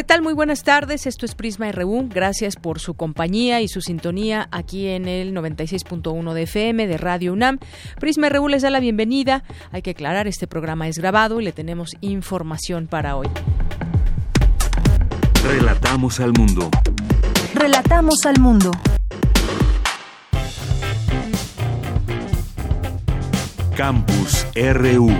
[0.00, 0.22] ¿Qué tal?
[0.22, 1.06] Muy buenas tardes.
[1.06, 2.08] Esto es Prisma RU.
[2.08, 7.34] Gracias por su compañía y su sintonía aquí en el 96.1 de FM de Radio
[7.34, 7.58] UNAM.
[7.98, 9.44] Prisma RU les da la bienvenida.
[9.72, 13.28] Hay que aclarar, este programa es grabado y le tenemos información para hoy.
[15.44, 16.70] Relatamos al mundo.
[17.52, 18.70] Relatamos al mundo.
[23.76, 25.10] Campus RU.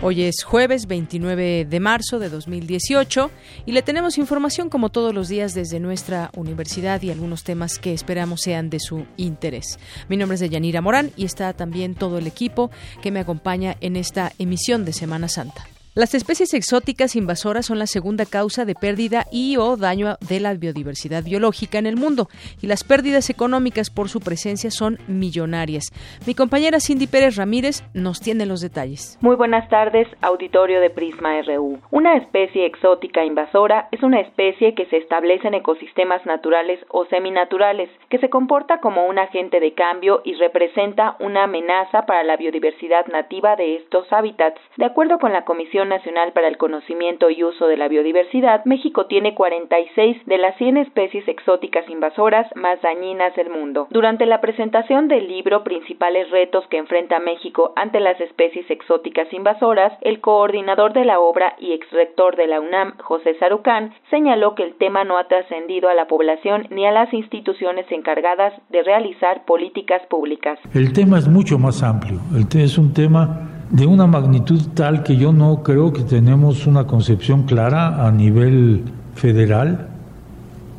[0.00, 3.32] Hoy es jueves 29 de marzo de 2018
[3.66, 7.92] y le tenemos información como todos los días desde nuestra universidad y algunos temas que
[7.92, 9.80] esperamos sean de su interés.
[10.08, 12.70] Mi nombre es Deyanira Morán y está también todo el equipo
[13.02, 15.66] que me acompaña en esta emisión de Semana Santa.
[15.98, 20.54] Las especies exóticas invasoras son la segunda causa de pérdida y o daño de la
[20.54, 22.28] biodiversidad biológica en el mundo
[22.62, 25.90] y las pérdidas económicas por su presencia son millonarias.
[26.24, 29.18] Mi compañera Cindy Pérez Ramírez nos tiene los detalles.
[29.20, 31.80] Muy buenas tardes, auditorio de Prisma RU.
[31.90, 37.90] Una especie exótica invasora es una especie que se establece en ecosistemas naturales o seminaturales,
[38.08, 43.06] que se comporta como un agente de cambio y representa una amenaza para la biodiversidad
[43.08, 44.60] nativa de estos hábitats.
[44.76, 49.06] De acuerdo con la Comisión Nacional para el Conocimiento y Uso de la Biodiversidad, México
[49.06, 53.88] tiene 46 de las 100 especies exóticas invasoras más dañinas del mundo.
[53.90, 59.92] Durante la presentación del libro Principales retos que enfrenta México ante las especies exóticas invasoras,
[60.02, 64.74] el coordinador de la obra y exrector de la UNAM, José Sarucán, señaló que el
[64.74, 70.02] tema no ha trascendido a la población ni a las instituciones encargadas de realizar políticas
[70.06, 70.58] públicas.
[70.74, 72.20] El tema es mucho más amplio.
[72.54, 77.42] Es un tema de una magnitud tal que yo no creo que tenemos una concepción
[77.42, 78.82] clara a nivel
[79.14, 79.88] federal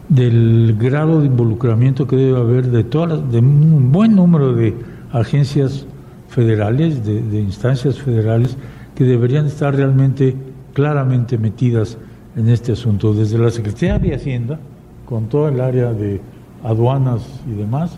[0.10, 4.76] del grado de involucramiento que debe haber de todas de un buen número de
[5.12, 5.86] agencias
[6.30, 8.58] federales, de, instancias federales
[8.96, 10.36] que deberían estar realmente
[10.74, 11.98] claramente metidas
[12.36, 14.60] en este asunto, desde la Secretaría de Hacienda,
[15.06, 16.22] con toda el área de
[16.64, 17.98] aduanas y demás,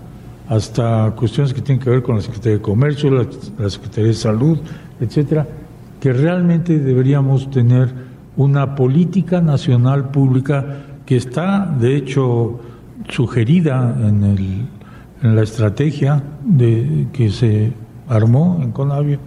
[0.49, 4.59] hasta cuestiones que tienen que ver con la Secretaría de Comercio, la Secretaría de Salud,
[5.01, 5.47] etcétera,
[5.99, 7.89] que realmente deberíamos tener
[8.37, 12.59] una política nacional pública que está, de hecho,
[13.09, 14.65] sugerida en, el,
[15.21, 17.73] en la estrategia de, que se
[18.07, 19.19] armó en Conavio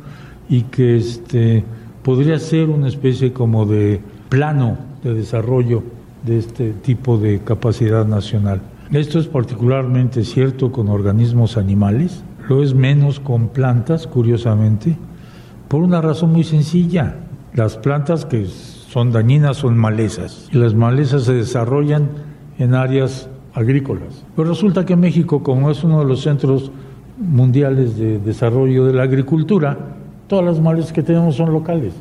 [0.49, 1.65] y que este,
[2.03, 5.83] podría ser una especie como de plano de desarrollo
[6.25, 8.63] de este tipo de capacidad nacional.
[8.91, 14.97] Esto es particularmente cierto con organismos animales, lo es menos con plantas, curiosamente,
[15.69, 17.17] por una razón muy sencilla.
[17.55, 22.11] Las plantas que son dañinas son malezas y las malezas se desarrollan
[22.59, 24.25] en áreas agrícolas.
[24.37, 26.71] Pero resulta que México, como es uno de los centros
[27.19, 31.95] mundiales de desarrollo de la agricultura, todas las malezas que tenemos son locales.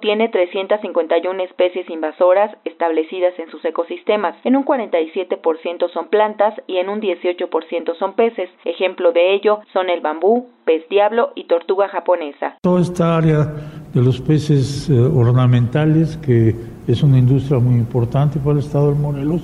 [0.00, 4.34] Tiene 351 especies invasoras establecidas en sus ecosistemas.
[4.44, 8.48] En un 47% son plantas y en un 18% son peces.
[8.64, 12.56] Ejemplo de ello son el bambú, pez diablo y tortuga japonesa.
[12.62, 13.52] Toda esta área
[13.92, 16.54] de los peces eh, ornamentales, que
[16.86, 19.42] es una industria muy importante para el estado de Morelos,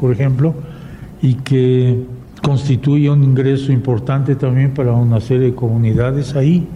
[0.00, 0.54] por ejemplo,
[1.20, 1.98] y que
[2.42, 6.66] constituye un ingreso importante también para una serie de comunidades ahí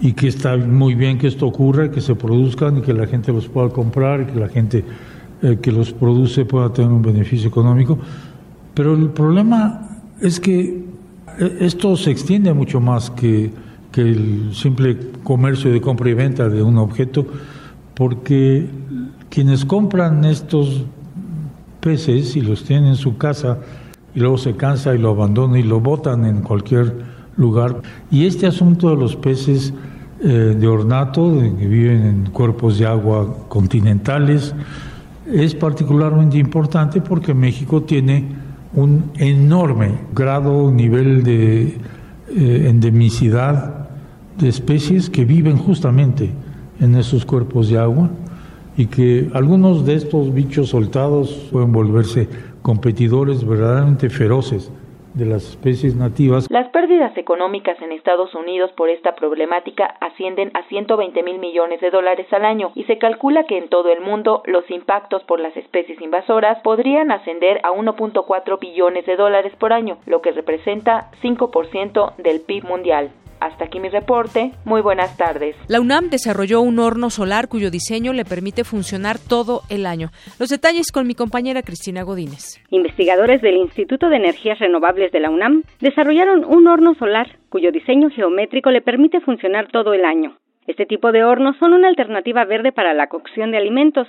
[0.00, 3.32] y que está muy bien que esto ocurra, que se produzcan y que la gente
[3.32, 4.84] los pueda comprar y que la gente
[5.42, 7.98] eh, que los produce pueda tener un beneficio económico.
[8.74, 10.84] Pero el problema es que
[11.38, 13.50] eh, esto se extiende mucho más que,
[13.90, 17.26] que el simple comercio de compra y venta de un objeto,
[17.94, 18.66] porque
[19.30, 20.84] quienes compran estos
[21.80, 23.58] peces y los tienen en su casa
[24.14, 27.82] y luego se cansa y lo abandonan y lo botan en cualquier lugar.
[28.10, 29.72] Y este asunto de los peces
[30.20, 34.54] eh, de ornato, que viven en cuerpos de agua continentales,
[35.30, 38.24] es particularmente importante porque México tiene
[38.74, 41.78] un enorme grado, nivel de
[42.28, 43.88] eh, endemicidad
[44.38, 46.30] de especies que viven justamente
[46.80, 48.10] en esos cuerpos de agua
[48.76, 52.28] y que algunos de estos bichos soltados pueden volverse
[52.62, 54.70] competidores verdaderamente feroces
[55.16, 56.46] de las especies nativas.
[56.50, 61.90] Las pérdidas económicas en Estados Unidos por esta problemática ascienden a 120 mil millones de
[61.90, 65.56] dólares al año y se calcula que en todo el mundo los impactos por las
[65.56, 72.16] especies invasoras podrían ascender a 1.4 billones de dólares por año, lo que representa 5%
[72.16, 73.10] del PIB mundial.
[73.40, 74.52] Hasta aquí mi reporte.
[74.64, 75.56] Muy buenas tardes.
[75.68, 80.08] La UNAM desarrolló un horno solar cuyo diseño le permite funcionar todo el año.
[80.38, 82.62] Los detalles con mi compañera Cristina Godínez.
[82.70, 88.10] Investigadores del Instituto de Energías Renovables de la UNAM desarrollaron un horno solar cuyo diseño
[88.10, 90.38] geométrico le permite funcionar todo el año.
[90.66, 94.08] Este tipo de hornos son una alternativa verde para la cocción de alimentos,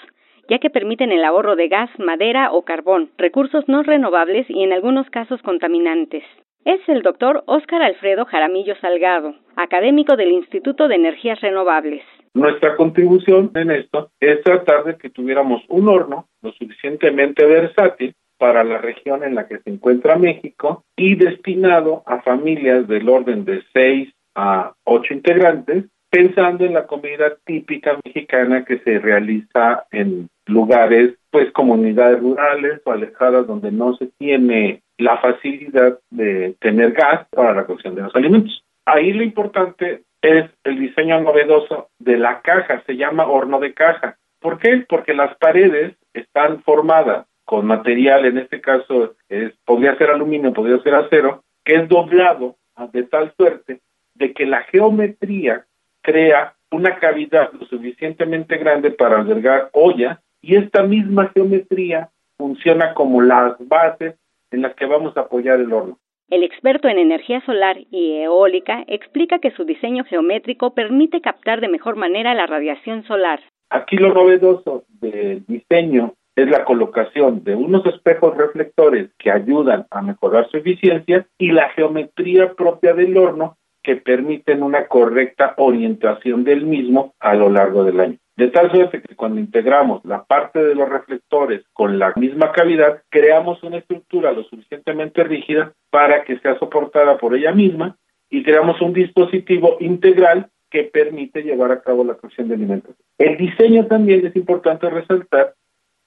[0.50, 4.74] ya que permiten el ahorro de gas, madera o carbón, recursos no renovables y en
[4.74, 6.24] algunos casos contaminantes
[6.68, 12.04] es el doctor Óscar Alfredo Jaramillo Salgado, académico del Instituto de Energías Renovables.
[12.34, 18.66] Nuestra contribución en esto es tratar de que tuviéramos un horno lo suficientemente versátil para
[18.66, 23.64] la región en la que se encuentra México y destinado a familias del orden de
[23.72, 31.14] seis a ocho integrantes, pensando en la comida típica mexicana que se realiza en lugares,
[31.32, 37.54] pues comunidades rurales o alejadas donde no se tiene la facilidad de tener gas para
[37.54, 38.64] la cocción de los alimentos.
[38.86, 44.18] Ahí lo importante es el diseño novedoso de la caja, se llama horno de caja.
[44.40, 44.86] ¿Por qué?
[44.88, 50.80] Porque las paredes están formadas con material, en este caso es, podría ser aluminio, podría
[50.80, 52.56] ser acero, que es doblado
[52.92, 53.80] de tal suerte
[54.16, 55.66] de que la geometría
[56.02, 63.22] crea una cavidad lo suficientemente grande para albergar olla y esta misma geometría funciona como
[63.22, 64.16] las bases
[64.52, 65.98] en las que vamos a apoyar el horno.
[66.30, 71.70] El experto en energía solar y eólica explica que su diseño geométrico permite captar de
[71.70, 73.40] mejor manera la radiación solar.
[73.70, 80.02] Aquí lo novedoso del diseño es la colocación de unos espejos reflectores que ayudan a
[80.02, 86.66] mejorar su eficiencia y la geometría propia del horno que permiten una correcta orientación del
[86.66, 88.18] mismo a lo largo del año.
[88.38, 93.02] De tal suerte que cuando integramos la parte de los reflectores con la misma cavidad,
[93.10, 97.98] creamos una estructura lo suficientemente rígida para que sea soportada por ella misma
[98.30, 102.96] y creamos un dispositivo integral que permite llevar a cabo la cocción de alimentos.
[103.18, 105.56] El diseño también es importante resaltar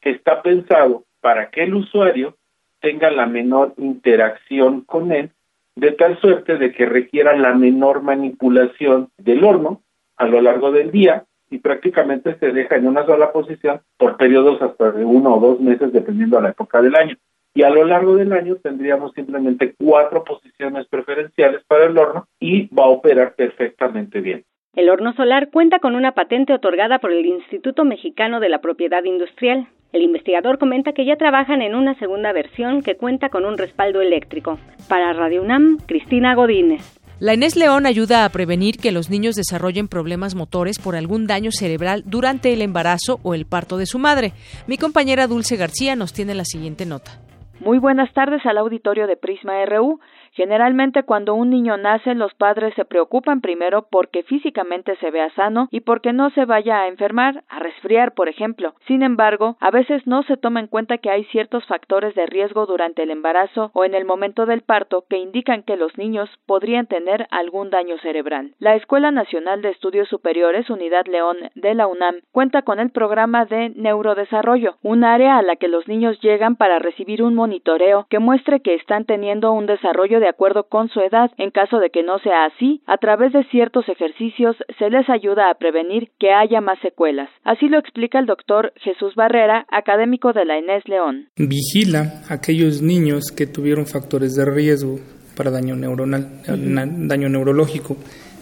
[0.00, 2.36] que está pensado para que el usuario
[2.78, 5.30] tenga la menor interacción con él,
[5.74, 9.82] de tal suerte de que requiera la menor manipulación del horno
[10.16, 14.62] a lo largo del día y prácticamente se deja en una sola posición por periodos
[14.62, 17.16] hasta de uno o dos meses dependiendo de la época del año.
[17.52, 22.72] Y a lo largo del año tendríamos simplemente cuatro posiciones preferenciales para el horno y
[22.72, 24.44] va a operar perfectamente bien.
[24.76, 29.02] El horno solar cuenta con una patente otorgada por el Instituto Mexicano de la Propiedad
[29.02, 29.66] Industrial.
[29.92, 34.00] El investigador comenta que ya trabajan en una segunda versión que cuenta con un respaldo
[34.00, 34.60] eléctrico.
[34.88, 36.99] Para Radio UNAM, Cristina Godínez.
[37.20, 41.50] La Inés León ayuda a prevenir que los niños desarrollen problemas motores por algún daño
[41.52, 44.32] cerebral durante el embarazo o el parto de su madre.
[44.66, 47.20] Mi compañera Dulce García nos tiene la siguiente nota.
[47.60, 50.00] Muy buenas tardes al auditorio de Prisma RU.
[50.32, 55.68] Generalmente cuando un niño nace los padres se preocupan primero porque físicamente se vea sano
[55.70, 58.74] y porque no se vaya a enfermar, a resfriar, por ejemplo.
[58.86, 62.66] Sin embargo, a veces no se toma en cuenta que hay ciertos factores de riesgo
[62.66, 66.86] durante el embarazo o en el momento del parto que indican que los niños podrían
[66.86, 68.54] tener algún daño cerebral.
[68.58, 73.46] La Escuela Nacional de Estudios Superiores Unidad León de la UNAM cuenta con el programa
[73.46, 78.18] de neurodesarrollo, un área a la que los niños llegan para recibir un monitoreo que
[78.18, 81.30] muestre que están teniendo un desarrollo de acuerdo con su edad.
[81.38, 85.50] En caso de que no sea así, a través de ciertos ejercicios se les ayuda
[85.50, 87.28] a prevenir que haya más secuelas.
[87.44, 91.28] Así lo explica el doctor Jesús Barrera, académico de la Inés León.
[91.36, 94.98] Vigila a aquellos niños que tuvieron factores de riesgo
[95.36, 97.96] para daño neuronal, daño neurológico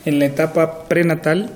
[0.05, 1.51] en la etapa prenatal,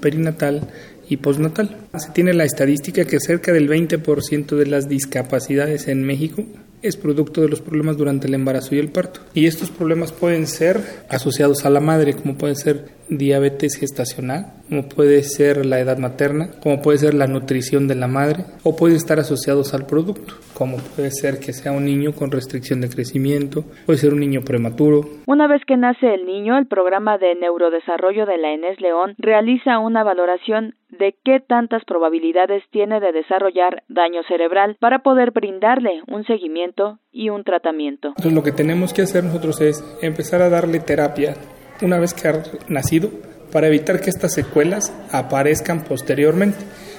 [0.00, 0.62] perinatal
[1.08, 1.76] y postnatal.
[1.96, 6.44] Se tiene la estadística que cerca del 20% de las discapacidades en México
[6.82, 9.20] es producto de los problemas durante el embarazo y el parto.
[9.34, 14.88] Y estos problemas pueden ser asociados a la madre, como puede ser diabetes gestacional, como
[14.88, 18.96] puede ser la edad materna, como puede ser la nutrición de la madre, o pueden
[18.96, 23.64] estar asociados al producto, como puede ser que sea un niño con restricción de crecimiento,
[23.86, 25.02] puede ser un niño prematuro.
[25.26, 29.78] Una vez que nace el niño, el programa de neurodesarrollo de la ENES León realiza
[29.78, 36.24] una valoración de qué tantas probabilidades tiene de desarrollar daño cerebral para poder brindarle un
[36.24, 38.08] seguimiento y un tratamiento.
[38.08, 41.34] Entonces lo que tenemos que hacer nosotros es empezar a darle terapia
[41.82, 43.10] una vez que ha nacido
[43.52, 46.58] para evitar que estas secuelas aparezcan posteriormente.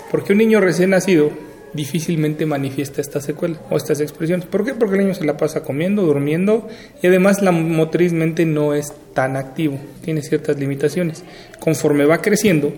[0.10, 1.32] Porque un niño recién nacido
[1.74, 4.46] difícilmente manifiesta esta secuela o estas expresiones.
[4.46, 4.74] ¿Por qué?
[4.74, 6.68] Porque el niño se la pasa comiendo, durmiendo
[7.02, 11.24] y además la motrizmente no es tan activo, tiene ciertas limitaciones.
[11.60, 12.74] Conforme va creciendo,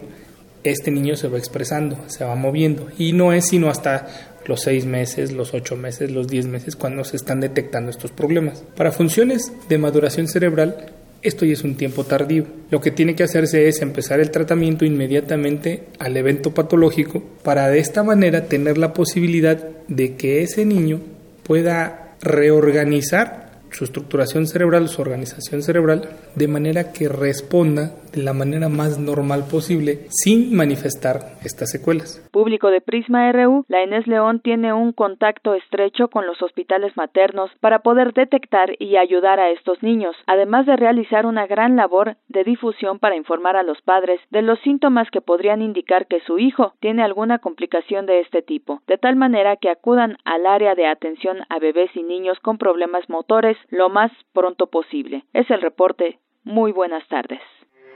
[0.63, 4.08] este niño se va expresando, se va moviendo y no es sino hasta
[4.46, 8.63] los seis meses, los ocho meses, los diez meses cuando se están detectando estos problemas.
[8.75, 12.46] Para funciones de maduración cerebral, esto ya es un tiempo tardío.
[12.70, 17.79] Lo que tiene que hacerse es empezar el tratamiento inmediatamente al evento patológico para de
[17.79, 21.00] esta manera tener la posibilidad de que ese niño
[21.43, 28.70] pueda reorganizar su estructuración cerebral, su organización cerebral, de manera que responda de la manera
[28.70, 32.27] más normal posible sin manifestar estas secuelas.
[32.32, 37.51] Público de Prisma RU, la Inés León tiene un contacto estrecho con los hospitales maternos
[37.60, 42.43] para poder detectar y ayudar a estos niños, además de realizar una gran labor de
[42.43, 46.74] difusión para informar a los padres de los síntomas que podrían indicar que su hijo
[46.79, 51.39] tiene alguna complicación de este tipo, de tal manera que acudan al área de atención
[51.50, 55.24] a bebés y niños con problemas motores lo más pronto posible.
[55.34, 56.20] Es el reporte.
[56.43, 57.39] Muy buenas tardes.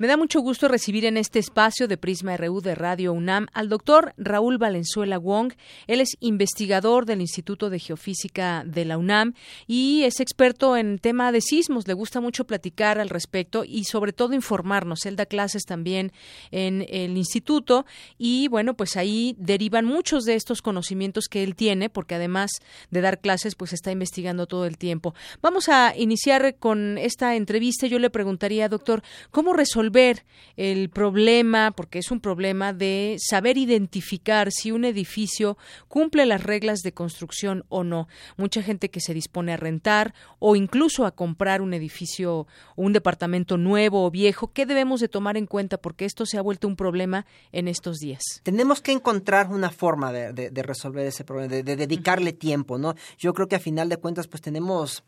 [0.00, 3.68] Me da mucho gusto recibir en este espacio de Prisma RU de Radio UNAM al
[3.68, 5.54] doctor Raúl Valenzuela Wong.
[5.88, 9.34] Él es investigador del Instituto de Geofísica de la UNAM
[9.66, 11.88] y es experto en tema de sismos.
[11.88, 15.04] Le gusta mucho platicar al respecto y sobre todo informarnos.
[15.04, 16.12] Él da clases también
[16.52, 17.84] en el instituto
[18.18, 22.52] y bueno, pues ahí derivan muchos de estos conocimientos que él tiene porque además
[22.92, 25.16] de dar clases pues está investigando todo el tiempo.
[25.42, 27.88] Vamos a iniciar con esta entrevista.
[27.88, 29.02] Yo le preguntaría, doctor,
[29.32, 30.24] ¿cómo resolver ver
[30.56, 35.56] el problema, porque es un problema de saber identificar si un edificio
[35.88, 38.08] cumple las reglas de construcción o no.
[38.36, 43.56] Mucha gente que se dispone a rentar o incluso a comprar un edificio un departamento
[43.56, 45.78] nuevo o viejo, ¿qué debemos de tomar en cuenta?
[45.78, 48.22] Porque esto se ha vuelto un problema en estos días.
[48.42, 52.94] Tenemos que encontrar una forma de, resolver ese problema, de, de dedicarle tiempo, ¿no?
[53.18, 55.04] Yo creo que a final de cuentas, pues tenemos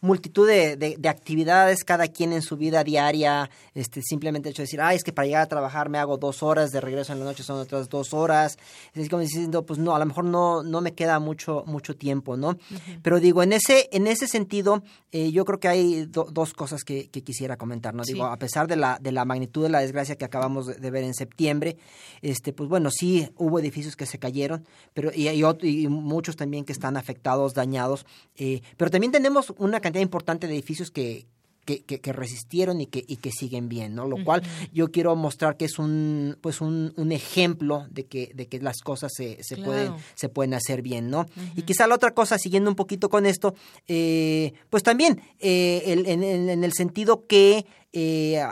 [0.00, 4.80] multitud de, de, actividades, cada quien en su vida diaria, este, simplemente hecho de decir,
[4.80, 7.24] ay, es que para llegar a trabajar me hago dos horas, de regreso en la
[7.24, 8.58] noche son otras dos horas,
[8.94, 12.36] es como diciendo, pues no, a lo mejor no, no me queda mucho, mucho tiempo,
[12.36, 12.58] ¿no?
[13.02, 17.08] Pero digo, en ese, en ese sentido, eh, yo creo que hay dos cosas que,
[17.08, 18.02] quisiera comentar, ¿no?
[18.04, 21.02] Digo, a pesar de la, de la magnitud de la desgracia que acabamos de, ver
[21.02, 21.76] en septiembre,
[22.22, 26.64] este, pues bueno, sí hubo edificios que se cayeron, pero y, y, y muchos también
[26.64, 31.26] que están afectados, dañados, eh, pero también tenemos una cantidad importante de edificios que,
[31.64, 34.06] que, resistieron y que, y que siguen bien, ¿no?
[34.06, 38.46] Lo cual yo quiero mostrar que es un, pues un, un ejemplo de que, de
[38.48, 41.26] que las cosas se, se, pueden, se pueden hacer bien, ¿no?
[41.56, 43.54] Y quizá la otra cosa, siguiendo un poquito con esto,
[43.86, 48.44] eh, pues también eh, en, en, el sentido que eh,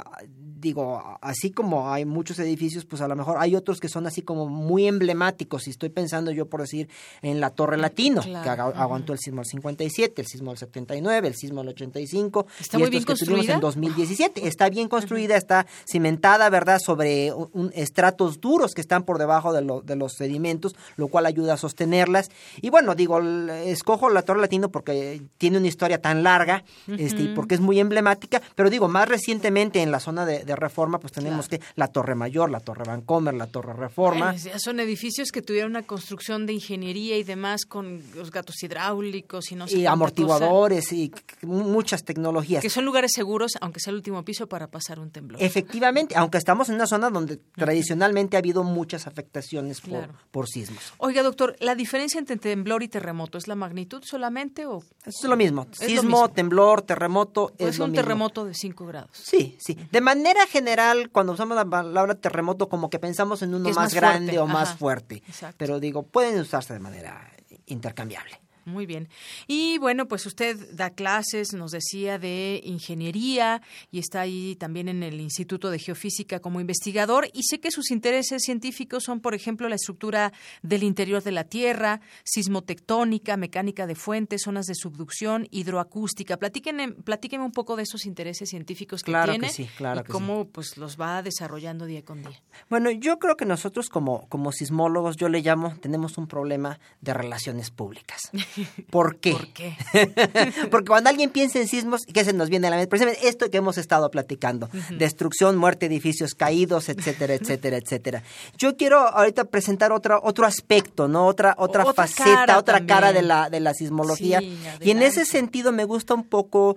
[0.64, 4.22] digo, así como hay muchos edificios, pues a lo mejor hay otros que son así
[4.22, 5.66] como muy emblemáticos.
[5.66, 6.88] Y estoy pensando yo, por decir,
[7.20, 11.34] en la Torre Latino, que aguantó el sismo del 57, el sismo del 79, el
[11.34, 12.46] sismo del 85.
[12.58, 13.54] ¿Está muy bien construida?
[13.54, 14.48] en 2017.
[14.48, 19.82] Está bien construida, está cimentada, ¿verdad?, sobre un, estratos duros que están por debajo de,
[19.84, 22.30] de los sedimentos, lo cual ayuda a sostenerlas.
[22.62, 27.54] Y bueno, digo, escojo la Torre Latino porque tiene una historia tan larga, este, porque
[27.54, 31.60] es muy emblemática, pero digo, más recientemente en la zona de Reforma, pues tenemos que
[31.76, 34.34] la Torre Mayor, la Torre Vancomer, la Torre Reforma.
[34.58, 39.56] son edificios que tuvieron una construcción de ingeniería y demás con los gatos hidráulicos y
[39.56, 42.62] no sé Y amortiguadores y muchas tecnologías.
[42.62, 45.42] Que son lugares seguros, aunque sea el último piso, para pasar un temblor.
[45.42, 50.92] Efectivamente, aunque estamos en una zona donde tradicionalmente ha habido muchas afectaciones por, por sismos.
[50.98, 54.82] Oiga, doctor, ¿la diferencia entre temblor y terremoto es la magnitud solamente o...?
[55.04, 55.66] Es lo mismo.
[55.72, 59.10] Sismo, temblor, terremoto es, un terremoto de 5 grados.
[59.12, 59.76] Sí, sí.
[59.90, 64.38] De manera general, cuando usamos la palabra terremoto, como que pensamos en uno más, grande
[64.38, 65.22] o más fuerte.
[65.56, 67.32] Pero digo, pueden usarse de manera
[67.66, 68.43] intercambiable.
[68.64, 69.08] Muy bien.
[69.46, 75.02] Y bueno, pues usted da clases, nos decía, de ingeniería y está ahí también en
[75.02, 79.68] el Instituto de Geofísica como investigador y sé que sus intereses científicos son, por ejemplo,
[79.68, 86.36] la estructura del interior de la Tierra, sismotectónica, mecánica de fuentes, zonas de subducción, hidroacústica.
[86.38, 90.04] Platíquenme, platíquenme un poco de esos intereses científicos que claro tiene que sí, claro y
[90.04, 92.42] que cómo pues los va desarrollando día con día.
[92.70, 97.14] Bueno, yo creo que nosotros como, como sismólogos, yo le llamo, tenemos un problema de
[97.14, 98.20] relaciones públicas.
[98.90, 99.32] ¿Por qué?
[99.32, 99.76] ¿Por qué?
[100.70, 102.88] Porque cuando alguien piensa en sismos, ¿qué se nos viene a la mente?
[102.88, 104.68] Precisamente esto que hemos estado platicando.
[104.98, 108.22] Destrucción, muerte, edificios caídos, etcétera, etcétera, etcétera.
[108.58, 111.26] Yo quiero ahorita presentar otro, otro aspecto, ¿no?
[111.26, 114.40] Otra, otra, Otra faceta, cara otra cara de la, de la sismología.
[114.40, 116.76] Sí, y en ese sentido me gusta un poco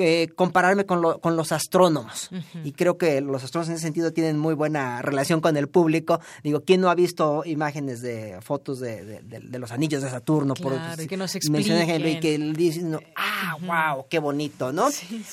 [0.00, 2.30] eh, compararme con, lo- con los astrónomos.
[2.64, 6.20] Y creo que los astrónomos en ese sentido tienen muy buena relación con el público.
[6.42, 10.10] Digo, ¿quién no ha visto imágenes de fotos de, de- de- de los anillos de
[10.10, 10.54] Saturno?
[10.54, 11.76] Claro, y que nos expliquen.
[12.20, 13.56] que él dice, no, ah,
[13.94, 14.88] wow, qué bonito, ¿no?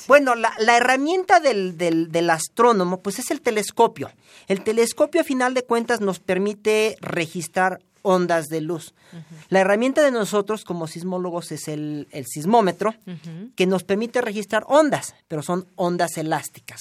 [0.06, 4.10] Bueno, la, la herramienta del, del, del astrónomo, pues es el telescopio.
[4.46, 8.94] El telescopio, a final de cuentas, nos permite registrar ondas de luz.
[9.48, 12.94] La herramienta de nosotros como sismólogos es el, el sismómetro,
[13.54, 16.80] que nos permite registrar ondas, pero son ondas elásticas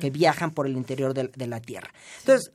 [0.00, 1.90] que viajan por el interior de, la Tierra.
[2.20, 2.52] Entonces,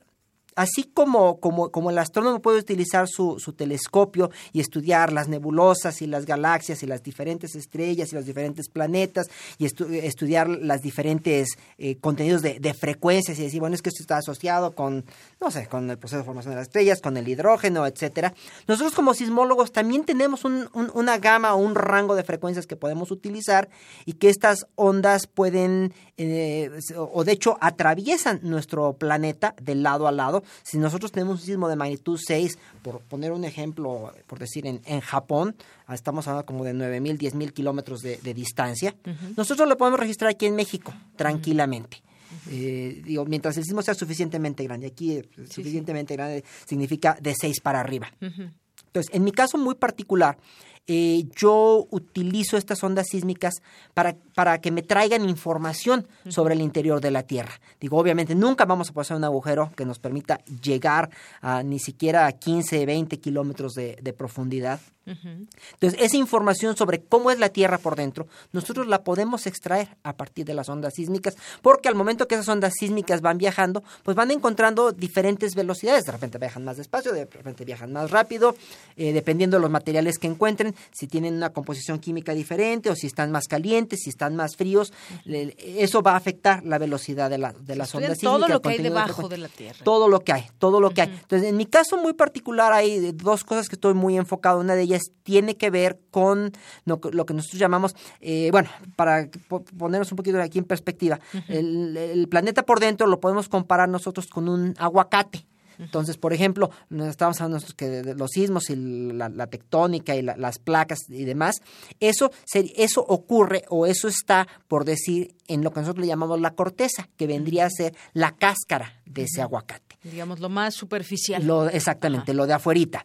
[0.56, 6.00] así como, como, como el astrónomo puede utilizar su, su telescopio y estudiar las nebulosas
[6.02, 9.26] y las galaxias y las diferentes estrellas y los diferentes planetas
[9.58, 13.88] y estu- estudiar las diferentes eh, contenidos de, de frecuencias y decir, bueno, es que
[13.88, 15.04] esto está asociado con,
[15.40, 18.34] no sé, con el proceso de formación de las estrellas, con el hidrógeno, etcétera.
[18.68, 22.76] Nosotros como sismólogos también tenemos un- un- una gama o un rango de frecuencias que
[22.76, 23.68] podemos utilizar
[24.04, 30.12] y que estas ondas pueden, eh, o de hecho atraviesan nuestro planeta de lado a
[30.12, 30.43] lado.
[30.62, 34.80] Si nosotros tenemos un sismo de magnitud 6, por poner un ejemplo, por decir en,
[34.84, 38.94] en Japón, ah, estamos hablando como de 9.000, 10.000 kilómetros de, de distancia,
[39.36, 42.02] nosotros lo podemos registrar aquí en México tranquilamente.
[42.50, 47.60] Eh, digo, mientras el sismo sea suficientemente grande, aquí eh, suficientemente grande significa de 6
[47.60, 48.12] para arriba.
[48.20, 50.38] Entonces, en mi caso muy particular,
[50.86, 53.54] eh, yo utilizo estas ondas sísmicas
[53.94, 57.60] para, para que me traigan información sobre el interior de la Tierra.
[57.80, 61.10] Digo, obviamente nunca vamos a pasar un agujero que nos permita llegar
[61.40, 64.80] a ni siquiera a 15, 20 kilómetros de, de profundidad.
[65.06, 70.14] Entonces, esa información sobre cómo es la Tierra por dentro, nosotros la podemos extraer a
[70.16, 74.16] partir de las ondas sísmicas, porque al momento que esas ondas sísmicas van viajando, pues
[74.16, 76.04] van encontrando diferentes velocidades.
[76.04, 78.54] De repente viajan más despacio, de repente viajan más rápido,
[78.96, 83.06] eh, dependiendo de los materiales que encuentren, si tienen una composición química diferente o si
[83.06, 84.92] están más calientes, si están más fríos,
[85.24, 88.48] le- eso va a afectar la velocidad de, la- de las Estudian ondas todo sísmicas.
[88.50, 89.78] lo el que hay debajo de la Tierra.
[89.84, 91.08] Todo lo que hay, todo lo que hay.
[91.08, 94.60] Entonces, en mi caso muy particular hay dos cosas que estoy muy enfocado.
[94.60, 96.52] Una de ellas tiene que ver con
[96.84, 100.64] lo, que- lo que nosotros llamamos, eh, bueno, para po- ponernos un poquito aquí en
[100.64, 105.46] perspectiva, el, el planeta por dentro lo podemos comparar nosotros con un aguacate.
[105.76, 110.36] Entonces, por ejemplo, nos estábamos hablando de, los sismos y la, la tectónica y la-
[110.36, 111.56] las placas y demás,
[111.98, 116.52] eso, eso ocurre o eso está, por decir, en lo que nosotros le llamamos la
[116.52, 119.98] corteza, que vendría a ser la cáscara de ese aguacate.
[120.04, 121.44] Digamos, lo más superficial.
[121.44, 123.04] Lo, exactamente, lo de afuerita.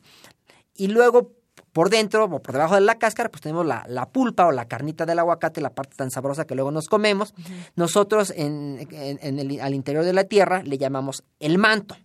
[0.76, 1.32] Y luego,
[1.74, 4.66] por dentro o por debajo de la cáscara, pues tenemos la, la pulpa o la
[4.66, 7.34] carnita del aguacate, la parte tan sabrosa que luego nos comemos.
[7.76, 11.96] Nosotros en, en- en el- al interior de la tierra le llamamos el manto.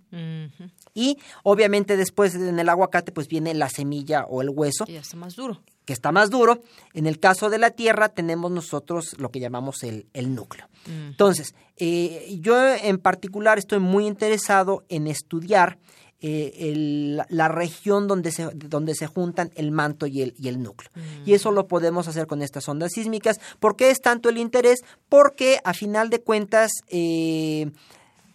[0.95, 5.01] Y obviamente después en el aguacate pues viene la semilla o el hueso Que ya
[5.01, 5.61] está más duro.
[5.85, 6.63] que está más duro.
[6.93, 10.67] En el caso de la tierra tenemos nosotros lo que llamamos el, el núcleo.
[10.87, 15.79] Entonces, eh, yo en particular estoy muy interesado en estudiar
[16.27, 20.63] eh, el- la región donde se, donde se juntan el manto y el, y el
[20.63, 20.91] núcleo.
[21.27, 23.41] Y eso lo podemos hacer con estas ondas sísmicas.
[23.61, 24.81] ¿Por qué es tanto el interés?
[25.11, 26.71] Porque a final de cuentas...
[26.89, 27.71] eh,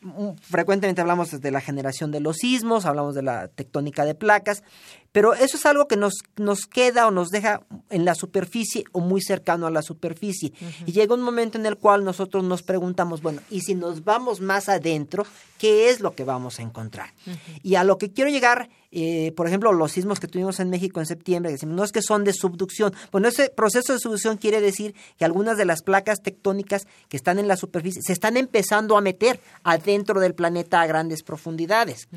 [0.01, 4.61] mm, frecuentemente hablamos de la generación de los sismos, hablamos de la tectónica de placas,
[5.11, 8.99] pero eso es algo que nos, nos queda o nos deja en la superficie o
[8.99, 10.53] muy cercano a la superficie.
[10.85, 14.41] Y llega un momento en el cual nosotros nos preguntamos, bueno, y si nos vamos
[14.41, 15.25] más adentro,
[15.57, 17.13] ¿qué es lo que vamos a encontrar?
[17.63, 20.99] Y a lo que quiero llegar, eh, por ejemplo, los sismos que tuvimos en México
[20.99, 22.93] en septiembre, decimos, no es que son de subducción.
[23.11, 27.37] Bueno, ese proceso de subducción quiere decir que algunas de las placas tectónicas que están
[27.39, 32.07] en la superficie se están empezando a meter adentro del planeta a grandes profundidades.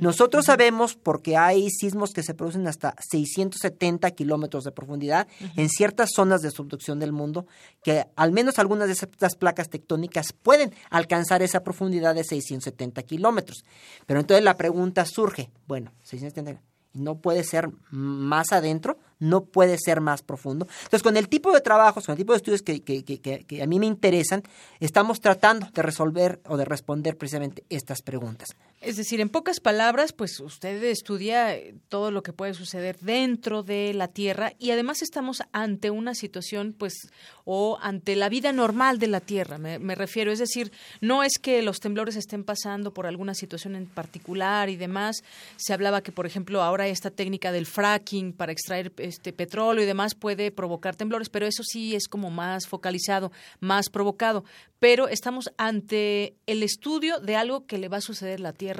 [0.00, 6.10] Nosotros sabemos, porque hay sismos que se producen hasta 670 kilómetros de profundidad en ciertas
[6.14, 7.46] zonas de subducción del mundo,
[7.82, 13.64] que al menos algunas de estas placas tectónicas pueden alcanzar esa profundidad de 670 kilómetros.
[14.06, 16.62] Pero entonces la pregunta surge, bueno, 670,
[16.94, 18.98] ¿no puede ser más adentro?
[19.18, 20.66] no puede ser más profundo.
[20.84, 23.86] Entonces, con el tipo de trabajos, con el tipo de estudios que a mí me
[23.86, 24.42] interesan,
[24.80, 28.50] estamos tratando de resolver o de responder precisamente estas preguntas.
[28.86, 33.92] Es decir, en pocas palabras, pues usted estudia todo lo que puede suceder dentro de
[33.94, 37.10] la Tierra y además estamos ante una situación, pues,
[37.44, 40.30] o ante la vida normal de la Tierra, me, me, refiero.
[40.30, 40.70] Es decir,
[41.00, 45.24] no es que los temblores estén pasando por alguna situación en particular y demás.
[45.56, 49.86] Se hablaba que, por ejemplo, ahora esta técnica del fracking para extraer este petróleo y
[49.86, 54.44] demás puede provocar temblores, pero eso sí es como más focalizado, más provocado.
[54.78, 58.75] Pero estamos ante el estudio de algo que le va a suceder a la Tierra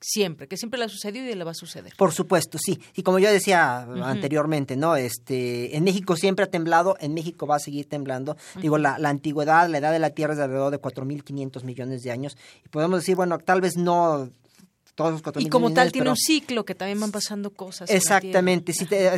[0.00, 1.92] siempre, que siempre le ha sucedido y le va a suceder.
[1.96, 2.80] Por supuesto, sí.
[2.94, 4.04] Y como yo decía uh -huh.
[4.04, 4.96] anteriormente, ¿no?
[4.96, 8.32] Este, en México siempre ha temblado, en México va a seguir temblando.
[8.32, 8.62] Uh -huh.
[8.62, 12.02] Digo, la, la, antigüedad, la edad de la Tierra es de alrededor de 4.500 millones
[12.02, 12.36] de años.
[12.64, 14.30] Y podemos decir, bueno, tal vez no
[14.94, 16.12] todos los 4, y como millones, tal tiene pero...
[16.12, 19.10] un ciclo que también van pasando cosas exactamente sí te,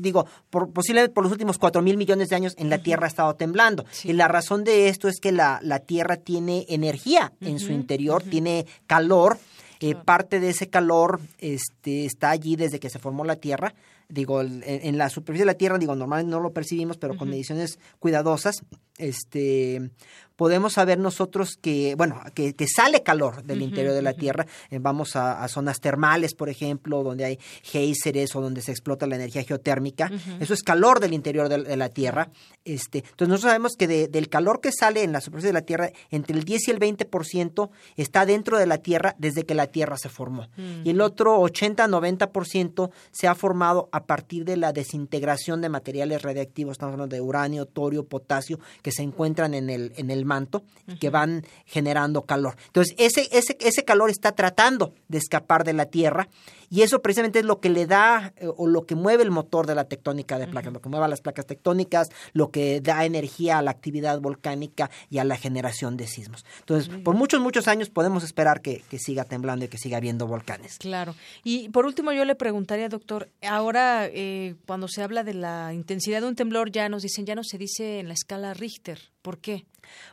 [0.00, 2.82] digo por, posiblemente por los últimos cuatro mil millones de años en la uh -huh.
[2.82, 4.08] tierra ha estado temblando sí.
[4.08, 7.48] y la razón de esto es que la, la tierra tiene energía uh -huh.
[7.48, 9.36] en su interior tiene calor
[9.80, 13.74] eh, parte de ese calor este, está allí desde que se formó la Tierra.
[14.08, 17.16] Digo, en, en la superficie de la Tierra, digo, normalmente no lo percibimos, pero uh
[17.16, 17.18] -huh.
[17.18, 18.62] con mediciones cuidadosas,
[18.98, 19.90] este,
[20.36, 24.10] podemos saber nosotros que, bueno, que, que sale calor del uh -huh, interior de la
[24.10, 24.18] uh -huh.
[24.18, 24.46] Tierra.
[24.70, 29.06] Eh, vamos a, a, zonas termales, por ejemplo, donde hay géiseres o donde se explota
[29.06, 30.10] la energía geotérmica.
[30.40, 32.30] Eso es calor del interior de, de la Tierra.
[32.64, 35.62] Este, entonces nosotros sabemos que de, del calor que sale en la superficie de la
[35.62, 39.68] Tierra, entre el 10 y el 20% está dentro de la Tierra desde que la
[39.68, 40.48] Tierra se formó.
[40.84, 46.72] Y el otro 80-90% se ha formado a partir de la desintegración de materiales radiactivos,
[46.72, 50.92] estamos hablando de uranio, torio, potasio, que se encuentran en el, en el manto uh
[50.92, 50.98] -huh.
[50.98, 52.56] que van generando calor.
[52.66, 56.28] Entonces, ese, ese, ese calor está tratando de escapar de la Tierra
[56.70, 59.66] y eso precisamente es lo que le da eh, o lo que mueve el motor
[59.66, 60.74] de la tectónica de placas, uh -huh.
[60.74, 65.18] lo que mueve las placas tectónicas, lo que da energía a la actividad volcánica y
[65.18, 66.44] a la generación de sismos.
[66.60, 70.26] Entonces, por muchos, muchos años podemos esperar que, que siga temblando y que siga habiendo
[70.26, 70.78] volcanes.
[70.78, 71.14] Claro.
[71.44, 76.20] Y por último, yo le preguntaría, doctor, ahora eh, cuando se habla de la intensidad
[76.20, 79.00] de un temblor, ya nos dicen, ya no se dice en la escala Richter.
[79.22, 79.66] ¿Por qué?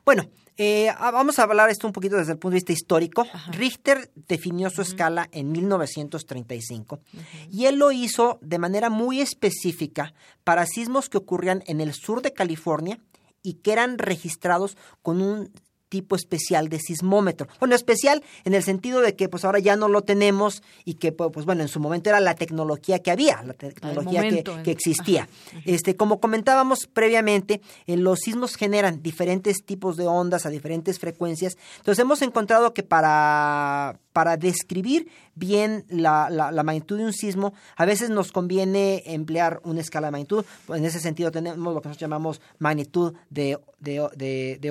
[0.06, 3.22] Bueno, eh, vamos a hablar esto un poquito desde el punto de vista histórico.
[3.22, 3.52] Ajá.
[3.52, 4.88] Richter definió su uh -huh.
[4.88, 7.48] escala en 1935 uh -huh.
[7.52, 10.14] y él lo hizo de manera muy específica
[10.44, 13.00] para sismos que ocurrían en el sur de California
[13.42, 15.52] y que eran registrados con un
[15.94, 17.48] tipo especial de sismómetro.
[17.60, 21.12] Bueno, especial en el sentido de que pues ahora ya no lo tenemos y que
[21.12, 24.72] pues bueno, en su momento era la tecnología que había, la tecnología momento, que, que,
[24.72, 25.30] existía.
[25.66, 31.60] Este, como comentábamos previamente, eh, los sismos generan diferentes tipos de ondas a diferentes frecuencias.
[31.78, 37.54] Entonces hemos encontrado que para para describir bien la, la, la, magnitud de un sismo,
[37.76, 40.46] a veces nos conviene emplear una escala de magnitud.
[40.70, 43.60] En ese sentido tenemos lo que nosotros llamamos magnitud de,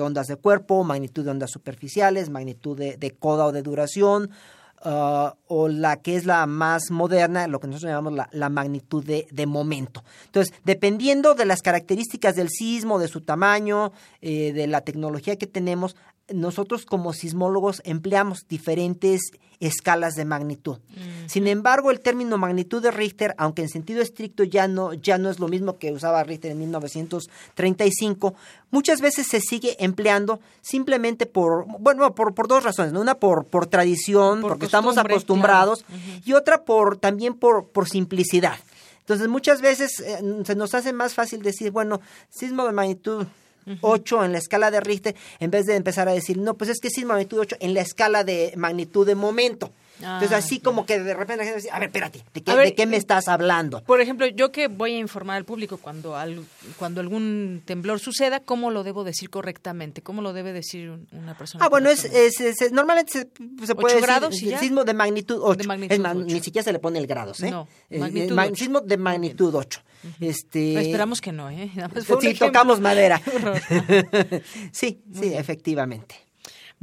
[0.01, 4.31] ondas de cuerpo, magnitud de ondas superficiales, magnitud de, coda o de duración,
[4.85, 9.01] Uh, o la que es la más moderna, lo que nosotros llamamos la, la magnitud
[9.01, 10.03] de, de, momento.
[10.25, 15.47] Entonces, dependiendo de las características del sismo, de su tamaño, eh, de la tecnología que
[15.47, 15.95] tenemos,
[16.31, 19.21] nosotros como sismólogos empleamos diferentes
[19.59, 20.77] escalas de magnitud.
[20.89, 21.27] Mm.
[21.27, 25.29] Sin embargo, el término magnitud de Richter, aunque en sentido estricto ya no, ya no
[25.29, 28.35] es lo mismo que usaba Richter en 1935,
[28.71, 32.93] muchas veces se sigue empleando simplemente por, bueno, por, por dos razones.
[32.93, 33.01] ¿no?
[33.01, 36.01] Una por, por tradición, por porque estamos acostumbrados, claro.
[36.01, 36.21] uh -huh.
[36.25, 38.57] y otra por también por, por simplicidad.
[38.99, 43.27] Entonces, muchas veces eh, se nos hace más fácil decir, bueno, sismo de magnitud
[43.65, 43.77] Uh -huh.
[43.81, 46.79] 8 en la escala de Richter, en vez de empezar a decir, no, pues es
[46.79, 49.71] que de magnitud 8 en la escala de magnitud de momento.
[50.03, 50.63] Ah, Entonces, así claro.
[50.75, 52.85] como que de repente la gente dice, a ver, espérate, ¿de qué, ver, ¿de qué,
[52.85, 53.83] me estás hablando?
[53.83, 56.45] Por ejemplo, yo que voy a informar al público cuando, al,
[56.77, 60.01] cuando algún temblor suceda, ¿cómo lo debo decir correctamente?
[60.01, 61.65] ¿Cómo lo debe decir una persona?
[61.65, 63.29] Ah, bueno, es, es, es, normalmente se,
[63.65, 64.59] se puede grados decir ya?
[64.59, 65.57] sismo de magnitud 8.
[65.57, 66.25] De magnitud más, 8.
[66.25, 67.51] Ni siquiera se le pone el grados, ¿eh?
[67.51, 69.81] No, magnitud eh, sismo de magnitud 8.
[70.03, 70.29] Uh -huh.
[70.29, 70.81] este...
[70.81, 71.71] esperamos que no, ¿eh?
[72.21, 73.21] sí, tocamos madera.
[74.71, 76.15] sí, sí, efectivamente.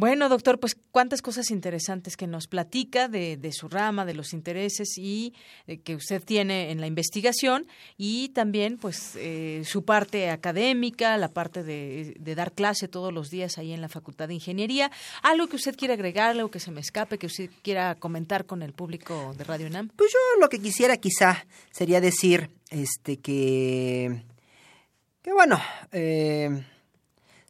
[0.00, 4.32] Bueno, doctor, pues cuántas cosas interesantes que nos platica de, de su rama, de los
[4.32, 5.34] intereses y
[5.66, 7.66] eh, que usted tiene en la investigación
[7.98, 13.58] y también pues eh, su parte académica, la parte de, dar clase todos los días
[13.58, 14.90] ahí en la Facultad de Ingeniería.
[15.22, 18.62] Algo que usted quiera agregar, algo que se me escape, que usted quiera comentar con
[18.62, 19.90] el público de Radio UNAM.
[19.94, 24.22] Pues yo lo que quisiera quizá sería decir este que,
[25.20, 25.60] que bueno,
[25.92, 26.64] eh,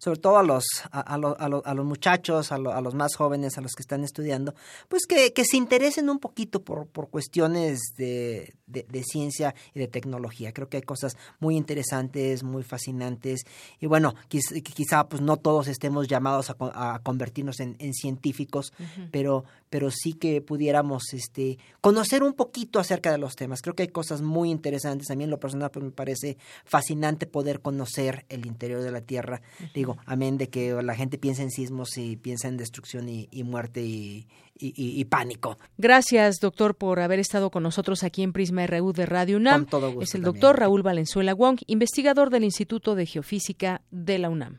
[0.00, 3.72] sobre todo a los, a, a, a, los muchachos, a, los más jóvenes, a los
[3.72, 4.54] que están estudiando,
[4.88, 9.88] pues que, que se interesen un poquito por, por cuestiones de, de, ciencia y de
[9.88, 10.52] tecnología.
[10.52, 13.42] Creo que hay cosas muy interesantes, muy fascinantes
[13.78, 18.72] y bueno, quizá, pues no todos estemos llamados a, convertirnos en, científicos,
[19.10, 23.62] pero, pero sí que pudiéramos este, conocer un poquito acerca de los temas.
[23.62, 25.10] Creo que hay cosas muy interesantes.
[25.10, 29.00] A mí en lo personal pues, me parece fascinante poder conocer el interior de la
[29.00, 29.40] Tierra.
[29.72, 33.82] Digo, amén de que la gente piensa en sismos y piensa en destrucción y, muerte
[33.82, 34.26] y,
[34.58, 35.56] y, pánico.
[35.78, 39.66] Gracias, doctor, por haber estado con nosotros aquí en Prisma RU de Radio UNAM.
[40.00, 44.58] es el doctor Raúl Valenzuela Wong, investigador del Instituto de Geofísica de la UNAM.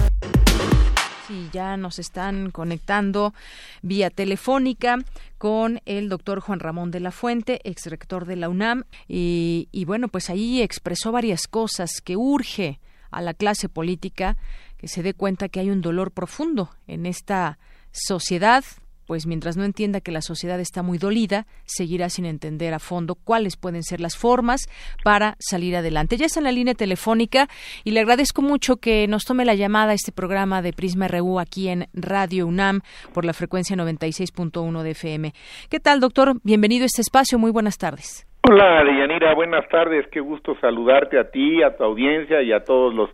[1.31, 3.33] Sí, ya nos están conectando
[3.81, 4.97] vía telefónica
[5.37, 8.83] con el doctor Juan Ramón de la Fuente, ex rector de la UNAM.
[9.07, 14.35] Y, y bueno, pues ahí expresó varias cosas que urge a la clase política
[14.77, 17.59] que se dé cuenta que hay un dolor profundo en esta
[17.93, 18.65] sociedad,
[19.11, 23.15] pues mientras no entienda que la sociedad está muy dolida, seguirá sin entender a fondo
[23.15, 24.69] cuáles pueden ser las formas
[25.03, 26.15] para salir adelante.
[26.15, 27.49] Ya está en la línea telefónica
[27.83, 31.41] y le agradezco mucho que nos tome la llamada a este programa de Prisma RU
[31.41, 35.33] aquí en Radio UNAM por la frecuencia 96.1 de FM.
[35.69, 36.35] ¿Qué tal, doctor?
[36.45, 37.37] Bienvenido a este espacio.
[37.37, 38.25] Muy buenas tardes.
[38.49, 39.35] Hola, Deyanira.
[39.35, 40.07] Buenas tardes.
[40.13, 43.09] Qué gusto saludarte a ti, a tu audiencia y a todos los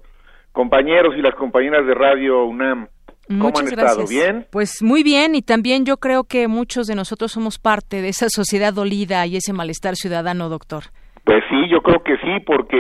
[0.52, 2.88] compañeros y las compañeras de Radio UNAM.
[3.28, 4.08] ¿Cómo Muchas estado?
[4.08, 4.46] ¿Bien?
[4.52, 8.30] Pues muy bien y también yo creo que muchos de nosotros somos parte de esa
[8.30, 10.84] sociedad dolida y ese malestar ciudadano, doctor.
[11.28, 12.78] Pues sí, yo creo que sí, porque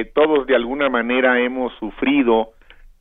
[0.00, 2.52] eh, todos de alguna manera hemos sufrido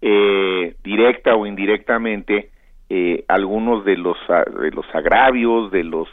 [0.02, 2.50] eh, directa o indirectamente
[2.90, 4.18] eh, algunos de los
[4.62, 6.10] de los agravios, de los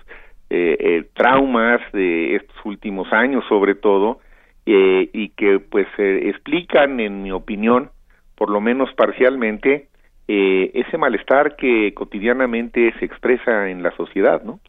[1.15, 4.21] traumas de estos últimos años, sobre todo,
[4.65, 7.91] y que pues explican, en mi opinión,
[8.37, 9.89] por lo menos parcialmente,
[10.29, 14.61] eh, ese malestar que cotidianamente se expresa en la sociedad, ¿no?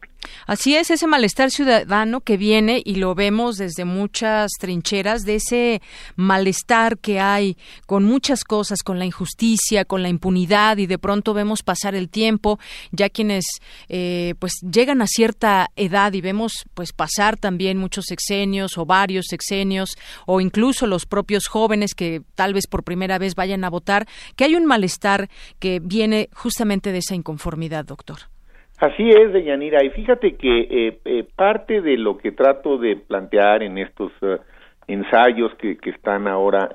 [0.46, 5.82] Así es, ese malestar ciudadano que viene y lo vemos desde muchas trincheras, de ese
[6.16, 11.34] malestar que hay con muchas cosas, con la injusticia, con la impunidad y de pronto
[11.34, 12.58] vemos pasar el tiempo,
[12.90, 13.44] ya quienes
[13.88, 19.26] eh, pues llegan a cierta edad y vemos pues pasar también muchos sexenios o varios
[19.28, 24.06] sexenios o incluso los propios jóvenes que tal vez por primera vez vayan a votar,
[24.36, 28.37] que hay un malestar que viene justamente de esa inconformidad, doctor.
[28.78, 33.64] Así es, Deyanira, y fíjate que eh, eh, parte de lo que trato de plantear
[33.64, 34.38] en estos eh,
[34.86, 36.70] ensayos que, que, están ahora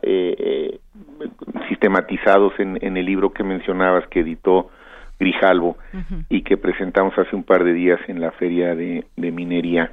[1.70, 4.70] sistematizados en, en, el libro que mencionabas que editó
[5.18, 5.78] Grijalvo
[6.30, 9.92] y que presentamos hace un par de días en la feria de, de minería,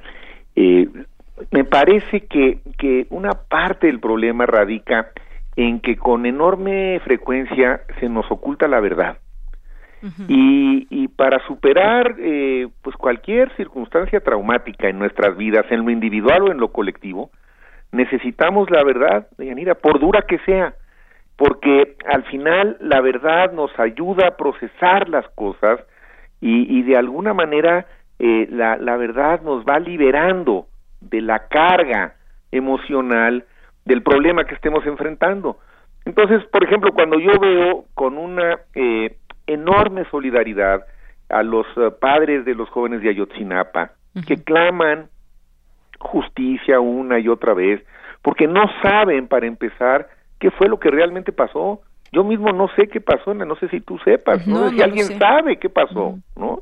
[0.55, 5.11] me parece que, que una parte del problema radica
[5.55, 9.17] en que con enorme frecuencia se nos oculta la verdad
[10.27, 16.51] y, para superar eh, pues cualquier circunstancia traumática en nuestras vidas, en lo individual o
[16.51, 17.29] en lo colectivo,
[17.91, 20.73] necesitamos la verdad, Yanira, por dura que sea,
[21.35, 25.79] porque al final la verdad nos ayuda a procesar las cosas
[26.39, 27.85] y, y de alguna manera
[28.19, 30.67] eh, la, la verdad nos va liberando
[31.01, 32.15] de la carga
[32.51, 33.45] emocional
[33.85, 35.57] del problema que estemos enfrentando.
[36.05, 40.85] Entonces, por ejemplo, cuando yo veo con una eh, enorme solidaridad
[41.29, 43.91] a los eh, padres de los jóvenes de Ayotzinapa
[44.27, 45.07] que claman
[45.99, 47.81] justicia una y otra vez
[48.21, 50.07] porque no saben para empezar
[50.39, 51.81] qué fue lo que realmente pasó.
[52.11, 55.05] Yo mismo no sé qué pasó, no sé si tú sepas, no, sé si alguien
[55.17, 56.61] sabe qué pasó, ¿no?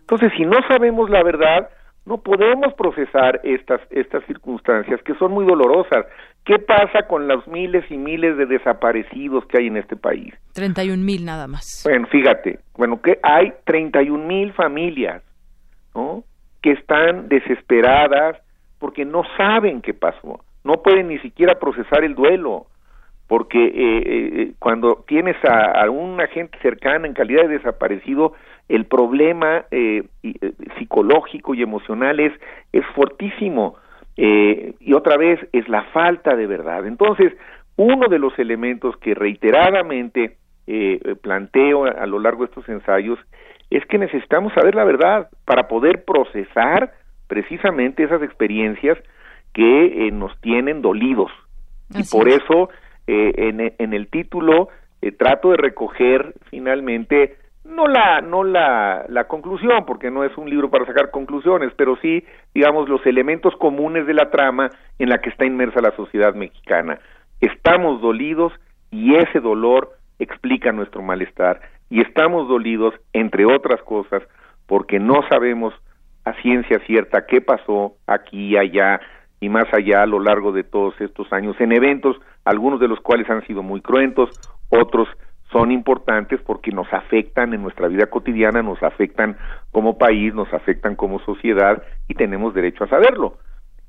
[0.00, 1.68] Entonces, si no sabemos la verdad,
[2.06, 6.06] no podemos procesar estas estas circunstancias que son muy dolorosas.
[6.44, 10.34] ¿Qué pasa con los miles y miles de desaparecidos que hay en este país?
[10.54, 11.82] 31 mil nada más.
[11.84, 15.22] Bueno, fíjate, bueno, que hay 31 mil familias,
[15.94, 16.24] ¿no?
[16.62, 18.38] Que están desesperadas
[18.78, 22.66] porque no saben qué pasó, no pueden ni siquiera procesar el duelo,
[23.28, 28.32] porque eh, eh, cuando tienes a, a una gente cercana en calidad de desaparecido,
[28.70, 32.32] el problema eh, eh, psicológico y emocional es,
[32.72, 33.76] es fortísimo
[34.16, 36.86] eh, y otra vez es la falta de verdad.
[36.86, 37.32] Entonces,
[37.76, 40.36] uno de los elementos que reiteradamente
[40.68, 43.18] eh, planteo a, lo largo de estos ensayos
[43.70, 46.92] es que necesitamos saber la verdad para poder procesar
[47.26, 48.96] precisamente esas experiencias
[49.52, 51.32] que eh, nos tienen dolidos.
[51.92, 52.70] y por eso
[53.08, 54.68] eh, en, en, el título
[55.18, 60.70] trato de recoger finalmente no la no la, la conclusión porque no es un libro
[60.70, 65.30] para sacar conclusiones pero sí digamos los elementos comunes de la trama en la que
[65.30, 66.98] está inmersa la sociedad mexicana.
[67.40, 68.52] Estamos dolidos
[68.90, 71.60] y ese dolor explica nuestro malestar.
[71.88, 74.22] Y estamos dolidos entre otras cosas
[74.66, 75.74] porque no sabemos
[76.24, 79.00] a ciencia cierta qué pasó aquí allá
[79.40, 83.00] y más allá a lo largo de todos estos años en eventos, algunos de los
[83.00, 84.28] cuales han sido muy cruentos,
[84.68, 85.08] otros
[85.52, 89.36] son importantes porque nos afectan en nuestra vida cotidiana, nos afectan
[89.72, 93.38] como país, nos afectan como sociedad y tenemos derecho a saberlo.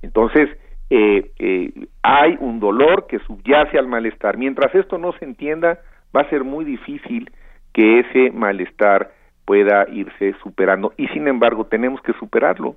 [0.02, 0.50] Entonces,
[0.90, 4.38] eh, eh, hay un dolor que subyace al malestar.
[4.38, 5.80] Mientras esto no se entienda,
[6.16, 7.32] va a ser muy difícil
[7.74, 9.12] que ese malestar
[9.46, 12.76] pueda irse superando y sin embargo tenemos que superarlo.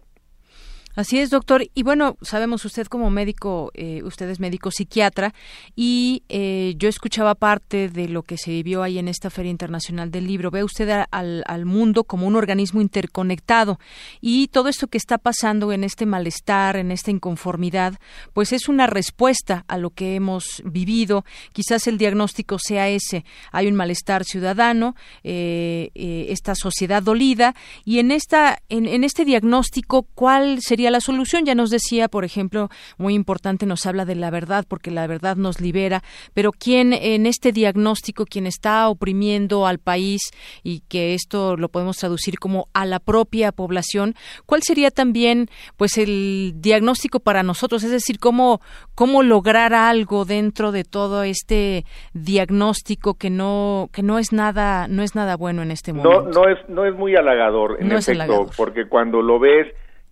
[0.97, 1.67] Así es, doctor.
[1.75, 5.35] Y bueno, sabemos usted como médico, eh, usted es médico psiquiatra,
[5.75, 10.13] y eh, yo escuchaba parte de lo que se vivió ahí en esta Feria Internacional
[10.13, 10.53] del Libro.
[10.53, 13.79] Ve usted al, mundo como un organismo interconectado
[14.21, 17.95] y todo esto que está pasando en este malestar, en esta inconformidad,
[18.33, 21.25] pues es una respuesta a lo que hemos vivido.
[21.53, 23.25] Quizás el diagnóstico sea ese.
[23.51, 25.91] Hay un malestar ciudadano, eh,
[26.29, 27.55] esta sociedad dolida,
[27.85, 31.45] y en, esta, en este diagnóstico, ¿cuál sería la solución.
[31.45, 32.69] Ya nos decía, por ejemplo,
[32.99, 37.27] muy importante, nos habla de la verdad, porque la verdad nos libera, pero ¿quién en
[37.27, 40.21] este diagnóstico, quien está oprimiendo al país
[40.63, 44.15] y que esto lo podemos traducir como a la propia población,
[44.47, 47.83] cuál sería también pues el diagnóstico para nosotros?
[47.85, 48.61] Es decir, cómo,
[48.95, 55.03] cómo lograr algo dentro de todo este diagnóstico que no, que no es nada, no
[55.03, 56.23] es nada bueno en este momento.
[56.23, 59.67] No, no es, no es muy halagador, en efecto, porque cuando lo ves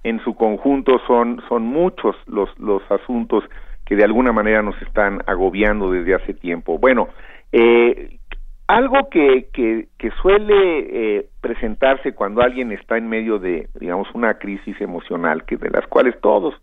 [0.04, 3.44] en su conjunto son, son muchos los, los asuntos
[3.84, 6.78] que de alguna manera nos están agobiando desde hace tiempo.
[6.78, 7.08] Bueno,
[7.52, 8.18] eh,
[8.66, 14.34] algo que, que, que suele eh, presentarse cuando alguien está en medio de, digamos, una
[14.34, 16.54] crisis emocional, que de las cuales todos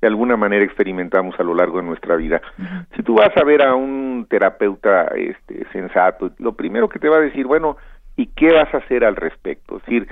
[0.00, 2.40] de alguna manera experimentamos a lo largo de nuestra vida.
[2.96, 7.16] Si tú vas a ver a un terapeuta este, sensato, lo primero que te va
[7.16, 7.76] a decir, bueno,
[8.16, 9.78] ¿y qué vas a hacer al respecto?
[9.78, 10.06] Es decir,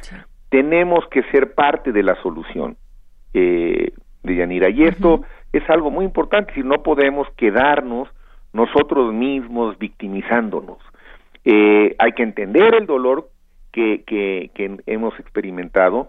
[0.48, 2.76] tenemos que ser parte de la solución
[3.34, 4.70] eh, de Yanira.
[4.70, 8.08] Y esto es algo muy importante, si no podemos quedarnos
[8.52, 10.78] nosotros mismos victimizándonos.
[11.44, 13.28] Eh, hay que entender el dolor
[13.72, 16.08] que, que, que hemos experimentado,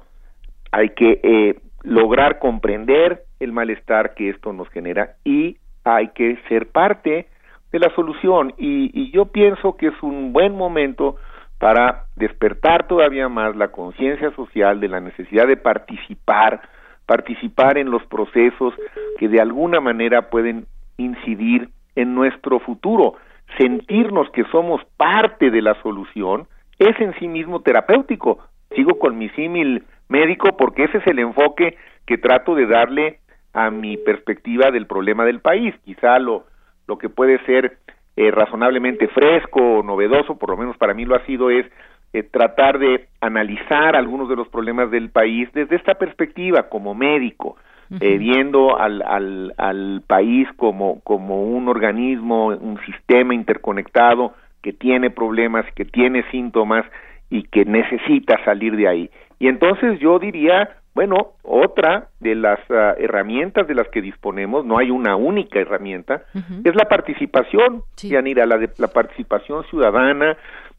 [0.71, 6.67] hay que eh, lograr comprender el malestar que esto nos genera y hay que ser
[6.69, 7.27] parte
[7.71, 8.53] de la solución.
[8.57, 11.17] Y, y yo pienso que es un buen momento
[11.59, 16.61] para despertar todavía más la conciencia social de la necesidad de participar,
[17.05, 18.73] participar en los procesos
[19.17, 20.67] que de alguna manera pueden
[20.97, 23.15] incidir en nuestro futuro.
[23.57, 28.39] Sentirnos que somos parte de la solución es en sí mismo terapéutico.
[28.75, 33.19] Sigo con mi símil médico porque ese es el enfoque que trato de darle
[33.53, 35.73] a mi perspectiva del problema del país.
[35.83, 36.45] Quizá lo,
[36.87, 37.77] lo que puede ser
[38.17, 41.67] eh, razonablemente fresco o novedoso, por lo menos para mí lo ha sido, es
[42.13, 47.57] eh, tratar de analizar algunos de los problemas del país desde esta perspectiva como médico,
[48.01, 55.09] eh, viendo al, al, al país como, como un organismo, un sistema interconectado que tiene
[55.09, 56.85] problemas, que tiene síntomas
[57.29, 59.09] y que necesita salir de ahí.
[59.39, 64.79] Y entonces yo diría, bueno, otra de las ah, herramientas de las que disponemos, no
[64.79, 66.23] hay una única herramienta,
[66.63, 70.35] es la participación, Yanira, la, de, la participación ciudadana,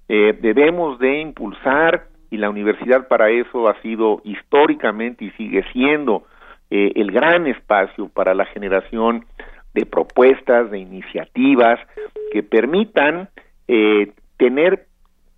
[0.08, 6.24] eh, debemos de impulsar, y la universidad para eso ha sido históricamente y sigue siendo
[6.68, 9.24] eh, el gran espacio para la generación
[9.72, 11.78] de propuestas, de iniciativas
[12.32, 13.28] que permitan
[13.68, 14.86] eh, tener,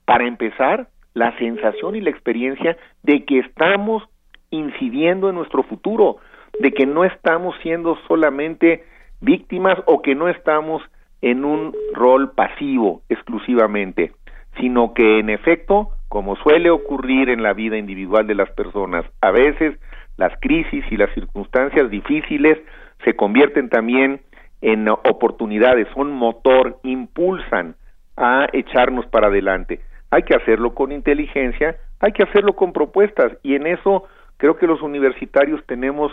[0.06, 4.04] para empezar, la sensación y la experiencia de que estamos
[4.50, 6.16] incidiendo en nuestro futuro,
[6.58, 8.84] de que no estamos siendo solamente
[9.20, 10.82] víctimas o que no estamos
[11.22, 14.12] en un rol pasivo exclusivamente,
[14.58, 19.30] sino que en efecto, como suele ocurrir en la vida individual de las personas, a
[19.30, 19.78] veces
[20.16, 22.58] las crisis y las circunstancias difíciles
[23.04, 24.20] se convierten también
[24.60, 27.76] en oportunidades, son motor, impulsan
[28.16, 29.80] a echarnos para adelante.
[30.10, 34.04] Hay que hacerlo con inteligencia, hay que hacerlo con propuestas y en eso
[34.40, 36.12] creo que los universitarios tenemos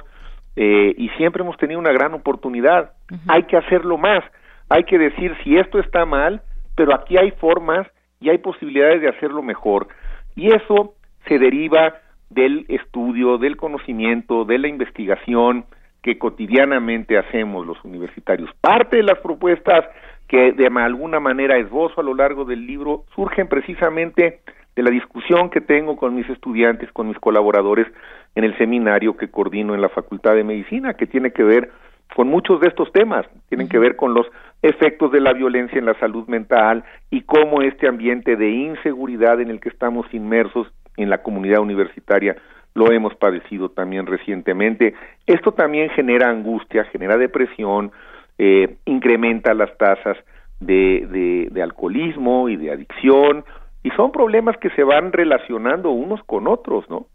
[0.55, 2.91] eh, y siempre hemos tenido una gran oportunidad.
[3.27, 4.23] Hay que hacerlo más,
[4.69, 6.41] hay que decir si esto está mal,
[6.75, 7.87] pero aquí hay formas
[8.19, 9.87] y hay posibilidades de hacerlo mejor.
[10.35, 10.95] Y eso
[11.27, 11.95] se deriva
[12.29, 15.65] del estudio, del conocimiento, de la investigación
[16.03, 18.49] que cotidianamente hacemos los universitarios.
[18.59, 19.85] Parte de las propuestas
[20.27, 24.41] que de alguna manera esbozo a lo largo del libro surgen precisamente
[24.77, 27.87] de la discusión que tengo con mis estudiantes, con mis colaboradores
[28.35, 31.71] en el seminario que coordino en la Facultad de Medicina, que tiene que ver
[32.15, 34.27] con muchos de estos temas, tienen que ver con los
[34.61, 39.49] efectos de la violencia en la salud mental y cómo este ambiente de inseguridad en
[39.49, 42.37] el que estamos inmersos en la comunidad universitaria
[42.75, 44.93] lo hemos padecido también recientemente.
[45.25, 47.91] Esto también genera angustia, genera depresión,
[48.37, 50.17] eh, incrementa las tasas
[50.59, 53.43] de, de, alcoholismo y de adicción,
[53.83, 57.07] y son problemas que se van relacionando unos con otros, ¿no?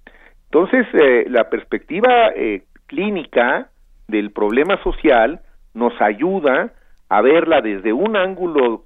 [0.44, 3.68] Entonces, eh, la perspectiva eh, clínica
[4.08, 5.40] del problema social
[5.74, 6.72] nos ayuda
[7.08, 8.84] a verla desde un ángulo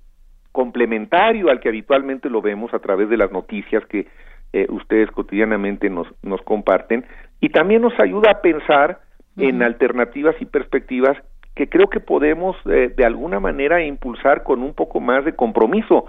[0.52, 4.06] complementario al que habitualmente lo vemos a través de las noticias que
[4.52, 7.04] eh, ustedes cotidianamente nos, nos comparten
[7.40, 9.00] y también nos ayuda a pensar
[9.36, 11.18] en alternativas y perspectivas
[11.54, 16.06] que creo que podemos eh, de alguna manera impulsar con un poco más de compromiso.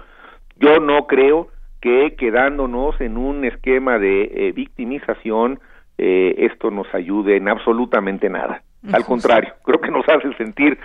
[0.56, 1.48] Yo no creo
[1.80, 5.60] que quedándonos en un esquema de eh, victimización
[6.00, 8.62] esto nos ayude en absolutamente nada.
[8.92, 10.78] Al contrario, creo que nos hace sentir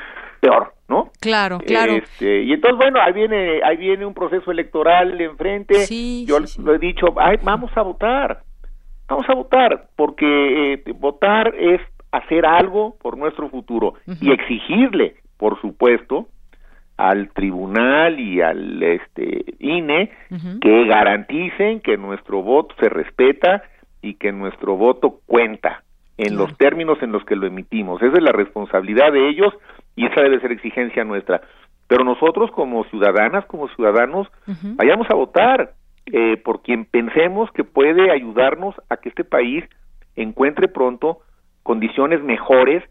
[0.44, 1.12] peor, ¿no?
[1.22, 1.94] Claro, claro.
[1.94, 5.76] Este, y entonces, bueno, ahí viene, ahí viene un proceso electoral enfrente.
[5.86, 7.08] Sí, Yo lo he dicho,
[7.44, 8.44] vamos a votar,
[9.08, 11.82] vamos a votar, porque eh, votar es
[12.12, 16.28] hacer algo por nuestro futuro y exigirle, por supuesto,
[16.98, 20.12] al tribunal y al este INE
[20.62, 23.64] que garanticen que nuestro voto se respeta
[24.02, 25.84] y que nuestro voto cuenta
[26.18, 28.02] en los términos en los que lo emitimos.
[28.02, 29.54] Esa es la responsabilidad de ellos
[29.96, 31.42] y esa debe ser exigencia nuestra.
[31.88, 34.28] Pero nosotros como ciudadanas, como ciudadanos,
[34.76, 35.74] vayamos a votar
[36.06, 39.64] eh, por quien pensemos que puede ayudarnos a que este país
[40.16, 41.20] encuentre pronto
[41.64, 42.84] condiciones mejores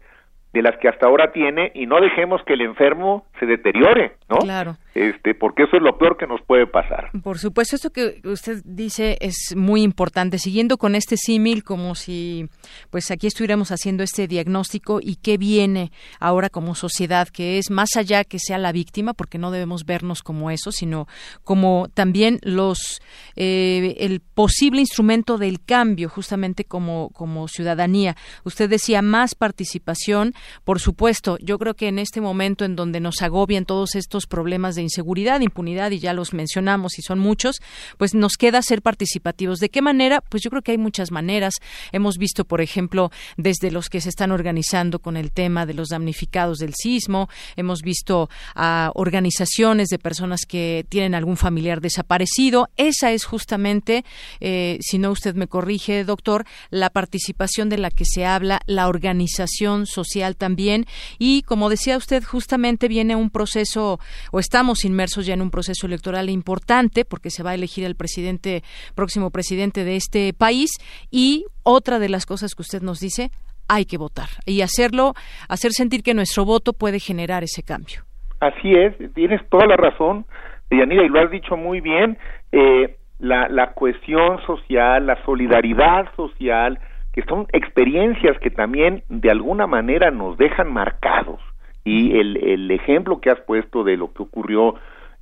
[0.53, 4.37] de las que hasta ahora tiene y no dejemos que el enfermo se deteriore, ¿no?
[4.37, 4.77] Claro.
[4.93, 7.09] Este, porque eso es lo peor que nos puede pasar.
[7.23, 10.37] Por supuesto, esto que usted dice es muy importante.
[10.37, 12.47] Siguiendo con este símil, como si,
[12.91, 17.95] pues aquí estuviéramos haciendo este diagnóstico y qué viene ahora como sociedad, que es más
[17.97, 21.07] allá que sea la víctima, porque no debemos vernos como eso, sino
[21.43, 23.01] como también los,
[23.35, 28.15] eh, el posible instrumento del cambio, justamente como, como ciudadanía.
[28.43, 30.33] Usted decía más participación
[30.63, 34.75] por supuesto, yo creo que en este momento en donde nos agobian todos estos problemas
[34.75, 37.57] de inseguridad, impunidad, y ya los mencionamos y son muchos,
[37.97, 39.59] pues nos queda ser participativos.
[39.59, 40.21] ¿De qué manera?
[40.21, 41.55] Pues yo creo que hay muchas maneras.
[41.91, 45.89] Hemos visto, por ejemplo, desde los que se están organizando con el tema de los
[45.89, 52.69] damnificados del sismo, hemos visto a organizaciones de personas que tienen algún familiar desaparecido.
[52.77, 54.05] Esa es justamente,
[54.39, 58.87] eh, si no usted me corrige, doctor, la participación de la que se habla, la
[58.87, 60.85] organización social también.
[61.19, 63.99] Y como decía usted, justamente viene un proceso,
[64.31, 67.95] o estamos inmersos ya en un proceso electoral importante, porque se va a elegir el
[67.95, 68.63] presidente,
[68.95, 70.71] próximo presidente de este país.
[71.11, 73.31] Y otra de las cosas que usted nos dice,
[73.67, 75.13] hay que votar y hacerlo,
[75.49, 78.01] hacer sentir que nuestro voto puede generar ese cambio.
[78.39, 80.25] Así es, tienes toda la razón,
[80.69, 82.17] Yanira, y lo has dicho muy bien.
[82.51, 86.77] Eh, la, la cuestión social, la solidaridad social,
[87.13, 91.39] que son experiencias que también de alguna manera nos dejan marcados.
[91.85, 94.75] Y el, el ejemplo que has puesto de lo que ocurrió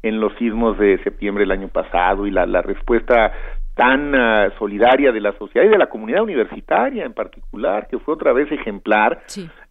[0.04, 3.32] en los sismos de septiembre del año pasado y la, la respuesta
[3.76, 8.14] tan ah, solidaria de la sociedad y de la comunidad universitaria en particular, que fue
[8.14, 9.22] otra vez ejemplar.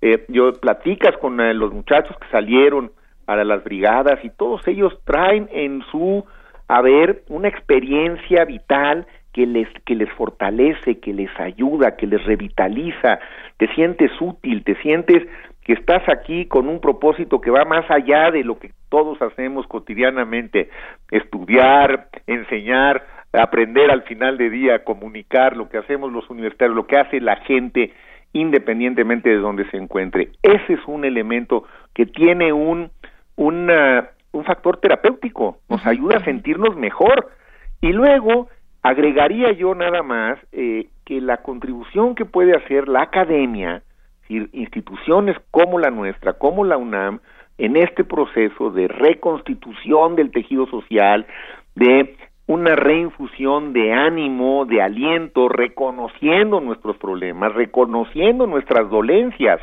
[0.00, 2.92] Eh, yo platicas con eh, los muchachos que salieron
[3.26, 6.24] a las brigadas y todos ellos traen en su
[6.66, 13.20] haber una experiencia vital que les, que les fortalece, que les ayuda, que les revitaliza,
[13.56, 15.26] te sientes útil, te sientes
[15.62, 19.66] que estás aquí con un propósito que va más allá de lo que todos hacemos
[19.66, 20.70] cotidianamente,
[21.10, 26.96] estudiar, enseñar, aprender al final de día, comunicar, lo que hacemos los universitarios, lo que
[26.96, 27.92] hace la gente
[28.32, 30.30] independientemente de donde se encuentre.
[30.42, 31.64] Ese es un elemento
[31.94, 32.90] que tiene un,
[33.36, 33.70] un,
[34.32, 37.30] un factor terapéutico, nos ayuda a sentirnos mejor.
[37.80, 38.48] Y luego,
[38.82, 43.82] Agregaría yo nada más eh, que la contribución que puede hacer la academia,
[44.28, 47.20] instituciones como la nuestra, como la UNAM,
[47.58, 51.26] en este proceso de reconstitución del tejido social,
[51.74, 52.16] de
[52.46, 59.60] una reinfusión de ánimo, de aliento, reconociendo nuestros problemas, reconociendo nuestras dolencias,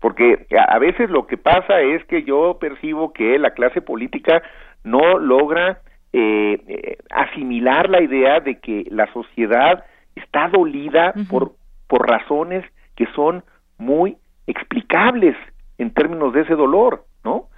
[0.00, 4.42] porque a veces lo que pasa es que yo percibo que la clase política
[4.84, 5.82] no logra
[6.20, 11.52] eh, asimilar la idea de que la sociedad está dolida por,
[11.86, 12.64] por razones
[12.96, 13.44] que son
[13.78, 14.16] muy
[14.46, 15.36] explicables
[15.78, 17.48] en términos de ese dolor, ¿no?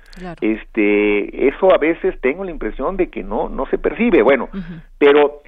[0.40, 4.48] Este, eso a veces tengo la impresión de que no, no se percibe, bueno,
[4.98, 5.40] pero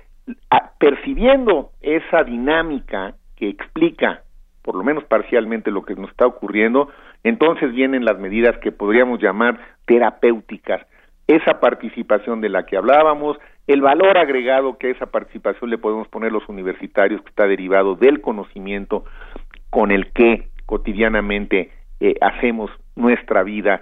[0.79, 4.23] percibiendo esa dinámica que explica
[4.63, 6.89] por lo menos parcialmente lo que nos está ocurriendo,
[7.25, 10.87] entonces vienen las medidas que podríamos llamar terapéuticas,
[11.27, 16.09] esa participación de la que hablábamos, el valor agregado que a esa participación le podemos
[16.09, 19.05] poner los universitarios, que está derivado del conocimiento
[19.70, 21.70] con el que cotidianamente
[22.01, 23.81] eh, hacemos nuestra vida,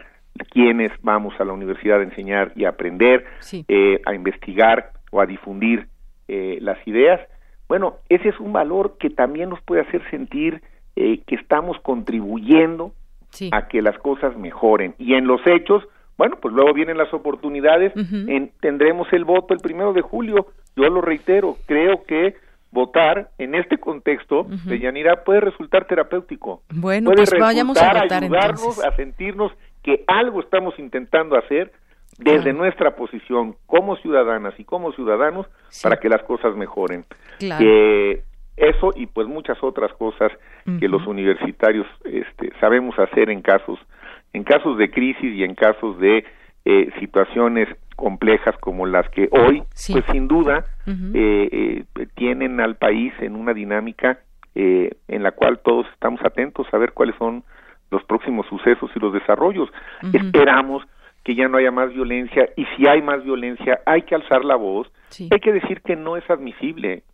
[0.51, 3.25] quienes vamos a la universidad a enseñar y a aprender,
[3.69, 5.89] eh, a investigar o a difundir
[6.29, 7.21] eh, las ideas.
[7.69, 10.63] Bueno, ese es un valor que también nos puede hacer sentir
[10.97, 12.93] eh, que estamos contribuyendo
[13.53, 14.95] a que las cosas mejoren.
[14.99, 15.85] Y en los hechos,
[16.17, 17.93] bueno, pues luego vienen las oportunidades,
[18.61, 20.49] tendremos el voto el primero de julio.
[20.77, 22.37] Yo lo reitero, creo que
[22.71, 26.63] votar en este contexto de Yanira puede resultar terapéutico.
[26.71, 29.53] Bueno, pues vayamos a votar ayudarnos a sentirnos
[29.83, 31.73] que algo estamos intentando hacer
[32.19, 35.47] desde nuestra posición como ciudadanas y como ciudadanos
[35.83, 37.05] para que las cosas mejoren.
[37.39, 38.23] Que
[38.57, 40.31] eso y pues muchas otras cosas
[40.79, 43.79] que los universitarios este, sabemos hacer en casos
[44.33, 46.25] en casos de crisis y en casos de
[46.65, 49.63] eh, situaciones complejas como las que hoy
[49.93, 54.21] pues sin duda eh, eh, tienen al país en una dinámica
[54.55, 57.45] en la cual todos estamos atentos a ver cuáles son
[57.91, 59.71] los próximos sucesos y los desarrollos.
[60.13, 60.83] Esperamos
[61.25, 64.57] que ya no haya más violencia y si hay más violencia hay que alzar la
[64.57, 67.05] voz, hay que decir que no es admisible,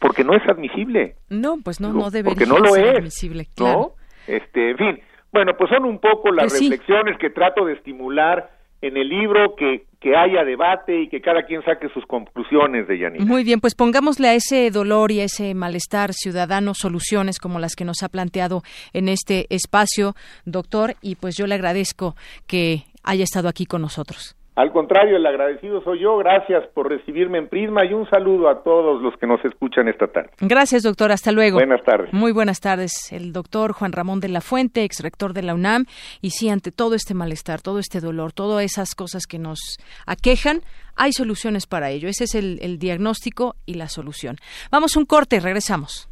[0.00, 1.16] porque no es admisible.
[1.28, 3.94] No, pues no, no debería porque no lo ser es, admisible, claro.
[4.26, 5.00] Este, en fin,
[5.32, 8.50] bueno, pues son un poco las pues reflexiones que trato de estimular
[8.80, 12.98] en el libro, que, que haya debate y que cada quien saque sus conclusiones de
[12.98, 13.24] Yanina.
[13.24, 17.74] Muy bien, pues pongámosle a ese dolor y a ese malestar ciudadano soluciones como las
[17.74, 18.62] que nos ha planteado
[18.92, 20.14] en este espacio,
[20.44, 22.14] doctor, y pues yo le agradezco
[22.46, 24.37] que haya estado aquí con nosotros.
[24.58, 26.18] Al contrario, el agradecido soy yo.
[26.18, 30.08] Gracias por recibirme en Prisma y un saludo a todos los que nos escuchan esta
[30.08, 30.30] tarde.
[30.40, 31.12] Gracias, doctor.
[31.12, 31.58] Hasta luego.
[31.58, 32.12] Buenas tardes.
[32.12, 33.12] Muy buenas tardes.
[33.12, 35.84] El doctor Juan Ramón de la Fuente, ex rector de la UNAM.
[36.20, 40.62] Y sí, ante todo este malestar, todo este dolor, todas esas cosas que nos aquejan,
[40.96, 42.08] hay soluciones para ello.
[42.08, 44.38] Ese es el, el diagnóstico y la solución.
[44.72, 46.08] Vamos un corte, regresamos.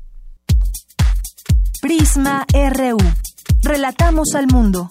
[1.82, 2.98] Prisma RU.
[3.64, 4.90] Relatamos al mundo.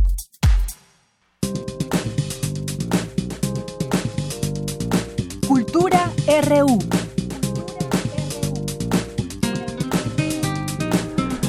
[6.27, 6.77] RU.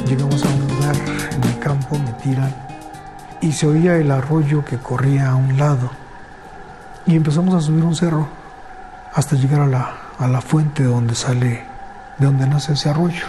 [0.06, 0.96] Llegamos a un lugar
[1.30, 2.54] en el campo, me tiran
[3.42, 5.90] y se oía el arroyo que corría a un lado.
[7.06, 8.28] Y empezamos a subir un cerro
[9.12, 11.64] hasta llegar a la, a la fuente donde sale,
[12.18, 13.26] de donde nace ese arroyo.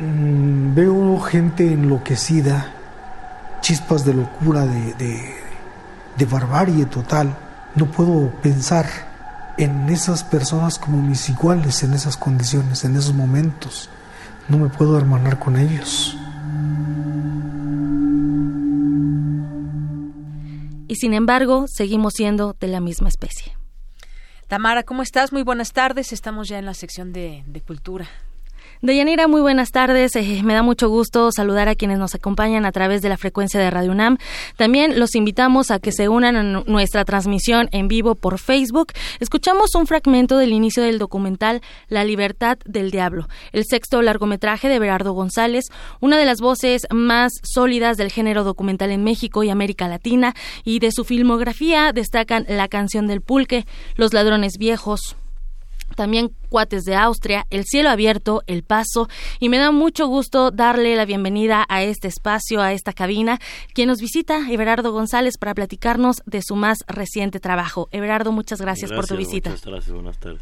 [0.00, 2.72] Mm, veo gente enloquecida,
[3.60, 5.34] chispas de locura, de, de,
[6.16, 7.36] de barbarie total.
[7.76, 9.09] No puedo pensar
[9.60, 13.90] en esas personas como mis iguales, en esas condiciones, en esos momentos.
[14.48, 16.16] No me puedo hermanar con ellos.
[20.88, 23.56] Y sin embargo, seguimos siendo de la misma especie.
[24.48, 25.32] Tamara, ¿cómo estás?
[25.32, 26.12] Muy buenas tardes.
[26.12, 28.08] Estamos ya en la sección de, de cultura.
[28.82, 30.16] Deyanira, muy buenas tardes.
[30.16, 33.60] Eh, me da mucho gusto saludar a quienes nos acompañan a través de la frecuencia
[33.60, 34.16] de Radio UNAM.
[34.56, 38.94] También los invitamos a que se unan a nuestra transmisión en vivo por Facebook.
[39.18, 44.78] Escuchamos un fragmento del inicio del documental La libertad del diablo, el sexto largometraje de
[44.78, 45.66] Berardo González,
[46.00, 50.78] una de las voces más sólidas del género documental en México y América Latina, y
[50.78, 53.66] de su filmografía destacan La canción del pulque,
[53.96, 55.16] Los ladrones viejos,
[56.00, 60.96] también Cuates de Austria, El Cielo Abierto, El Paso, y me da mucho gusto darle
[60.96, 63.38] la bienvenida a este espacio, a esta cabina,
[63.74, 67.90] quien nos visita, Everardo González, para platicarnos de su más reciente trabajo.
[67.92, 69.50] Everardo, muchas gracias, por tu visita.
[69.50, 70.40] Muchas gracias, buenas tardes.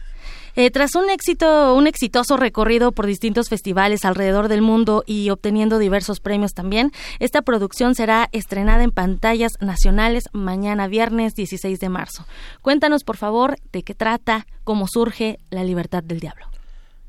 [0.57, 5.79] Eh, tras un éxito, un exitoso recorrido por distintos festivales alrededor del mundo y obteniendo
[5.79, 12.27] diversos premios también, esta producción será estrenada en pantallas nacionales mañana viernes 16 de marzo.
[12.63, 16.47] Cuéntanos, por favor, de qué trata, cómo surge La Libertad del Diablo.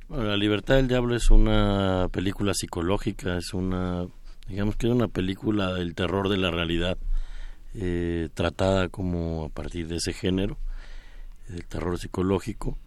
[0.09, 4.05] la libertad del diablo es una película psicológica, es una,
[4.47, 6.97] digamos que es una película del terror de la realidad,
[7.75, 10.57] eh, tratada como a partir de ese género,
[11.47, 12.77] del terror psicológico,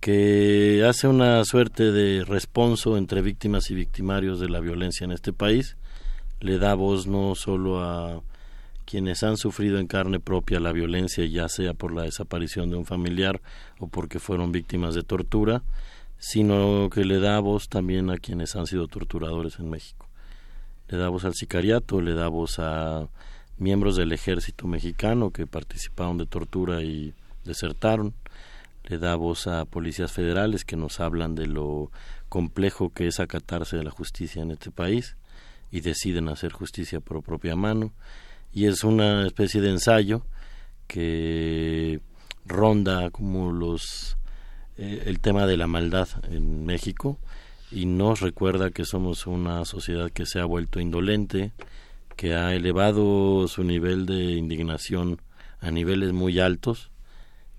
[0.00, 5.32] que hace una suerte de responso entre víctimas y victimarios de la violencia en este
[5.32, 5.76] país,
[6.40, 8.22] le da voz no solo a
[8.84, 12.86] quienes han sufrido en carne propia la violencia, ya sea por la desaparición de un
[12.86, 13.40] familiar
[13.80, 15.62] o porque fueron víctimas de tortura,
[16.18, 20.08] sino que le da voz también a quienes han sido torturadores en México.
[20.88, 23.08] Le da voz al sicariato, le da voz a
[23.58, 27.12] miembros del ejército mexicano que participaron de tortura y
[27.44, 28.14] desertaron,
[28.88, 31.90] le da voz a policías federales que nos hablan de lo
[32.28, 35.16] complejo que es acatarse de la justicia en este país
[35.70, 37.92] y deciden hacer justicia por propia mano.
[38.52, 40.24] Y es una especie de ensayo
[40.86, 42.00] que
[42.46, 44.16] ronda como los
[44.78, 47.18] eh, el tema de la maldad en México
[47.70, 51.52] y nos recuerda que somos una sociedad que se ha vuelto indolente,
[52.16, 55.20] que ha elevado su nivel de indignación
[55.60, 56.90] a niveles muy altos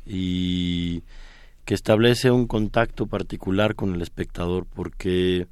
[0.09, 1.03] y
[1.65, 5.45] que establece un contacto particular con el espectador porque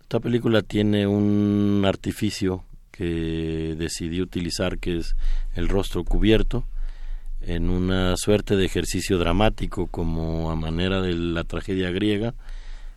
[0.00, 2.62] esta película tiene un artificio
[2.92, 5.16] que decidí utilizar que es
[5.54, 6.64] el rostro cubierto
[7.40, 12.34] en una suerte de ejercicio dramático como a manera de la tragedia griega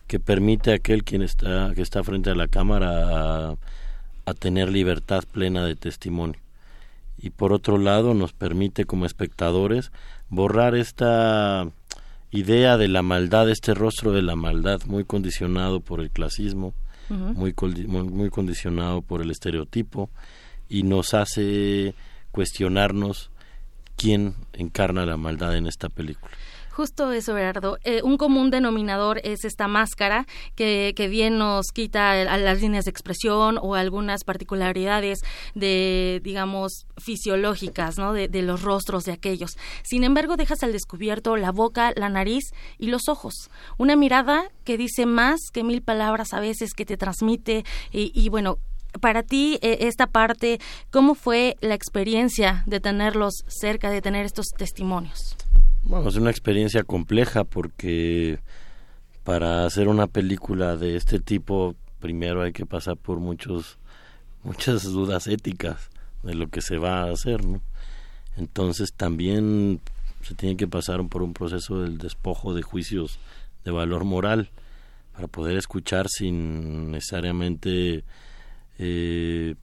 [0.06, 3.56] que permite a aquel quien está que está frente a la cámara a,
[4.26, 6.38] a tener libertad plena de testimonio.
[7.18, 9.90] Y por otro lado nos permite como espectadores
[10.34, 11.68] borrar esta
[12.30, 16.74] idea de la maldad, este rostro de la maldad muy condicionado por el clasismo,
[17.08, 17.54] muy,
[17.86, 20.10] muy condicionado por el estereotipo
[20.68, 21.94] y nos hace
[22.32, 23.30] cuestionarnos
[23.96, 26.32] quién encarna la maldad en esta película.
[26.74, 27.78] Justo eso, Gerardo.
[27.84, 32.86] Eh, un común denominador es esta máscara que, que bien nos quita a las líneas
[32.86, 35.20] de expresión o algunas particularidades
[35.54, 38.12] de, digamos, fisiológicas, ¿no?
[38.12, 39.56] De, los rostros de aquellos.
[39.84, 43.50] Sin embargo, dejas al descubierto la boca, la nariz y los ojos.
[43.78, 48.30] Una mirada que dice más que mil palabras a veces, que te transmite y, y
[48.30, 48.58] bueno,
[49.00, 50.58] para ti eh, esta parte,
[50.90, 55.36] ¿cómo fue la experiencia de tenerlos cerca, de tener estos testimonios?
[55.86, 58.38] Bueno, es una experiencia compleja porque
[59.22, 63.78] para hacer una película de este tipo, primero hay que pasar por muchos
[64.44, 65.90] muchas dudas éticas
[66.22, 67.60] de lo que se va a hacer, ¿no?
[68.36, 69.80] Entonces también
[70.22, 73.18] se tiene que pasar por un proceso del despojo de juicios
[73.64, 74.50] de valor moral
[75.12, 78.04] para poder escuchar sin necesariamente
[78.78, 79.54] eh,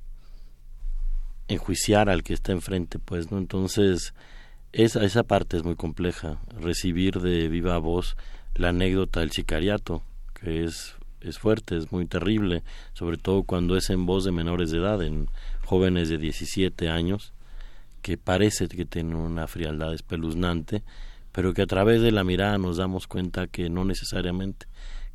[1.47, 3.37] enjuiciar al que está enfrente, pues, ¿no?
[3.37, 4.13] Entonces,
[4.73, 8.15] esa, esa parte es muy compleja, recibir de viva voz
[8.55, 10.01] la anécdota del sicariato,
[10.33, 12.63] que es, es fuerte, es muy terrible,
[12.93, 15.27] sobre todo cuando es en voz de menores de edad, en
[15.65, 17.33] jóvenes de 17 años,
[18.01, 20.83] que parece que tienen una frialdad espeluznante,
[21.31, 24.67] pero que a través de la mirada nos damos cuenta que no necesariamente,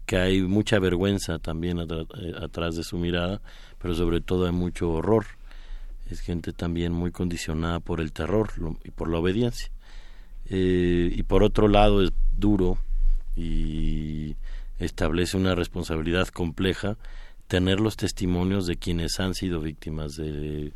[0.06, 2.06] que hay mucha vergüenza también eh,
[2.40, 3.40] atrás de su mirada,
[3.80, 5.26] pero sobre todo hay mucho horror
[6.10, 8.50] es gente también muy condicionada por el terror
[8.84, 9.70] y por la obediencia.
[10.48, 12.78] Eh, y por otro lado es duro
[13.34, 14.36] y
[14.78, 16.96] establece una responsabilidad compleja
[17.48, 20.72] tener los testimonios de quienes han sido víctimas de,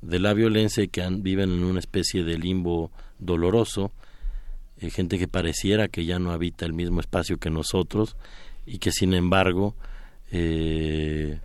[0.00, 3.92] de la violencia y que han, viven en una especie de limbo doloroso,
[4.80, 8.16] eh, gente que pareciera que ya no habita el mismo espacio que nosotros
[8.66, 9.74] y que sin embargo
[10.30, 11.40] eh,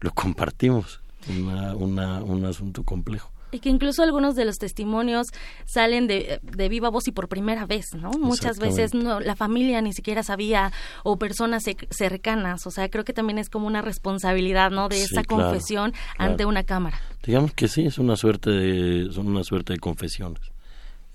[0.00, 3.30] lo compartimos una, un asunto complejo.
[3.54, 5.28] Y que incluso algunos de los testimonios
[5.64, 8.10] salen de, de viva voz y por primera vez, ¿no?
[8.18, 10.72] Muchas veces no, la familia ni siquiera sabía
[11.04, 14.88] o personas cercanas, o sea, creo que también es como una responsabilidad, ¿no?
[14.88, 17.00] De esa confesión ante una cámara.
[17.22, 20.42] Digamos que sí, es una suerte de, son una suerte de confesiones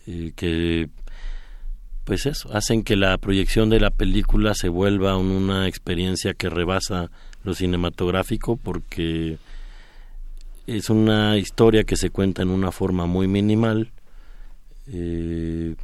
[0.08, 0.90] eh, que
[2.06, 7.12] pues eso, hacen que la proyección de la película se vuelva una experiencia que rebasa
[7.44, 9.38] lo cinematográfico porque
[10.78, 13.92] es una historia que se cuenta en una forma muy minimal
[14.88, 15.76] eh,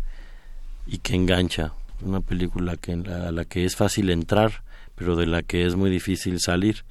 [0.85, 1.73] y que engancha.
[2.01, 4.63] Una película que, a la que es fácil entrar,
[4.95, 6.83] pero de la que es muy difícil salir.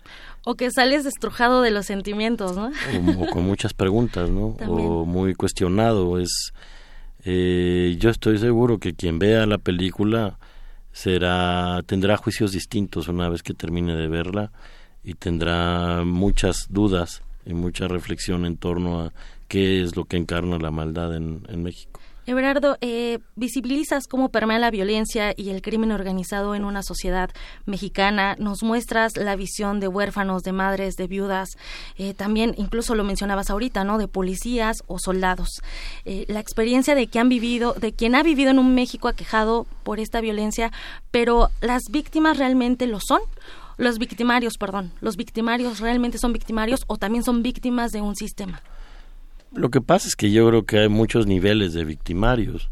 [0.45, 2.73] O que sales destrujado de los sentimientos, ¿no?
[3.19, 4.57] O, con muchas preguntas, ¿no?
[4.67, 6.19] O muy cuestionado.
[6.19, 6.53] Es,
[7.25, 10.39] eh, yo estoy seguro que quien vea la película
[10.93, 14.53] será tendrá juicios distintos una vez que termine de verla
[15.03, 19.13] y tendrá muchas dudas y mucha reflexión en torno a
[19.49, 22.01] qué es lo que encarna la maldad en, México.
[22.27, 27.31] Everardo, eh, visibilizas cómo permea la violencia y el crimen organizado en una sociedad
[27.67, 31.51] mexicana, nos muestras la visión de huérfanos, de madres, de viudas,
[31.99, 33.99] eh, también incluso lo mencionabas ahorita, ¿no?
[33.99, 35.61] De policías o soldados.
[36.07, 39.67] Eh, la experiencia de que han vivido, de quien ha vivido en un México aquejado
[39.83, 40.73] por esta violencia,
[41.11, 43.21] pero las víctimas realmente lo son.
[43.77, 48.63] Los victimarios, perdón, los victimarios realmente son victimarios o también son víctimas de un sistema.
[49.53, 52.71] Lo que pasa es que yo creo que hay muchos niveles de victimarios.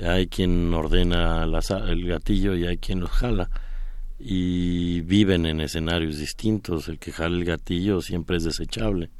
[0.00, 3.50] Hay quien ordena el gatillo y hay quien los jala.
[4.18, 6.88] Y viven en escenarios distintos.
[6.88, 9.10] El que jala el gatillo siempre es desechable.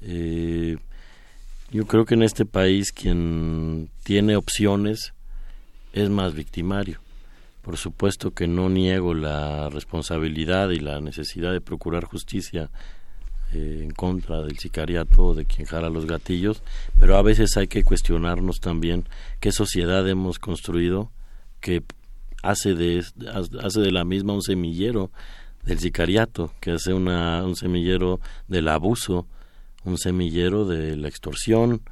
[0.00, 0.76] Eh,
[1.72, 5.12] yo creo que en este país quien tiene opciones
[5.92, 7.00] es más victimario.
[7.66, 12.70] Por supuesto que no niego la responsabilidad y la necesidad de procurar justicia
[13.52, 16.62] eh, en contra del sicariato de quien jala los gatillos,
[17.00, 19.08] pero a veces hay que cuestionarnos también
[19.40, 21.10] qué sociedad hemos construido
[21.60, 21.82] que
[22.44, 23.04] hace de,
[23.60, 25.10] hace de la misma un semillero
[25.64, 29.26] del sicariato, que hace una, un semillero del abuso,
[29.82, 31.82] un semillero de la extorsión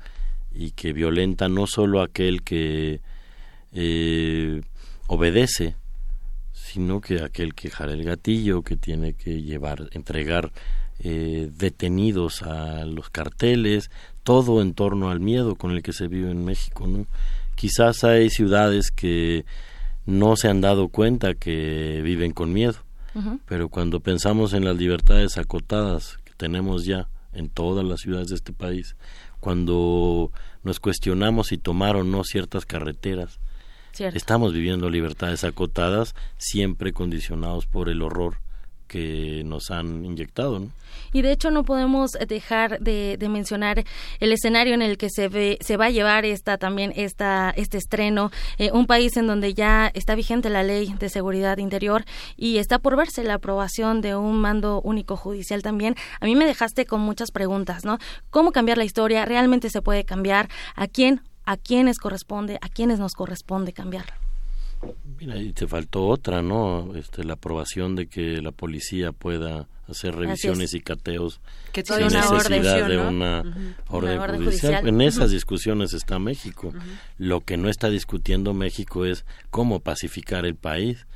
[0.55, 3.01] y que violenta no solo aquel que
[3.73, 4.63] eh,
[5.07, 5.77] obedece,
[6.53, 10.53] sino que aquel que jala el gatillo, que tiene que llevar, entregar
[11.01, 13.91] eh, detenidos a los carteles,
[14.23, 16.87] todo en torno al miedo con el que se vive en México.
[16.87, 17.07] ¿no?
[17.57, 19.45] Quizás hay ciudades que
[20.07, 22.77] no se han dado cuenta que viven con miedo,
[23.47, 28.35] pero cuando pensamos en las libertades acotadas que tenemos ya en todas las ciudades de
[28.35, 28.97] este país,
[29.41, 30.33] cuando
[30.63, 33.39] nos cuestionamos si tomar o no ciertas carreteras,
[33.99, 38.39] estamos viviendo libertades acotadas siempre condicionados por el horror
[38.87, 40.59] que nos han inyectado.
[40.61, 40.71] ¿no?
[41.13, 43.85] Y de hecho no podemos dejar de, mencionar
[44.21, 47.79] el escenario en el que se ve, se va a llevar esta también esta este
[47.79, 52.05] estreno, eh, un país en donde ya está vigente la ley de seguridad interior
[52.37, 55.95] y está por verse la aprobación de un mando único judicial también.
[56.21, 57.99] A mí me dejaste con muchas preguntas, ¿no?
[58.31, 59.25] ¿Cómo cambiar la historia?
[59.25, 60.49] ¿Realmente se puede cambiar?
[60.77, 61.23] ¿A quién?
[61.47, 62.59] ¿A quiénes corresponde?
[62.61, 64.15] ¿A quiénes nos corresponde cambiarla?
[65.19, 66.95] Mira, y te faltó otra, ¿no?
[66.95, 71.41] Este, la aprobación de que la policía pueda hacer revisiones y cateos
[71.73, 73.43] sin necesidad de una,
[73.89, 74.87] orden, judicial.
[74.87, 76.73] En esas discusiones está México.
[77.19, 81.07] Lo que no está discutiendo México es cómo pacificar el país,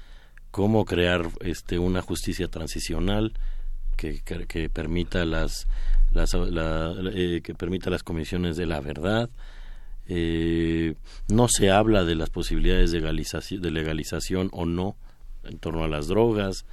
[0.51, 3.33] cómo crear este, una justicia transicional
[3.97, 5.67] que, que, permita las,
[6.13, 9.29] las eh, que permita las comisiones de la verdad,
[10.09, 10.95] eh,
[11.29, 14.97] no se habla de las posibilidades de legalización, o no
[15.45, 16.65] en torno a las drogas.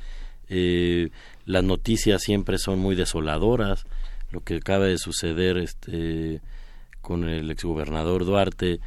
[0.47, 1.09] Eh,
[1.45, 3.85] las noticias siempre son muy desoladoras.
[4.31, 6.41] Lo que acaba de suceder este,
[7.01, 8.79] con el exgobernador Duarte,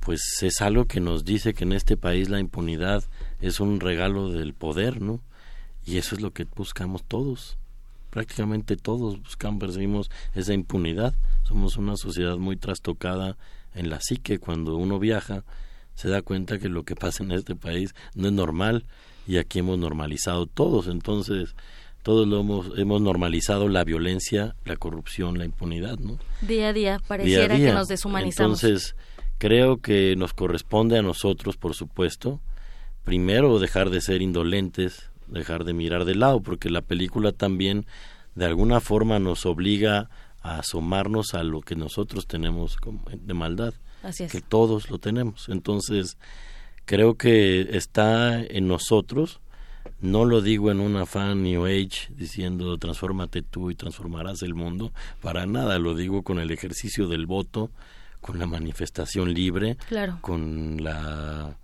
[0.00, 3.04] pues es algo que nos dice que en este país la impunidad
[3.40, 5.20] es un regalo del poder, ¿no?
[5.84, 7.58] Y eso es lo que buscamos todos.
[8.10, 11.14] Prácticamente todos buscamos, percibimos esa impunidad.
[11.42, 13.36] Somos una sociedad muy trastocada
[13.74, 15.44] en la psique cuando uno viaja
[15.94, 18.86] se da cuenta que lo que pasa en este país no es normal
[19.26, 20.86] y aquí hemos normalizado todos.
[20.86, 21.54] Entonces
[22.02, 27.00] todos lo hemos hemos normalizado la violencia la corrupción la impunidad no día a día
[27.06, 28.64] pareciera que nos deshumanizamos.
[28.64, 28.96] Entonces
[29.36, 32.40] creo que nos corresponde a nosotros por supuesto
[33.04, 37.84] primero dejar de ser indolentes dejar de mirar de lado porque la película también
[38.34, 40.08] de alguna forma nos obliga
[40.42, 42.76] a asomarnos a lo que nosotros tenemos
[43.12, 43.74] de maldad,
[44.30, 45.48] que todos lo tenemos.
[45.48, 46.16] Entonces,
[46.84, 49.40] creo que está en nosotros,
[50.00, 54.92] no lo digo en un afán New Age diciendo transfórmate tú y transformarás el mundo,
[55.20, 57.70] para nada, lo digo con el ejercicio del voto,
[58.20, 59.76] con la manifestación libre,
[60.20, 61.56] con la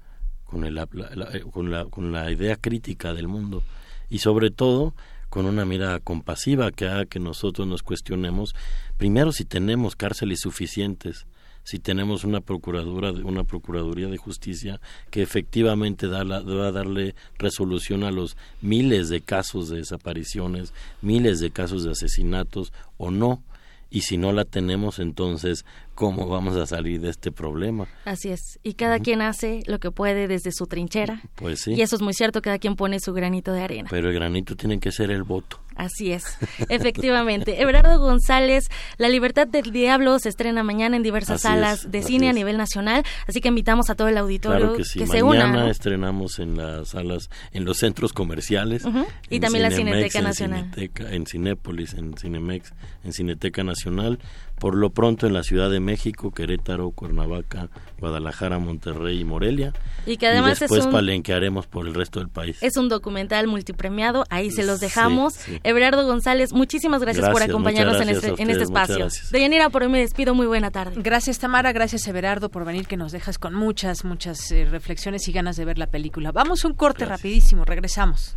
[0.45, 3.62] con, el, eh, con, la, con la idea crítica del mundo.
[4.09, 4.95] Y sobre todo
[5.37, 8.55] con una mirada compasiva que haga que nosotros nos cuestionemos
[8.97, 11.26] primero si tenemos cárceles suficientes
[11.62, 14.80] si tenemos una una procuraduría de justicia
[15.11, 20.72] que efectivamente da la, va a darle resolución a los miles de casos de desapariciones
[21.03, 23.43] miles de casos de asesinatos o no.
[23.91, 25.66] Y si no la tenemos entonces
[25.97, 27.88] cómo vamos a salir de este problema.
[28.05, 31.22] Así es, y cada quien hace lo que puede desde su trinchera.
[31.34, 31.72] Pues sí.
[31.72, 33.88] Y eso es muy cierto, cada quien pone su granito de arena.
[33.90, 35.61] Pero el granito tiene que ser el voto.
[35.74, 36.24] Así es,
[36.68, 37.61] efectivamente.
[37.61, 42.32] Everardo González, La Libertad del Diablo se estrena mañana en diversas salas de cine a
[42.32, 45.07] nivel nacional, así que invitamos a todo el auditorio que, sí.
[45.07, 45.47] se una.
[45.47, 48.84] Mañana estrenamos en las salas, en los centros comerciales.
[49.30, 50.70] Y también la Cineteca Nacional.
[50.76, 52.72] en Cinépolis, en Cinemex,
[53.05, 54.18] en Cineteca Nacional.
[54.59, 59.72] Por lo pronto en la Ciudad de México, Querétaro, Cuernavaca, Guadalajara, Monterrey y Morelia.
[60.07, 62.62] Y que además después es un, palenquearemos por el resto del país.
[62.62, 65.38] Es un documental multipremiado, ahí se los dejamos.
[65.62, 69.09] Everardo González, muchísimas gracias, por acompañarnos en este, en este espacio.
[69.30, 70.94] Deyanira, por hoy me despido, muy buena tarde.
[70.96, 75.32] Gracias Tamara, gracias Everardo por venir, que nos dejas con muchas, muchas eh, reflexiones y
[75.32, 76.32] ganas de ver la película.
[76.32, 78.36] Vamos a un corte rapidísimo, regresamos.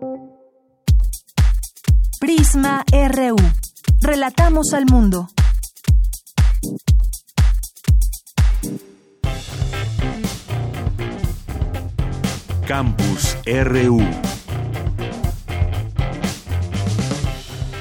[2.51, 3.37] Prisma RU.
[4.01, 5.29] Relatamos al mundo.
[12.67, 14.01] Campus RU.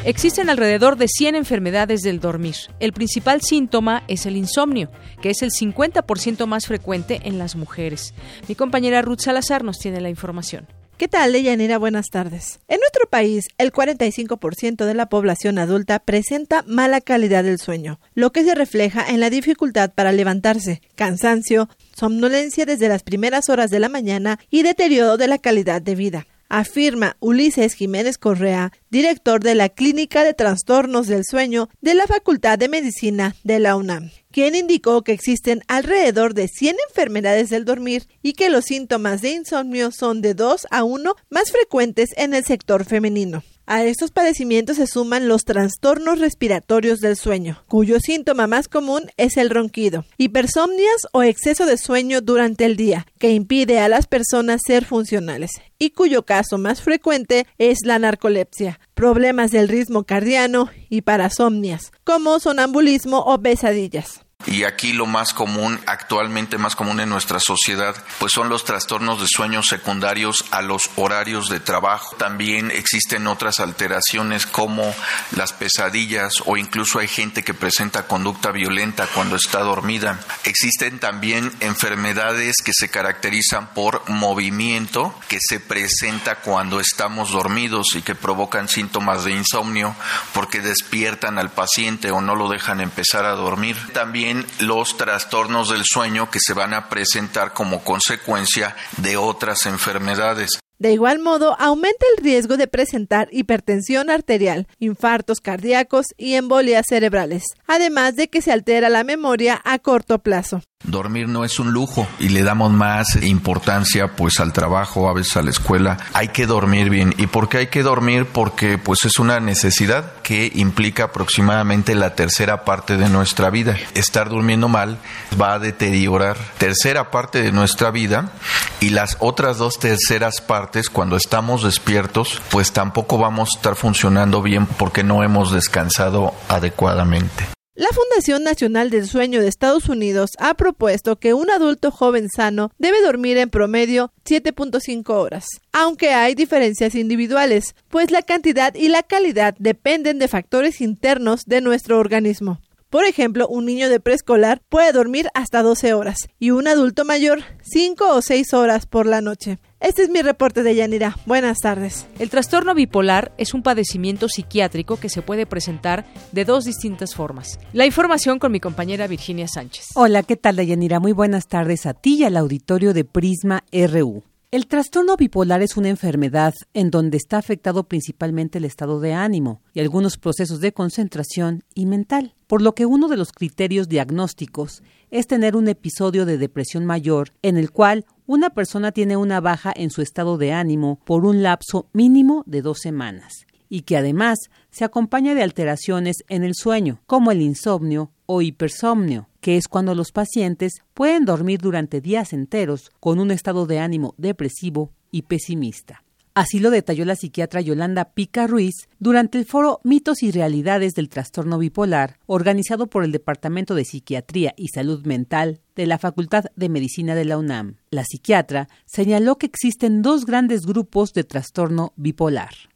[0.05, 2.55] Existen alrededor de 100 enfermedades del dormir.
[2.79, 8.14] El principal síntoma es el insomnio, que es el 50% más frecuente en las mujeres.
[8.47, 10.68] Mi compañera Ruth Salazar nos tiene la información.
[11.01, 11.79] ¿Qué tal, Deyanira?
[11.79, 12.61] Buenas tardes.
[12.69, 18.33] En nuestro país, el 45% de la población adulta presenta mala calidad del sueño, lo
[18.33, 23.81] que se refleja en la dificultad para levantarse, cansancio, somnolencia desde las primeras horas de
[23.81, 29.55] la mañana y deterioro de la calidad de vida afirma Ulises Jiménez Correa, director de
[29.55, 34.55] la Clínica de Trastornos del Sueño de la Facultad de Medicina de la UNAM, quien
[34.55, 39.93] indicó que existen alrededor de 100 enfermedades del dormir y que los síntomas de insomnio
[39.93, 43.43] son de 2 a 1 más frecuentes en el sector femenino.
[43.73, 49.37] A estos padecimientos se suman los trastornos respiratorios del sueño, cuyo síntoma más común es
[49.37, 54.62] el ronquido, hipersomnias o exceso de sueño durante el día, que impide a las personas
[54.66, 61.03] ser funcionales, y cuyo caso más frecuente es la narcolepsia, problemas del ritmo cardiano y
[61.03, 64.23] parasomnias, como sonambulismo o pesadillas.
[64.47, 69.20] Y aquí lo más común, actualmente más común en nuestra sociedad, pues son los trastornos
[69.20, 72.16] de sueño secundarios a los horarios de trabajo.
[72.16, 74.95] También existen otras alteraciones como
[75.36, 80.18] las pesadillas o incluso hay gente que presenta conducta violenta cuando está dormida.
[80.45, 88.03] Existen también enfermedades que se caracterizan por movimiento que se presenta cuando estamos dormidos y
[88.03, 89.95] que provocan síntomas de insomnio
[90.32, 93.76] porque despiertan al paciente o no lo dejan empezar a dormir.
[93.93, 94.30] También
[94.61, 100.61] los trastornos del sueño que se van a presentar como consecuencia de otras enfermedades.
[100.78, 107.45] De igual modo, aumenta el riesgo de presentar hipertensión arterial, infartos cardíacos y embolias cerebrales,
[107.66, 110.62] además de que se altera la memoria a corto plazo.
[110.83, 115.37] Dormir no es un lujo y le damos más importancia pues al trabajo, a veces
[115.37, 115.99] a la escuela.
[116.14, 117.14] Hay que dormir bien.
[117.18, 118.26] ¿Y por qué hay que dormir?
[118.26, 123.76] Porque pues es una necesidad que implica aproximadamente la tercera parte de nuestra vida.
[123.95, 124.99] Estar durmiendo mal
[125.41, 128.33] va a deteriorar tercera parte de nuestra vida
[128.81, 134.41] y las otras dos terceras partes cuando estamos despiertos pues tampoco vamos a estar funcionando
[134.41, 137.60] bien porque no hemos descansado adecuadamente.
[137.77, 142.73] La Fundación Nacional del Sueño de Estados Unidos ha propuesto que un adulto joven sano
[142.79, 149.05] debe dormir en promedio 7.5 horas, aunque hay diferencias individuales, pues la cantidad y la
[149.05, 152.61] calidad dependen de factores internos de nuestro organismo.
[152.91, 157.38] Por ejemplo, un niño de preescolar puede dormir hasta 12 horas y un adulto mayor
[157.62, 159.61] 5 o 6 horas por la noche.
[159.78, 161.16] Este es mi reporte de Yanira.
[161.24, 162.09] Buenas tardes.
[162.18, 167.61] El trastorno bipolar es un padecimiento psiquiátrico que se puede presentar de dos distintas formas.
[167.72, 169.91] La información con mi compañera Virginia Sánchez.
[169.95, 170.99] Hola, ¿qué tal, Yanira?
[170.99, 174.24] Muy buenas tardes a ti y al auditorio de Prisma RU.
[174.53, 179.63] El trastorno bipolar es una enfermedad en donde está afectado principalmente el estado de ánimo
[179.75, 184.83] y algunos procesos de concentración y mental, por lo que uno de los criterios diagnósticos
[185.13, 189.73] es tener un episodio de depresión mayor en el cual una persona tiene una baja
[189.77, 194.39] en su estado de ánimo por un lapso mínimo de dos semanas y que además
[194.71, 199.95] se acompaña de alteraciones en el sueño, como el insomnio o hipersomnio, que es cuando
[199.95, 206.03] los pacientes pueden dormir durante días enteros con un estado de ánimo depresivo y pesimista.
[206.33, 211.09] Así lo detalló la psiquiatra Yolanda Pica Ruiz durante el foro Mitos y Realidades del
[211.09, 216.68] Trastorno Bipolar, organizado por el Departamento de Psiquiatría y Salud Mental de la Facultad de
[216.68, 217.77] Medicina de la UNAM.
[217.91, 222.70] La psiquiatra señaló que existen dos grandes grupos de trastorno bipolar.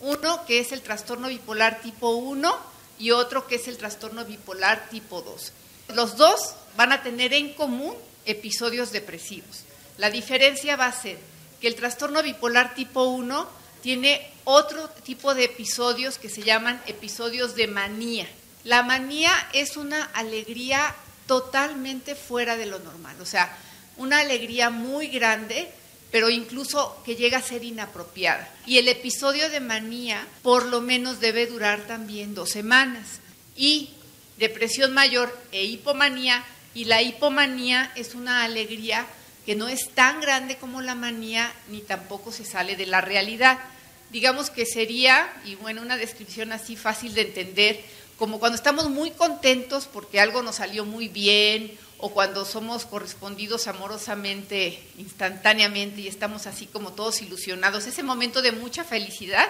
[0.00, 2.56] Uno que es el trastorno bipolar tipo 1
[2.98, 5.52] y otro que es el trastorno bipolar tipo 2.
[5.94, 7.94] Los dos van a tener en común
[8.24, 9.62] episodios depresivos.
[9.98, 11.18] La diferencia va a ser
[11.60, 13.48] que el trastorno bipolar tipo 1
[13.82, 18.26] tiene otro tipo de episodios que se llaman episodios de manía.
[18.64, 20.94] La manía es una alegría
[21.26, 23.56] totalmente fuera de lo normal, o sea,
[23.96, 25.70] una alegría muy grande,
[26.16, 28.50] pero incluso que llega a ser inapropiada.
[28.64, 33.20] Y el episodio de manía por lo menos debe durar también dos semanas.
[33.54, 33.90] Y
[34.38, 36.42] depresión mayor e hipomanía,
[36.72, 39.04] y la hipomanía es una alegría
[39.44, 43.58] que no es tan grande como la manía ni tampoco se sale de la realidad.
[44.10, 47.84] Digamos que sería, y bueno, una descripción así fácil de entender,
[48.16, 53.66] como cuando estamos muy contentos porque algo nos salió muy bien o cuando somos correspondidos
[53.66, 57.86] amorosamente, instantáneamente y estamos así como todos ilusionados.
[57.86, 59.46] Ese momento de mucha felicidad,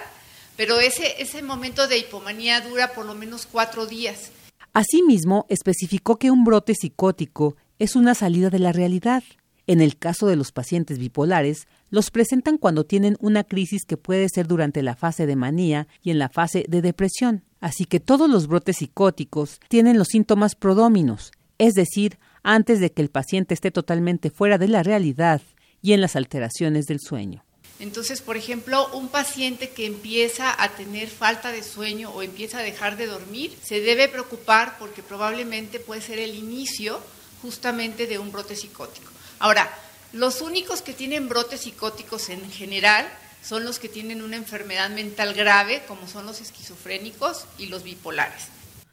[0.56, 4.30] pero ese, ese momento de hipomanía dura por lo menos cuatro días.
[4.72, 9.22] Asimismo, especificó que un brote psicótico es una salida de la realidad
[9.66, 14.28] en el caso de los pacientes bipolares, los presentan cuando tienen una crisis que puede
[14.28, 17.42] ser durante la fase de manía y en la fase de depresión.
[17.60, 23.02] Así que todos los brotes psicóticos tienen los síntomas prodóminos, es decir, antes de que
[23.02, 25.42] el paciente esté totalmente fuera de la realidad
[25.82, 27.44] y en las alteraciones del sueño.
[27.80, 32.62] Entonces, por ejemplo, un paciente que empieza a tener falta de sueño o empieza a
[32.62, 37.00] dejar de dormir, se debe preocupar porque probablemente puede ser el inicio
[37.42, 39.10] justamente de un brote psicótico.
[39.40, 39.68] Ahora,
[40.12, 43.06] los únicos que tienen brotes psicóticos en general
[43.42, 48.44] son los que tienen una enfermedad mental grave, como son los esquizofrénicos y los bipolares.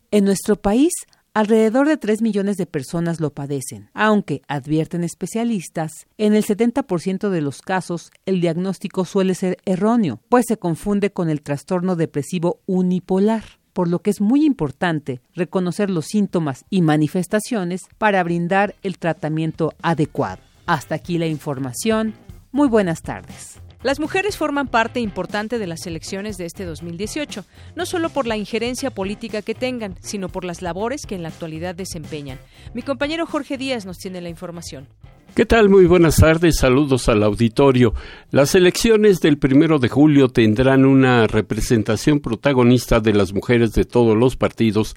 [0.09, 0.91] En nuestro país,
[1.33, 7.41] alrededor de 3 millones de personas lo padecen, aunque, advierten especialistas, en el 70% de
[7.41, 13.43] los casos el diagnóstico suele ser erróneo, pues se confunde con el trastorno depresivo unipolar
[13.73, 19.73] por lo que es muy importante reconocer los síntomas y manifestaciones para brindar el tratamiento
[19.81, 20.41] adecuado.
[20.65, 22.13] Hasta aquí la información.
[22.51, 23.62] Muy buenas tardes.
[23.83, 27.43] Las mujeres forman parte importante de las elecciones de este 2018,
[27.75, 31.27] no solo por la injerencia política que tengan, sino por las labores que en la
[31.27, 32.39] actualidad desempeñan.
[32.73, 34.87] Mi compañero Jorge Díaz nos tiene la información.
[35.35, 35.67] ¿Qué tal?
[35.67, 37.93] Muy buenas tardes, saludos al auditorio.
[38.31, 44.15] Las elecciones del primero de julio tendrán una representación protagonista de las mujeres de todos
[44.15, 44.95] los partidos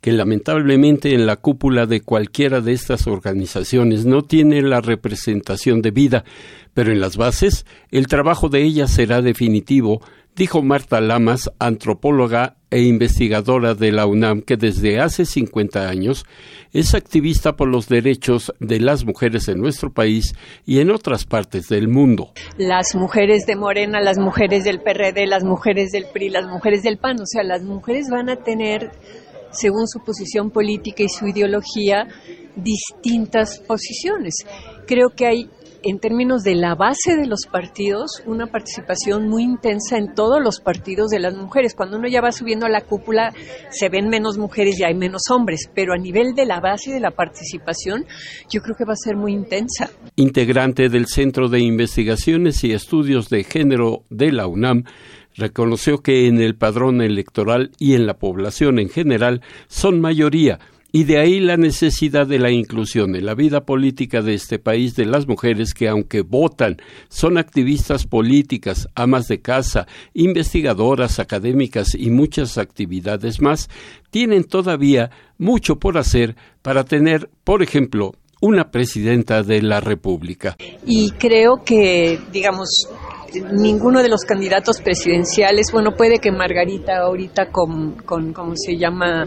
[0.00, 6.24] que lamentablemente en la cúpula de cualquiera de estas organizaciones no tiene la representación debida,
[6.74, 10.00] pero en las bases el trabajo de ellas será definitivo
[10.36, 16.24] dijo Marta Lamas, antropóloga e investigadora de la UNAM, que desde hace 50 años
[16.72, 20.34] es activista por los derechos de las mujeres en nuestro país
[20.64, 22.32] y en otras partes del mundo.
[22.56, 26.98] Las mujeres de Morena, las mujeres del PRD, las mujeres del PRI, las mujeres del
[26.98, 28.92] PAN, o sea, las mujeres van a tener,
[29.50, 32.06] según su posición política y su ideología,
[32.56, 34.34] distintas posiciones.
[34.86, 35.50] Creo que hay
[35.82, 40.60] en términos de la base de los partidos, una participación muy intensa en todos los
[40.60, 41.74] partidos de las mujeres.
[41.74, 43.32] Cuando uno ya va subiendo a la cúpula,
[43.70, 47.00] se ven menos mujeres y hay menos hombres, pero a nivel de la base de
[47.00, 48.04] la participación,
[48.52, 49.90] yo creo que va a ser muy intensa.
[50.16, 54.84] Integrante del Centro de Investigaciones y Estudios de Género de la UNAM,
[55.40, 60.60] reconoció que en el padrón electoral y en la población en general son mayoría
[60.92, 64.96] y de ahí la necesidad de la inclusión en la vida política de este país
[64.96, 66.78] de las mujeres que aunque votan,
[67.08, 73.68] son activistas políticas, amas de casa, investigadoras, académicas y muchas actividades más,
[74.10, 80.56] tienen todavía mucho por hacer para tener, por ejemplo, una presidenta de la República.
[80.86, 82.88] Y creo que, digamos,
[83.52, 89.24] ninguno de los candidatos presidenciales, bueno, puede que Margarita ahorita con, con ¿cómo se llama?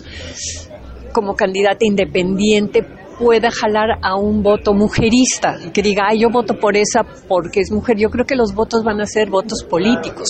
[1.13, 2.83] como candidata independiente
[3.17, 7.71] pueda jalar a un voto mujerista, que diga, ay, yo voto por esa porque es
[7.71, 7.97] mujer.
[7.97, 10.29] Yo creo que los votos van a ser votos políticos.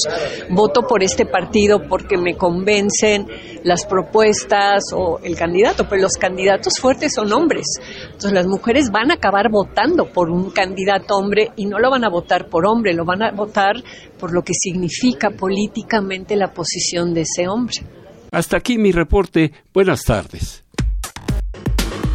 [0.49, 3.27] Voto por este partido porque me convencen
[3.63, 7.65] las propuestas o el candidato, pero los candidatos fuertes son hombres.
[8.05, 12.03] Entonces las mujeres van a acabar votando por un candidato hombre y no lo van
[12.03, 13.75] a votar por hombre, lo van a votar
[14.19, 17.75] por lo que significa políticamente la posición de ese hombre.
[18.31, 19.51] Hasta aquí mi reporte.
[19.73, 20.62] Buenas tardes.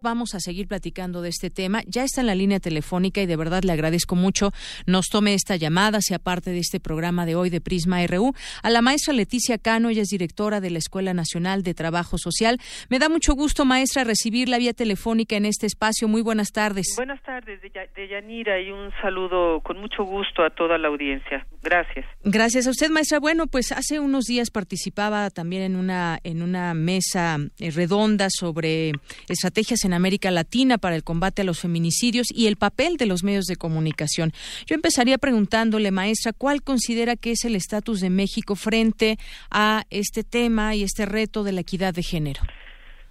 [0.00, 1.82] Vamos a seguir platicando de este tema.
[1.86, 4.52] Ya está en la línea telefónica y de verdad le agradezco mucho
[4.86, 8.32] nos tome esta llamada, sea parte de este programa de hoy de Prisma RU,
[8.62, 12.58] a la maestra Leticia Cano, ella es directora de la Escuela Nacional de Trabajo Social.
[12.88, 16.06] Me da mucho gusto, maestra, recibir la vía telefónica en este espacio.
[16.06, 16.94] Muy buenas tardes.
[16.96, 21.44] Buenas tardes, de Yanira, y un saludo con mucho gusto a toda la audiencia.
[21.62, 22.06] Gracias.
[22.22, 23.18] Gracias a usted, maestra.
[23.18, 28.92] Bueno, pues hace unos días participaba también en una, en una mesa eh, redonda sobre
[29.28, 33.22] estrategias en América Latina para el combate a los feminicidios y el papel de los
[33.22, 34.32] medios de comunicación.
[34.66, 39.16] Yo empezaría preguntándole, maestra, ¿cuál considera que es el estatus de México frente
[39.50, 42.40] a este tema y este reto de la equidad de género?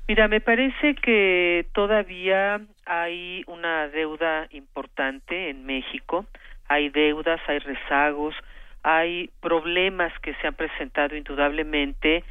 [0.08, 6.26] Mira, me parece que todavía hay una deuda importante en México.
[6.70, 8.34] Hay deudas, hay rezagos,
[8.84, 12.24] hay problemas que se han presentado indudablemente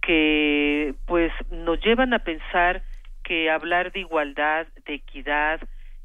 [0.00, 2.82] que pues nos llevan a pensar
[3.24, 5.60] que hablar de igualdad, de equidad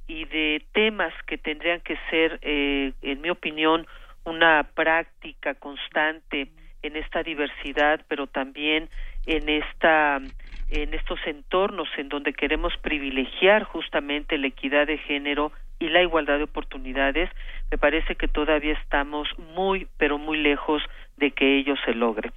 [0.07, 3.85] y de temas que tendrían que ser, eh, en mi opinión,
[4.23, 6.49] una práctica constante
[6.81, 8.89] en esta diversidad, pero también
[9.25, 10.19] en esta
[10.69, 16.37] en estos entornos en donde queremos privilegiar justamente la equidad de género y la igualdad
[16.37, 17.29] de oportunidades,
[17.71, 20.83] me parece que todavía estamos muy, pero muy lejos
[21.17, 22.31] de que ello se logre.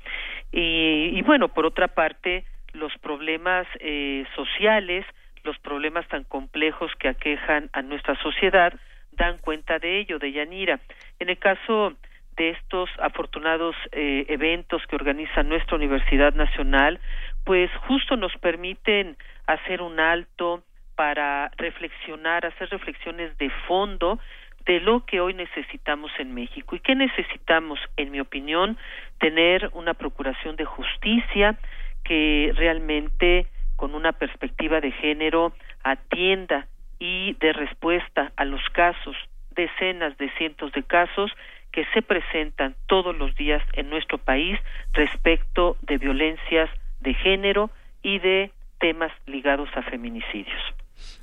[0.51, 5.05] Y, y bueno, por otra parte, los problemas eh, sociales,
[5.45, 8.73] los problemas tan complejos que aquejan a nuestra sociedad,
[9.13, 10.81] dan cuenta de ello, de Yanira.
[11.19, 11.95] En el caso
[12.37, 16.99] de estos afortunados eh, eventos que organiza nuestra Universidad Nacional,
[17.45, 19.17] pues justo nos permiten
[19.47, 20.63] hacer un alto
[20.95, 24.19] para reflexionar, hacer reflexiones de fondo
[24.65, 26.77] de lo que hoy necesitamos en México.
[26.77, 28.79] ¿Y qué necesitamos, en mi opinión?
[29.19, 31.59] Tener una procuración de justicia,
[32.05, 33.47] que realmente
[33.77, 36.67] con una perspectiva de género atienda
[36.99, 39.17] y de respuesta a los casos,
[39.55, 41.33] decenas de cientos de casos
[41.73, 44.59] que se presentan todos los días en nuestro país
[44.93, 47.71] respecto de violencias de género
[48.03, 50.63] y de temas ligados a feminicidios.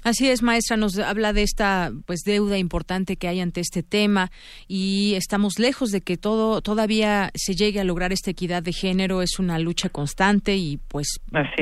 [0.03, 4.31] Así es, maestra, nos habla de esta pues deuda importante que hay ante este tema
[4.67, 9.21] y estamos lejos de que todo todavía se llegue a lograr esta equidad de género,
[9.21, 11.19] es una lucha constante y pues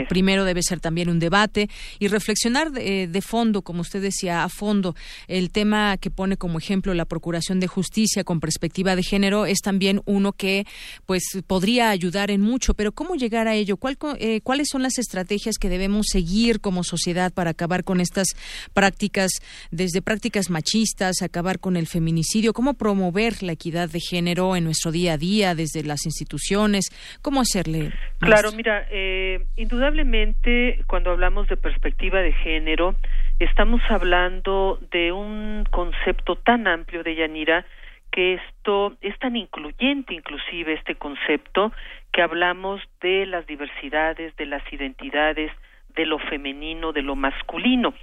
[0.08, 4.50] primero debe ser también un debate y reflexionar de, de, fondo, como usted decía, a
[4.50, 4.96] fondo.
[5.28, 9.60] El tema que pone como ejemplo la Procuración de Justicia con perspectiva de género es
[9.60, 10.66] también uno que
[11.06, 13.78] pues podría ayudar en mucho, pero ¿cómo llegar a ello?
[13.78, 18.28] ¿Cuál, eh, ¿Cuáles son las estrategias que debemos seguir como sociedad para acabar con estas
[18.74, 19.32] prácticas,
[19.72, 24.92] desde prácticas machistas, acabar con el feminicidio, cómo promover la equidad de género en nuestro
[24.92, 26.86] día a día, desde las instituciones,
[27.22, 27.92] cómo hacerle.
[28.20, 32.96] Claro, mira, eh, indudablemente cuando hablamos de perspectiva de género,
[33.40, 37.66] estamos hablando de un concepto tan amplio de Yanira
[38.12, 41.72] que esto es tan incluyente inclusive este concepto
[42.12, 45.52] que hablamos de las diversidades, de las identidades,
[45.98, 47.94] de lo femenino, de lo masculino.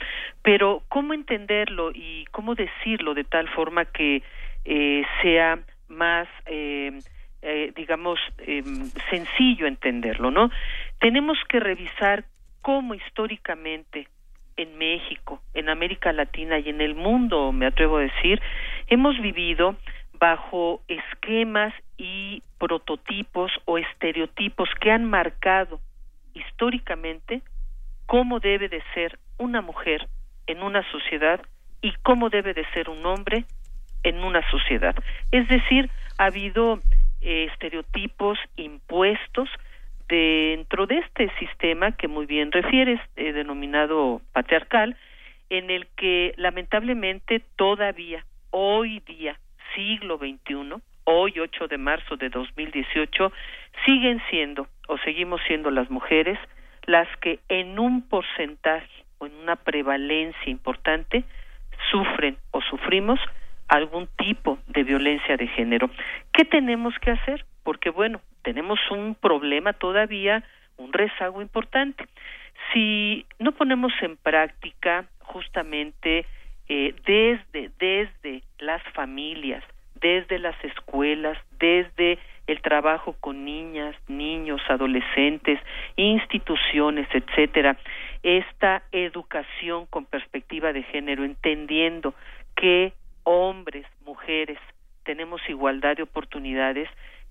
[0.42, 4.22] Pero cómo entenderlo y cómo decirlo de tal forma que
[4.64, 6.98] eh, sea más, eh,
[7.42, 10.50] eh, digamos, em, sencillo entenderlo, ¿no?
[10.98, 12.24] Tenemos que revisar
[12.60, 14.08] cómo históricamente
[14.56, 18.40] en México, en América Latina y en el mundo, me atrevo a decir,
[18.88, 19.76] hemos vivido
[20.18, 25.80] bajo esquemas y prototipos o estereotipos que han marcado
[26.34, 27.42] históricamente
[28.06, 30.08] cómo debe de ser una mujer
[30.46, 31.40] en una sociedad
[31.82, 33.44] y cómo debe de ser un hombre
[34.02, 34.94] en una sociedad.
[35.32, 36.80] Es decir, ha habido
[37.20, 39.48] eh, estereotipos impuestos
[40.08, 44.96] dentro de este sistema que muy bien refieres, eh, denominado patriarcal,
[45.50, 49.38] en el que lamentablemente todavía, hoy día,
[49.74, 50.74] siglo XXI,
[51.04, 53.32] hoy 8 de marzo de 2018,
[53.84, 56.38] siguen siendo o seguimos siendo las mujeres
[56.86, 61.24] las que en un porcentaje o en una prevalencia importante
[61.90, 63.20] sufren o sufrimos
[63.68, 65.90] algún tipo de violencia de género.
[66.32, 67.44] ¿Qué tenemos que hacer?
[67.62, 70.44] Porque bueno, tenemos un problema todavía,
[70.76, 72.04] un rezago importante.
[72.72, 76.26] Si no ponemos en práctica justamente
[76.68, 79.64] eh, desde desde las familias,
[80.00, 85.58] desde las escuelas, desde el trabajo con niñas, niños, adolescentes,
[85.96, 87.76] instituciones, etcétera,
[88.22, 92.14] esta educación con perspectiva de género, entendiendo
[92.56, 92.92] que
[93.22, 94.58] hombres, mujeres
[95.04, 96.88] tenemos igualdad de oportunidades,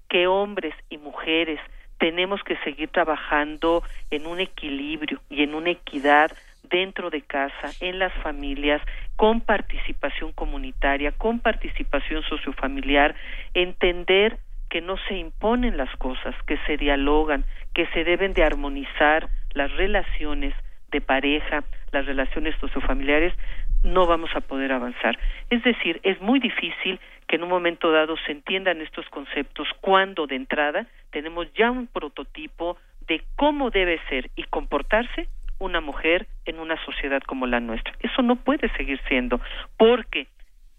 [0.09, 1.59] que hombres y mujeres
[1.97, 6.31] tenemos que seguir trabajando en un equilibrio y en una equidad
[6.63, 8.81] dentro de casa, en las familias,
[9.15, 13.15] con participación comunitaria, con participación sociofamiliar,
[13.53, 14.39] entender
[14.73, 17.45] que no se imponen las cosas, que se dialogan,
[17.75, 20.55] que se deben de armonizar las relaciones
[20.89, 23.35] de pareja, las relaciones sociofamiliares,
[23.83, 25.19] no vamos a poder avanzar.
[25.51, 30.25] Es decir, es muy difícil que en un momento dado se entiendan estos conceptos cuando
[30.25, 32.75] de entrada tenemos ya un prototipo
[33.05, 35.27] de cómo debe ser y comportarse
[35.59, 37.93] una mujer en una sociedad como la nuestra.
[37.99, 39.39] Eso no puede seguir siendo,
[39.77, 40.25] porque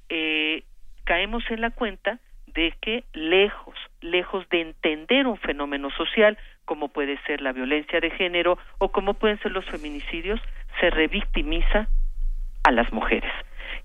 [0.08, 0.64] eh,
[1.04, 2.18] caemos en la cuenta
[2.54, 8.10] de que lejos, lejos de entender un fenómeno social como puede ser la violencia de
[8.10, 10.40] género o como pueden ser los feminicidios,
[10.80, 11.88] se revictimiza
[12.62, 13.32] a las mujeres.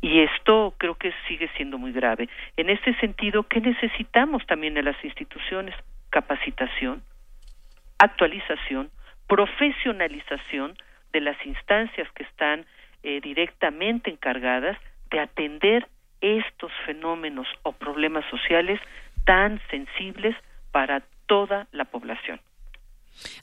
[0.01, 2.29] Y esto creo que sigue siendo muy grave.
[2.55, 5.75] En este sentido, ¿qué necesitamos también en las instituciones?
[6.09, 7.03] Capacitación,
[7.97, 8.89] actualización,
[9.27, 10.75] profesionalización
[11.11, 12.65] de las instancias que están
[13.03, 14.77] eh, directamente encargadas
[15.11, 15.87] de atender
[16.21, 18.79] estos fenómenos o problemas sociales
[19.25, 20.35] tan sensibles
[20.71, 22.39] para toda la población.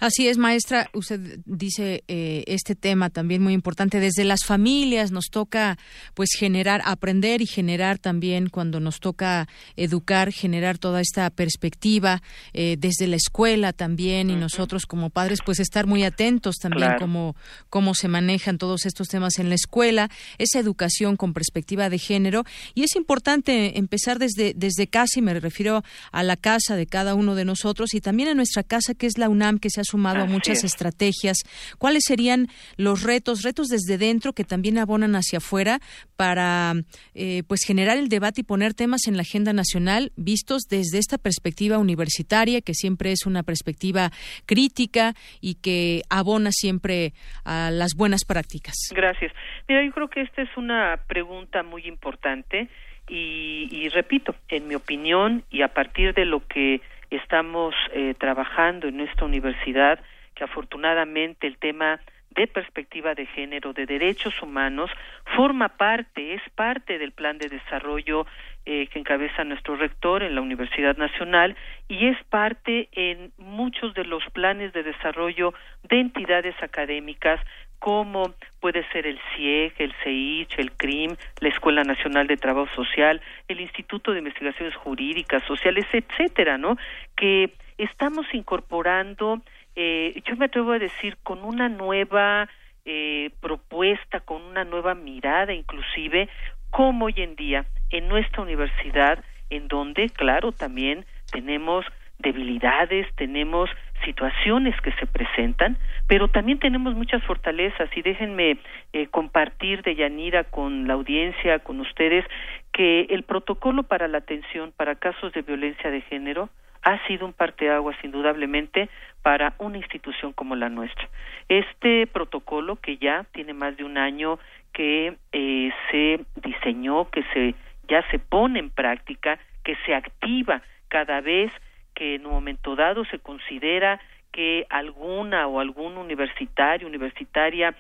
[0.01, 0.91] Así es, maestra.
[0.93, 4.01] Usted dice eh, este tema también muy importante.
[4.01, 5.79] Desde las familias nos toca,
[6.15, 12.23] pues, generar, aprender y generar también cuando nos toca educar, generar toda esta perspectiva
[12.53, 17.37] eh, desde la escuela también y nosotros como padres, pues, estar muy atentos también cómo,
[17.69, 22.45] cómo se manejan todos estos temas en la escuela, esa educación con perspectiva de género
[22.75, 27.15] y es importante empezar desde desde casa y me refiero a la casa de cada
[27.15, 29.85] uno de nosotros y también a nuestra casa que es la UNAM que se ha
[29.85, 31.39] sumado a muchas estrategias.
[31.79, 35.81] ¿Cuáles serían los retos, retos desde dentro que también abonan hacia afuera
[36.17, 36.75] para
[37.15, 41.19] eh, pues generar el debate y poner temas en la agenda nacional vistos desde esta
[41.19, 44.11] perspectiva universitaria, que siempre es una perspectiva
[44.47, 47.13] crítica y que abona siempre
[47.45, 48.75] a las buenas prácticas?
[48.95, 49.33] Gracias.
[49.69, 52.69] Mira, yo creo que esta es una pregunta muy importante
[53.09, 56.81] y, y repito, en mi opinión y a partir de lo que
[57.11, 59.99] estamos eh, trabajando en nuestra universidad,
[60.35, 62.01] que afortunadamente el tema
[62.31, 64.91] de perspectiva de género, de derechos humanos,
[65.37, 68.27] forma parte, es parte del plan de desarrollo
[68.67, 71.57] eh, que encabeza nuestro rector en la Universidad Nacional
[71.89, 75.55] y es parte en muchos de los planes de desarrollo
[75.85, 77.41] de entidades académicas
[77.79, 83.21] como puede ser el CIEG, el CEICH, el CRIM, la Escuela Nacional de Trabajo Social,
[83.49, 86.77] el Instituto de Investigaciones Jurídicas, Sociales, etcétera, ¿no?
[87.17, 89.41] Que estamos incorporando,
[89.75, 92.49] eh, yo me atrevo a decir, con una nueva
[92.85, 96.29] eh, propuesta, con una nueva mirada, inclusive,
[96.71, 101.85] como hoy en día en nuestra universidad, en donde, claro, también tenemos
[102.19, 103.71] debilidades, tenemos
[104.05, 108.59] situaciones que se presentan, pero también tenemos muchas fortalezas y déjenme
[108.93, 112.25] eh, compartir de Yanira con la audiencia, con ustedes,
[112.73, 116.49] que el protocolo para la atención para casos de violencia de género
[116.83, 118.89] ha sido un parteaguas indudablemente
[119.23, 121.09] para una institución como la nuestra.
[121.49, 124.39] Este protocolo que ya tiene más de un año
[124.73, 127.55] que eh, se diseñó, que se
[127.89, 131.51] ya se pone en práctica, que se activa cada vez
[131.97, 133.99] que en un momento dado se considera
[134.31, 137.75] que alguna o algún universitario, universitaria,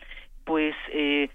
[0.44, 1.28] pues eh,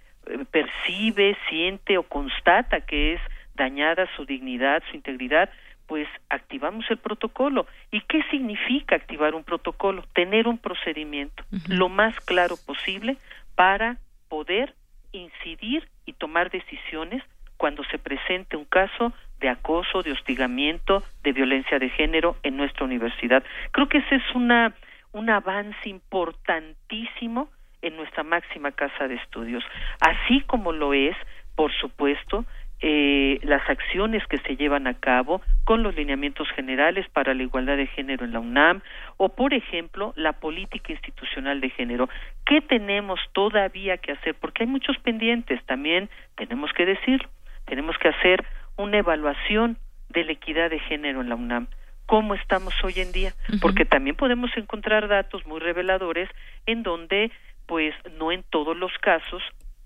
[0.50, 3.22] percibe, siente o constata que es
[3.56, 5.50] dañada su dignidad, su integridad,
[5.86, 7.68] pues activamos el protocolo.
[7.92, 10.04] ¿Y qué significa activar un protocolo?
[10.14, 13.18] Tener un procedimiento lo más claro posible
[13.56, 13.98] para
[14.28, 14.74] poder
[15.12, 17.22] incidir y tomar decisiones
[17.62, 22.86] cuando se presente un caso de acoso, de hostigamiento, de violencia de género en nuestra
[22.86, 23.44] universidad.
[23.70, 24.74] Creo que ese es una,
[25.12, 27.50] un avance importantísimo
[27.84, 29.64] en nuestra máxima casa de estudios,
[30.00, 31.16] así como lo es,
[31.56, 32.46] por supuesto,
[32.80, 37.78] eh, las acciones que se llevan a cabo con los lineamientos generales para la igualdad
[37.78, 38.82] de género en la UNAM
[39.18, 42.10] o, por ejemplo, la política institucional de género.
[42.44, 44.34] ¿Qué tenemos todavía que hacer?
[44.34, 47.30] Porque hay muchos pendientes, también tenemos que decirlo.
[47.72, 48.46] Tenemos que hacer
[48.76, 49.78] una evaluación
[50.10, 51.68] de la equidad de género en la UNAM.
[52.06, 53.32] ¿Cómo estamos hoy en día?
[53.62, 56.28] Porque también podemos encontrar datos muy reveladores
[56.66, 57.32] en donde,
[57.68, 59.42] pues, no en todos los casos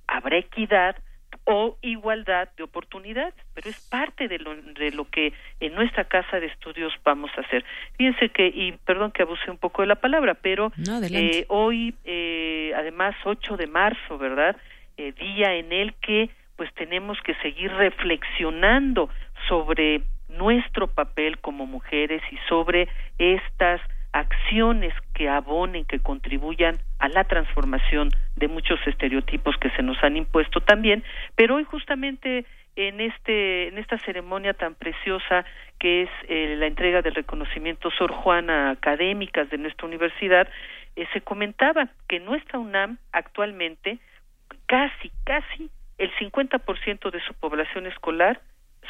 [0.08, 0.96] habrá equidad
[1.44, 6.40] o igualdad de oportunidades, pero es parte de lo, de lo que en nuestra casa
[6.40, 7.64] de estudios vamos a hacer.
[8.00, 10.74] Fíjense que, y perdón que abuse un poco de la palabra, pero
[11.12, 14.58] eh, hoy, eh, además, 8 de marzo, ¿verdad?
[14.98, 19.10] Eh, día en el que pues tenemos que seguir reflexionando
[19.48, 22.88] sobre nuestro papel como mujeres y sobre
[23.18, 30.02] estas acciones que abonen, que contribuyan a la transformación de muchos estereotipos que se nos
[30.04, 31.04] han impuesto también,
[31.36, 32.46] pero hoy justamente
[32.78, 35.46] en este en esta ceremonia tan preciosa
[35.80, 40.48] que es eh, la entrega del reconocimiento Sor Juana a académicas de nuestra universidad
[40.96, 44.00] eh, se comentaba que nuestra UNAM actualmente
[44.66, 48.42] casi casi el 50% de su población escolar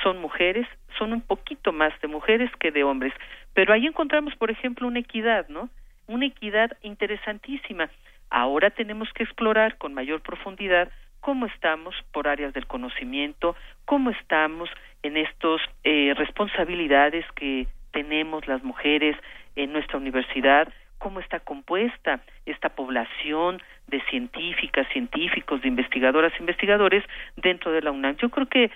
[0.03, 0.68] son mujeres,
[0.98, 3.14] son un poquito más de mujeres que de hombres.
[3.53, 5.69] Pero ahí encontramos, por ejemplo, una equidad, ¿no?
[6.07, 7.90] Una equidad interesantísima.
[8.30, 10.90] Ahora tenemos que explorar con mayor profundidad
[11.22, 13.56] cómo estamos por áreas del conocimiento,
[13.86, 14.69] cómo estamos
[15.02, 19.15] en estas eh, responsabilidades que tenemos las mujeres
[19.56, 27.03] en nuestra universidad, cómo está compuesta esta población de científicas, científicos, de investigadoras, investigadores
[27.35, 28.15] dentro de la UNAM.
[28.17, 28.72] Yo creo que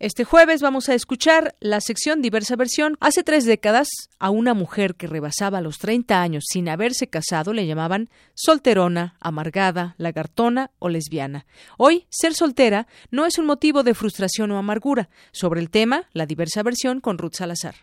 [0.00, 2.96] Este jueves vamos a escuchar la sección Diversa Versión.
[3.00, 3.88] Hace tres décadas,
[4.20, 9.96] a una mujer que rebasaba los 30 años sin haberse casado le llamaban solterona, amargada,
[9.98, 11.46] lagartona o lesbiana.
[11.78, 15.08] Hoy, ser soltera no es un motivo de frustración o amargura.
[15.32, 17.74] Sobre el tema, la Diversa Versión con Ruth Salazar.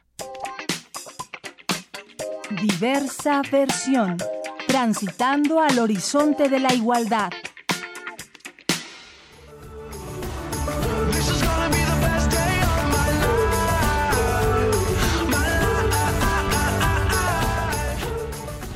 [2.62, 4.16] Diversa Versión.
[4.68, 7.32] Transitando al horizonte de la igualdad.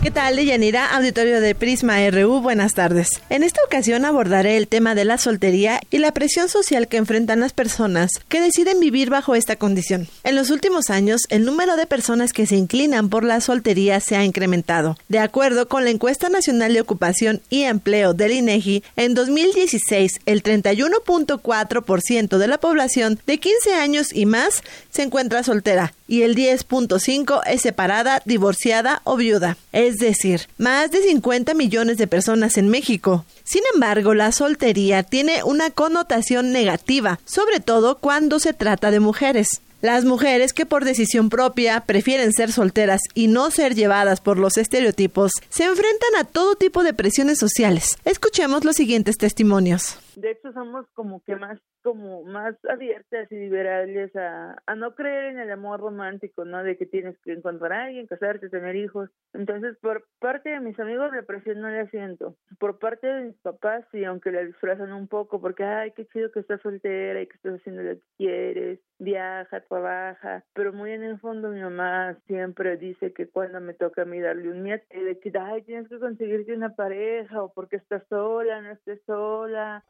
[0.02, 0.96] ¿Qué tal, Deyanira?
[0.96, 3.10] Auditorio de Prisma RU, buenas tardes.
[3.30, 7.42] En esta ocasión abordaré el tema de la soltería y la presión social que enfrentan
[7.42, 10.08] las personas que deciden vivir bajo esta condición.
[10.24, 14.16] En los últimos años, el número de personas que se inclinan por la soltería se
[14.16, 14.98] ha incrementado.
[15.10, 20.44] De acuerdo con la encuesta nacional de ocupación y empleo del INEGI, en 2016 el
[20.44, 27.42] 31.4% de la población de 15 años y más se encuentra soltera y el 10.5
[27.46, 33.26] es separada, divorciada o viuda es decir, más de 50 millones de personas en México.
[33.44, 39.62] Sin embargo, la soltería tiene una connotación negativa, sobre todo cuando se trata de mujeres.
[39.82, 44.58] Las mujeres que por decisión propia prefieren ser solteras y no ser llevadas por los
[44.58, 47.98] estereotipos se enfrentan a todo tipo de presiones sociales.
[48.04, 49.98] Escuchemos los siguientes testimonios.
[50.18, 55.26] De hecho, somos como que más como más abiertas y liberales a, a no creer
[55.26, 56.64] en el amor romántico, ¿no?
[56.64, 59.10] De que tienes que encontrar a alguien, casarte, tener hijos.
[59.34, 62.36] Entonces, por parte de mis amigos, la presión no la siento.
[62.60, 66.32] Por parte de mis papás, sí, aunque la disfrazan un poco, porque, ay, qué chido
[66.32, 70.44] que estás soltera y que estás haciendo lo que quieres, viaja, trabaja.
[70.54, 74.20] Pero muy en el fondo, mi mamá siempre dice que cuando me toca a mí
[74.20, 78.62] darle un nieto, de que, ay, tienes que conseguirte una pareja, o porque estás sola,
[78.62, 79.84] no estés sola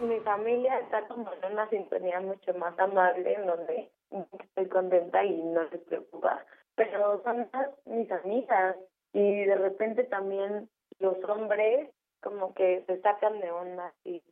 [0.00, 5.42] mi familia está como en una sintonía mucho más amable, en donde estoy contenta y
[5.42, 6.44] no se preocupa.
[6.74, 8.76] Pero son más mis amigas
[9.12, 10.68] y de repente también
[10.98, 14.22] los hombres como que se sacan de onda y,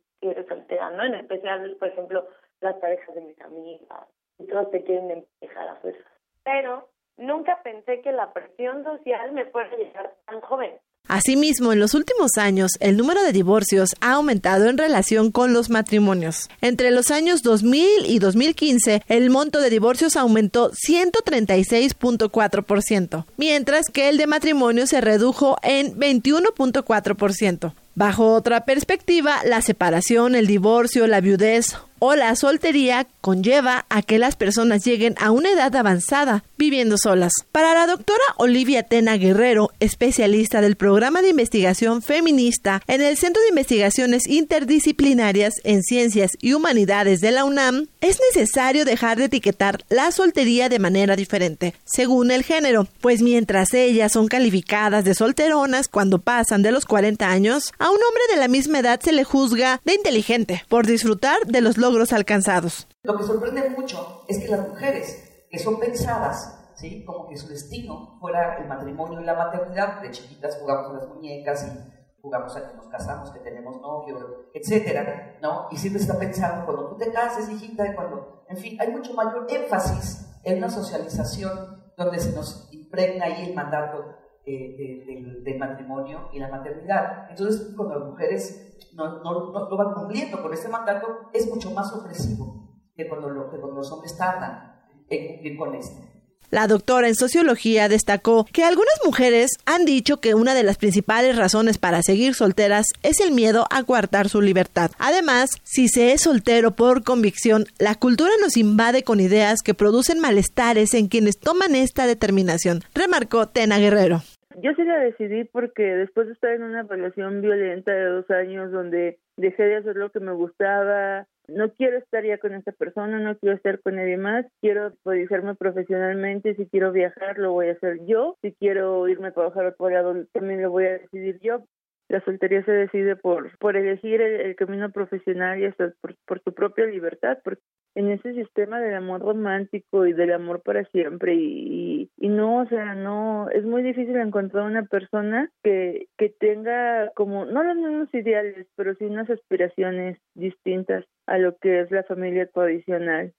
[0.47, 1.03] soltera, ¿no?
[1.03, 2.27] En especial, por ejemplo,
[2.61, 4.07] las parejas de mis amigas,
[4.39, 6.09] y todos te quieren empujar a fuerza.
[6.43, 10.77] Pero nunca pensé que la presión social me fuera a llegar tan joven.
[11.07, 15.69] Asimismo, en los últimos años, el número de divorcios ha aumentado en relación con los
[15.69, 16.49] matrimonios.
[16.61, 24.17] Entre los años 2000 y 2015, el monto de divorcios aumentó 136.4%, mientras que el
[24.17, 27.73] de matrimonio se redujo en 21.4%.
[27.95, 34.19] Bajo otra perspectiva, la separación, el divorcio, la viudez o la soltería conlleva a que
[34.19, 37.33] las personas lleguen a una edad avanzada viviendo solas.
[37.51, 43.41] Para la doctora Olivia Tena Guerrero, especialista del programa de investigación feminista en el Centro
[43.41, 49.83] de Investigaciones Interdisciplinarias en Ciencias y Humanidades de la UNAM, es necesario dejar de etiquetar
[49.89, 55.87] la soltería de manera diferente, según el género, pues mientras ellas son calificadas de solteronas
[55.87, 59.23] cuando pasan de los 40 años, a un hombre de la misma edad se le
[59.23, 62.87] juzga de inteligente por disfrutar de los logros alcanzados.
[63.03, 67.05] Lo que sorprende mucho es que las mujeres que son pensadas, ¿sí?
[67.05, 71.07] como que su destino fuera el matrimonio y la maternidad, de chiquitas jugamos a las
[71.07, 75.67] muñecas y jugamos a que nos casamos, que tenemos novio, etcétera, ¿no?
[75.71, 79.13] Y siempre está pensando cuando tú te cases, hijita, y cuando, en fin, hay mucho
[79.13, 85.03] mayor énfasis en una socialización donde se nos impregna ahí el mandato eh,
[85.43, 87.29] del, matrimonio y la maternidad.
[87.29, 91.91] Entonces, cuando las mujeres no, no, no, van cumpliendo con ese mandato, es mucho más
[91.91, 94.73] ofrecivo que cuando, lo, que cuando los hombres tardan
[95.09, 96.17] en cumplir con este.
[96.49, 101.35] La doctora en sociología destacó que algunas mujeres han dicho que una de las principales
[101.35, 104.91] razones para seguir solteras es el miedo a coartar su libertad.
[104.97, 110.21] Además, si se es soltero por convicción, la cultura nos invade con ideas que producen
[110.21, 114.23] malestares en quienes toman esta determinación, remarcó Tena Guerrero.
[114.59, 118.71] Yo sí la decidí porque después de estar en una relación violenta de dos años
[118.71, 123.19] donde dejé de hacer lo que me gustaba, no quiero estar ya con esta persona,
[123.19, 127.73] no quiero estar con nadie más, quiero actualizarme profesionalmente, si quiero viajar lo voy a
[127.73, 131.39] hacer yo, si quiero irme a trabajar a otro lado también lo voy a decidir
[131.39, 131.63] yo.
[132.09, 136.53] La soltería se decide por, por elegir el, camino profesional y hasta por, por tu
[136.53, 137.61] propia libertad, porque
[137.95, 142.65] en ese sistema del amor romántico y del amor para siempre y, y, no, o
[142.67, 148.13] sea, no, es muy difícil encontrar una persona que, que tenga como, no los mismos
[148.13, 153.33] ideales, pero sí unas aspiraciones distintas a lo que es la familia tradicional.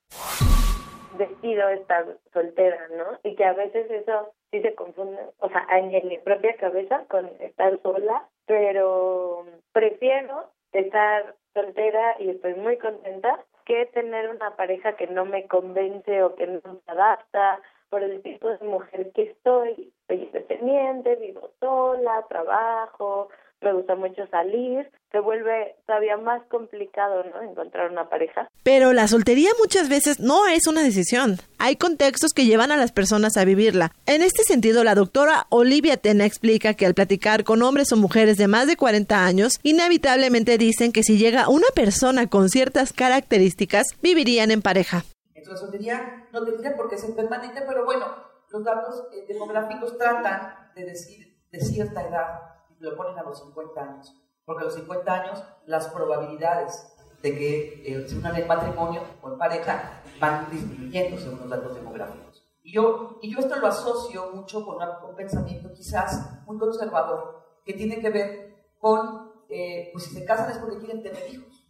[1.17, 3.19] Decido estar soltera, ¿no?
[3.23, 7.27] Y que a veces eso sí se confunde, o sea, en mi propia cabeza con
[7.41, 15.07] estar sola, pero prefiero estar soltera y estoy muy contenta que tener una pareja que
[15.07, 17.61] no me convence o que no se adapta
[17.91, 19.93] por el tipo de mujer que estoy.
[20.07, 23.29] Soy independiente, vivo sola, trabajo,
[23.61, 27.43] me gusta mucho salir, se vuelve todavía más complicado, ¿no?
[27.43, 28.49] Encontrar una pareja.
[28.63, 31.39] Pero la soltería muchas veces no es una decisión.
[31.59, 33.93] Hay contextos que llevan a las personas a vivirla.
[34.07, 38.37] En este sentido, la doctora Olivia Tena explica que al platicar con hombres o mujeres
[38.37, 43.87] de más de 40 años, inevitablemente dicen que si llega una persona con ciertas características,
[44.03, 45.05] vivirían en pareja.
[45.35, 48.07] Entonces, la soltería no tendría por qué ser permanente, pero bueno,
[48.51, 52.41] los datos eh, demográficos tratan de decir de cierta edad
[52.81, 54.15] lo ponen a los 50 años,
[54.49, 56.91] porque a los 50 años las probabilidades
[57.23, 61.75] de que eh, se unan en matrimonio o en pareja van disminuyendo según los datos
[61.75, 62.49] demográficos.
[62.63, 68.09] Y yo, esto lo asocio mucho con un pensamiento quizás muy conservador, que tiene que
[68.09, 71.69] ver con, eh, pues si se casan es porque quieren tener hijos,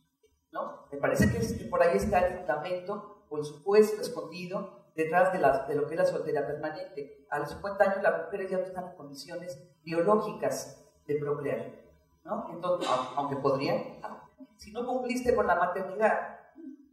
[0.53, 0.87] ¿no?
[0.93, 5.89] Me parece que, por ahí está el fundamento o el supuesto escondido detrás de lo
[5.89, 7.27] que es la soltería permanente.
[7.29, 11.88] A los 50 años las mujeres ya no están en condiciones biológicas de procrear,
[12.25, 12.49] ¿no?
[12.51, 14.01] Entonces, aunque podrían,
[14.57, 16.39] si no cumpliste con la maternidad,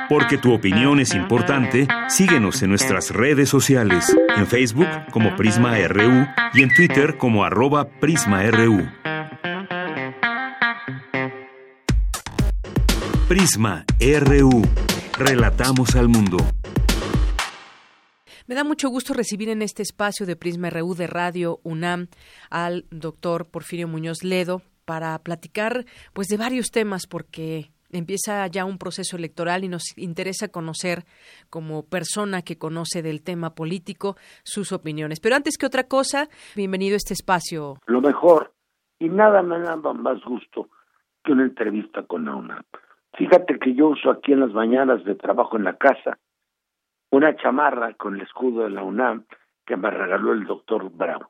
[0.08, 6.28] Porque tu opinión es importante, síguenos en nuestras redes sociales, en Facebook como Prisma RU
[6.54, 8.88] y en Twitter como arroba PrismaRU.
[13.26, 14.62] Prisma RU.
[15.18, 16.36] Relatamos al mundo.
[18.52, 22.08] Me da mucho gusto recibir en este espacio de Prisma RU de Radio UNAM
[22.50, 28.76] al doctor Porfirio Muñoz Ledo para platicar pues de varios temas porque empieza ya un
[28.76, 31.04] proceso electoral y nos interesa conocer
[31.48, 35.18] como persona que conoce del tema político sus opiniones.
[35.20, 37.76] Pero antes que otra cosa, bienvenido a este espacio.
[37.86, 38.52] Lo mejor
[38.98, 40.68] y nada me da más gusto
[41.24, 42.64] que una entrevista con la UNAM.
[43.16, 46.18] Fíjate que yo uso aquí en las mañanas de trabajo en la casa
[47.12, 49.26] una chamarra con el escudo de la UNAM
[49.66, 51.26] que me regaló el doctor Brown.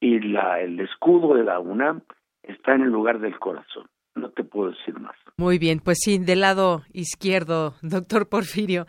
[0.00, 2.02] Y la, el escudo de la UNAM
[2.42, 3.86] está en el lugar del corazón.
[4.14, 5.14] No te puedo decir más.
[5.36, 8.86] Muy bien, pues sí, del lado izquierdo, doctor Porfirio.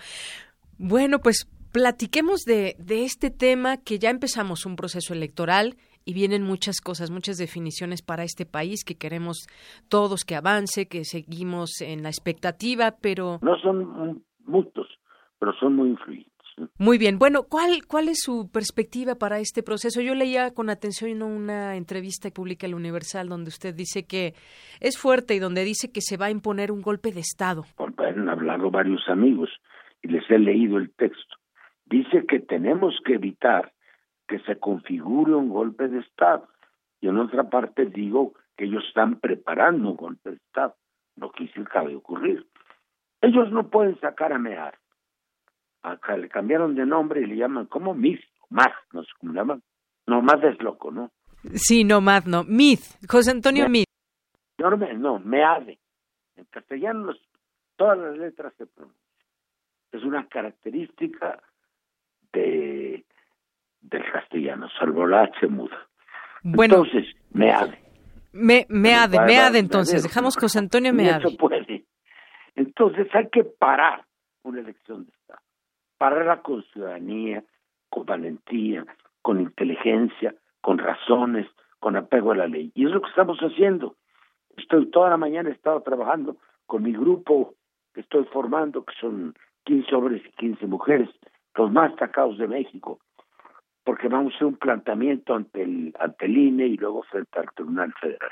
[0.77, 6.43] Bueno, pues platiquemos de, de este tema que ya empezamos un proceso electoral y vienen
[6.43, 9.47] muchas cosas, muchas definiciones para este país que queremos
[9.89, 13.39] todos que avance, que seguimos en la expectativa, pero...
[13.41, 14.87] No son muchos,
[15.39, 16.29] pero son muy influyentes.
[16.77, 17.17] Muy bien.
[17.19, 20.01] Bueno, ¿cuál, ¿cuál es su perspectiva para este proceso?
[20.01, 24.33] Yo leía con atención una entrevista que publica el Universal donde usted dice que
[24.81, 27.63] es fuerte y donde dice que se va a imponer un golpe de Estado.
[27.77, 29.49] Han hablado varios amigos
[30.01, 31.37] y les he leído el texto.
[31.85, 33.71] Dice que tenemos que evitar
[34.27, 36.47] que se configure un golpe de Estado.
[37.01, 40.75] Y en otra parte digo que ellos están preparando un golpe de Estado,
[41.15, 42.45] lo que sí cabe ocurrir.
[43.21, 44.78] Ellos no pueden sacar a Mear.
[45.81, 49.39] Acá le cambiaron de nombre y le llaman como Myth, más, no sé cómo le
[49.39, 49.63] llaman.
[50.07, 51.11] No, más es loco, ¿no?
[51.53, 52.43] Sí, no, más no.
[52.43, 53.85] Myth, José Antonio Myth.
[54.57, 55.79] No, no, Meade.
[56.35, 57.13] En castellano
[57.77, 58.99] todas las letras se pronuncian.
[59.91, 61.41] Es una característica
[62.33, 63.05] de
[63.81, 65.87] del castellano, salvo la H muda.
[66.43, 67.79] Bueno, entonces, meade.
[68.33, 71.19] Me, meade, meade entonces, dejamos José Antonio meade.
[71.19, 71.85] Eso puede.
[72.55, 74.05] Entonces hay que parar
[74.43, 75.39] una elección de Estado.
[75.99, 77.43] Pararla con ciudadanía,
[77.89, 78.85] con valentía,
[79.21, 81.45] con inteligencia, con razones,
[81.79, 82.71] con apego a la ley.
[82.73, 83.95] Y es lo que estamos haciendo.
[84.57, 87.53] Estoy toda la mañana he estado trabajando con mi grupo
[87.93, 89.35] que estoy formando, que son
[89.65, 91.09] 15 hombres y 15 mujeres,
[91.55, 92.99] los más destacados de México,
[93.83, 97.51] porque vamos a hacer un planteamiento ante el, ante el INE y luego frente al
[97.53, 98.31] Tribunal Federal.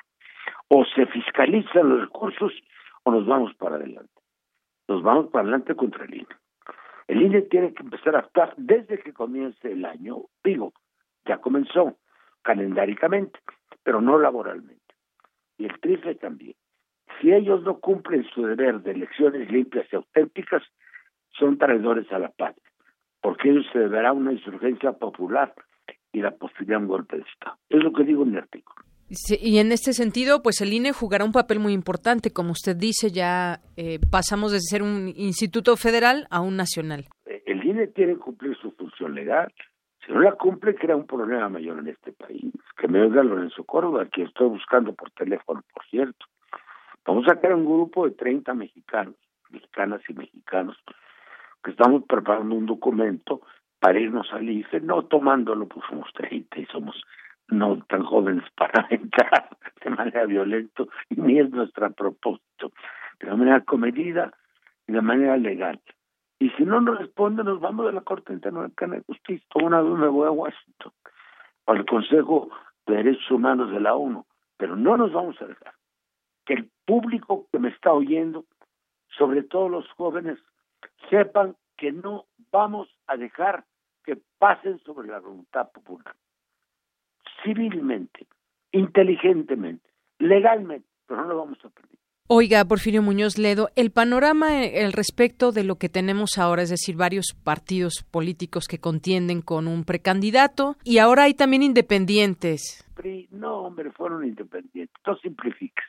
[0.70, 2.54] O se fiscalizan los recursos
[3.04, 4.22] o nos vamos para adelante.
[4.88, 6.28] Nos vamos para adelante contra el INE.
[7.08, 10.74] El INE tiene que empezar a actuar desde que comience el año, digo,
[11.26, 11.98] ya comenzó
[12.42, 13.40] calendáricamente,
[13.84, 14.96] pero no laboralmente.
[15.58, 16.56] Y el TRIFE también.
[17.20, 20.64] Si ellos no cumplen su deber de elecciones limpias y auténticas,
[21.32, 22.68] son traidores a la patria
[23.28, 25.54] porque ellos se deberá una insurgencia popular
[26.14, 27.58] y la posibilidad de un golpe de Estado.
[27.68, 28.87] Es lo que digo en el artículo.
[29.10, 32.32] Y en este sentido, pues el INE jugará un papel muy importante.
[32.32, 37.06] Como usted dice, ya eh, pasamos de ser un instituto federal a un nacional.
[37.26, 39.48] El INE tiene que cumplir su función legal.
[40.06, 42.54] Si no la cumple, crea un problema mayor en este país.
[42.78, 46.26] Que me oiga Lorenzo Córdoba, que estoy buscando por teléfono, por cierto.
[47.06, 49.16] Vamos a crear un grupo de 30 mexicanos,
[49.50, 50.78] mexicanas y mexicanos,
[51.64, 53.42] que estamos preparando un documento
[53.80, 57.02] para irnos al IFE, no tomándolo, pues somos 30 y somos
[57.50, 59.50] no tan jóvenes para entrar
[59.84, 62.72] de manera violenta, ni es nuestro propósito,
[63.20, 64.34] de manera comedida
[64.88, 65.82] y de manera legal.
[66.40, 69.48] Y si no nos responde, nos vamos de la Corte Interamericana de Justicia.
[69.56, 70.92] Una vez me voy a Washington,
[71.66, 72.50] al Consejo
[72.86, 74.26] de Derechos Humanos de la ONU,
[74.56, 75.74] pero no nos vamos a dejar.
[76.46, 78.46] Que el público que me está oyendo,
[79.18, 80.38] sobre todo los jóvenes,
[81.10, 83.66] sepan que no vamos a dejar
[84.04, 86.16] que pasen sobre la voluntad popular.
[87.44, 88.28] Civilmente,
[88.72, 89.90] inteligentemente,
[90.20, 91.98] legalmente, pero no lo vamos a perder.
[92.30, 96.98] Oiga, Porfirio Muñoz Ledo, el panorama el respecto de lo que tenemos ahora, es decir,
[96.98, 102.84] varios partidos políticos que contienden con un precandidato y ahora hay también independientes.
[103.32, 104.94] No, hombre, fueron independientes.
[105.06, 105.86] No simplifiques.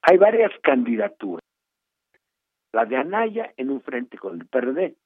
[0.00, 1.42] Hay varias candidaturas
[2.76, 4.96] la de Anaya en un frente con el PRD,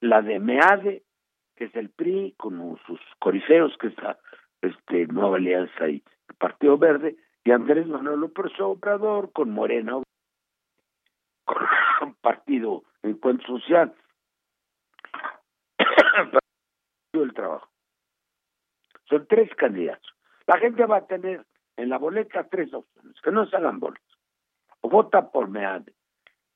[0.00, 1.04] la de Meade,
[1.54, 4.18] que es el PRI, con sus corifeos, que está
[4.62, 10.00] este, Nueva Alianza y el Partido Verde, y Andrés Manuel López Obrador con Morena,
[11.44, 11.58] con
[12.02, 13.94] un partido Encuentro Social,
[17.12, 17.68] el trabajo.
[19.08, 20.14] Son tres candidatos.
[20.46, 21.44] La gente va a tener
[21.76, 23.80] en la boleta tres opciones, que no se hagan.
[24.80, 25.92] O vota por Meade,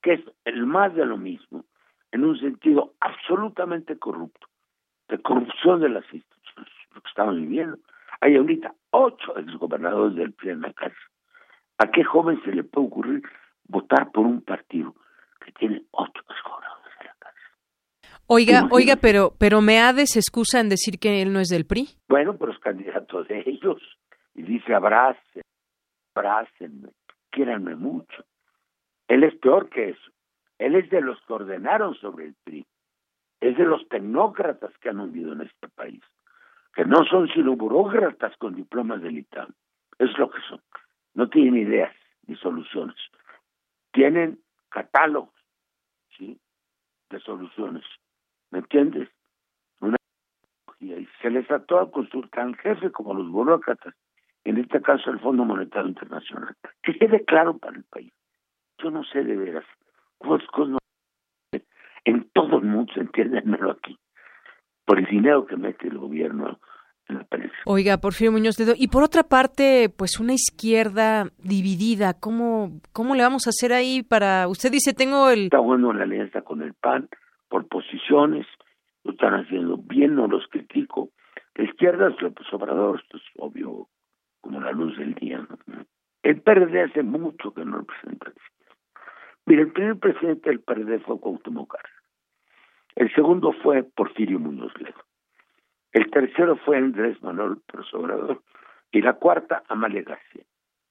[0.02, 1.64] que es el más de lo mismo,
[2.12, 4.46] en un sentido absolutamente corrupto,
[5.08, 7.78] de corrupción de las instituciones, lo que estamos viviendo.
[8.20, 10.98] Hay ahorita ocho exgobernadores del PRI en la cárcel.
[11.78, 13.22] ¿A qué joven se le puede ocurrir
[13.64, 14.94] votar por un partido
[15.44, 17.50] que tiene ocho exgobernadores en la cárcel?
[18.26, 21.88] Oiga, oiga, pero, pero Meade se excusa en decir que él no es del PRI.
[22.08, 23.82] Bueno, pero es candidato de ellos.
[24.34, 25.42] Y dice, abracen,
[26.14, 26.90] abrácenme,
[27.30, 28.24] quiéranme mucho.
[29.08, 30.10] Él es peor que eso.
[30.58, 32.66] Él es de los que ordenaron sobre el PRI.
[33.40, 36.02] Es de los tecnócratas que han hundido en este país.
[36.76, 39.52] Que no son sino burócratas con diplomas del ITAM.
[39.98, 40.60] Es lo que son.
[41.14, 41.92] No tienen ideas
[42.26, 42.96] ni soluciones.
[43.92, 44.38] Tienen
[44.68, 45.34] catálogos.
[47.08, 47.84] De soluciones.
[48.50, 49.08] ¿Me entiendes?
[49.80, 49.96] Una
[50.80, 53.94] y se les trató a consultar al jefe como los burócratas,
[54.44, 56.54] en este caso el Fondo Monetario Internacional.
[56.82, 58.12] Que quede claro para el país.
[58.78, 59.64] Yo no sé de veras
[62.04, 63.98] en todo el mundo, entiéndanmelo aquí,
[64.84, 66.58] por el dinero que mete el gobierno
[67.08, 67.26] en.
[67.64, 73.22] Oiga, Porfirio Muñoz Dedo, y por otra parte, pues una izquierda dividida, ¿cómo, cómo le
[73.22, 75.44] vamos a hacer ahí para, usted dice, tengo el...
[75.44, 77.08] Está bueno la alianza con el PAN,
[77.48, 78.46] por posiciones,
[79.02, 81.10] lo están haciendo bien, no los critico.
[81.56, 83.88] La izquierda es López Obrador, esto es obvio
[84.40, 85.38] como la luz del día.
[85.38, 85.84] ¿no?
[86.22, 88.32] El PRD hace mucho que no representa
[89.46, 92.02] Mira, el primer presidente del PRD fue Cuauhtémoc Cárdenas.
[92.96, 95.05] El segundo fue Porfirio Muñoz Ledo.
[95.96, 98.42] El tercero fue Andrés Manuel Pérez Obrador.
[98.92, 100.44] Y la cuarta, Amalia García.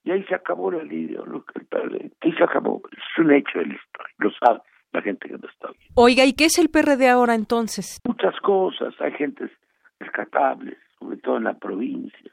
[0.03, 1.61] Y ahí se acabó el ideología.
[2.21, 2.81] Ahí se acabó.
[2.91, 4.13] Es un hecho de la historia.
[4.17, 4.61] Lo sabe
[4.93, 5.91] la gente que no está bien.
[5.93, 7.99] Oiga, ¿y qué es el PRD ahora entonces?
[8.03, 8.95] Muchas cosas.
[8.99, 9.51] Hay gentes
[9.99, 12.31] rescatables, sobre todo en la provincia,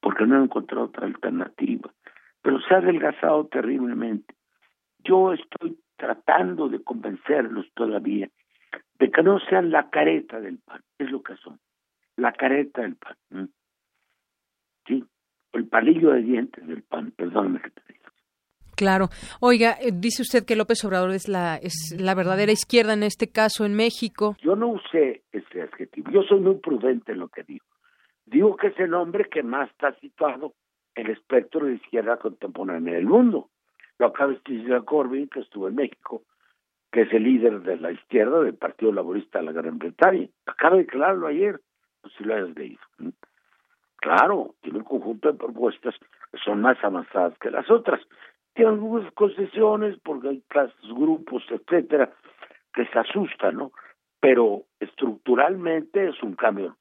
[0.00, 1.90] porque no han encontrado otra alternativa.
[2.42, 4.36] Pero se ha adelgazado terriblemente
[5.06, 8.28] yo estoy tratando de convencerlos todavía
[8.98, 11.58] de que no sean la careta del pan, es lo que son,
[12.16, 13.50] la careta del pan.
[14.86, 15.04] Sí,
[15.52, 18.10] el palillo de dientes del pan, perdóname que te diga.
[18.76, 19.08] Claro.
[19.40, 23.30] Oiga, eh, dice usted que López Obrador es la es la verdadera izquierda en este
[23.30, 24.36] caso en México.
[24.42, 26.10] Yo no usé ese adjetivo.
[26.10, 27.64] Yo soy muy prudente en lo que digo.
[28.26, 30.54] Digo que es el hombre que más está situado
[30.94, 33.50] en el espectro de izquierda contemporánea del mundo.
[33.98, 36.24] Lo acaba de decir Corbyn, que estuvo en México,
[36.90, 40.28] que es el líder de la izquierda del Partido Laborista de la Gran Bretaña.
[40.44, 41.60] Acaba de declararlo ayer,
[42.10, 42.80] si lo hayas leído.
[43.96, 45.94] Claro, tiene un conjunto de propuestas
[46.30, 48.00] que son más avanzadas que las otras.
[48.54, 52.12] Tiene algunas concesiones porque hay clases, grupos, etcétera,
[52.72, 53.72] que se asustan, ¿no?
[54.20, 56.76] Pero estructuralmente es un cambio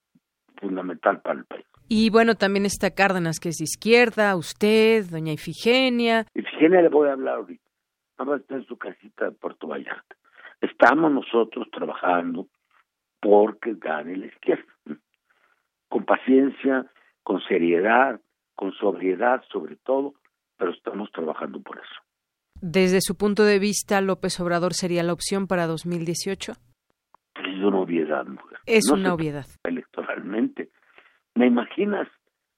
[0.58, 1.66] fundamental para el país.
[1.88, 6.26] Y bueno, también está Cárdenas, que es de izquierda, usted, doña Ifigenia.
[6.34, 7.64] Ifigenia le voy a hablar ahorita.
[8.18, 10.16] Vamos está en su casita de Puerto Vallarta.
[10.62, 12.48] Estamos nosotros trabajando
[13.20, 14.64] porque gane la izquierda.
[15.96, 16.92] Con paciencia,
[17.24, 18.20] con seriedad,
[18.54, 20.16] con sobriedad sobre todo,
[20.58, 22.02] pero estamos trabajando por eso.
[22.60, 26.52] Desde su punto de vista, López Obrador sería la opción para 2018?
[26.52, 28.60] Es una obviedad, mujer.
[28.66, 29.46] Es una obviedad.
[29.64, 30.70] Electoralmente
[31.34, 32.10] ¿Me imaginas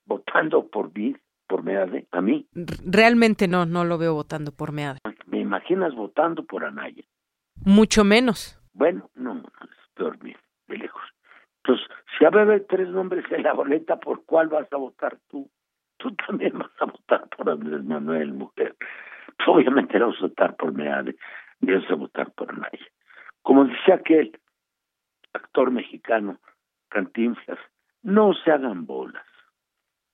[0.07, 1.15] votando por mí,
[1.45, 2.47] por Meade, a mí?
[2.87, 4.97] Realmente no, no lo veo votando por Meade.
[5.27, 7.03] ¿Me imaginas votando por Anaya?
[7.63, 8.59] Mucho menos.
[8.73, 10.37] Bueno, no, no es peor bien,
[10.67, 11.03] de lejos.
[11.67, 11.87] Entonces,
[12.17, 15.49] si a haber tres nombres en la boleta, ¿por cuál vas a votar tú?
[15.97, 18.75] Tú también vas a votar por Andrés Manuel, mujer.
[19.35, 21.17] Pues, obviamente no vas a votar por Meade,
[21.59, 22.87] ni vas a votar por Anaya.
[23.41, 24.39] Como decía aquel
[25.33, 26.39] actor mexicano,
[26.87, 27.59] Cantinflas,
[28.01, 29.25] no se hagan bolas,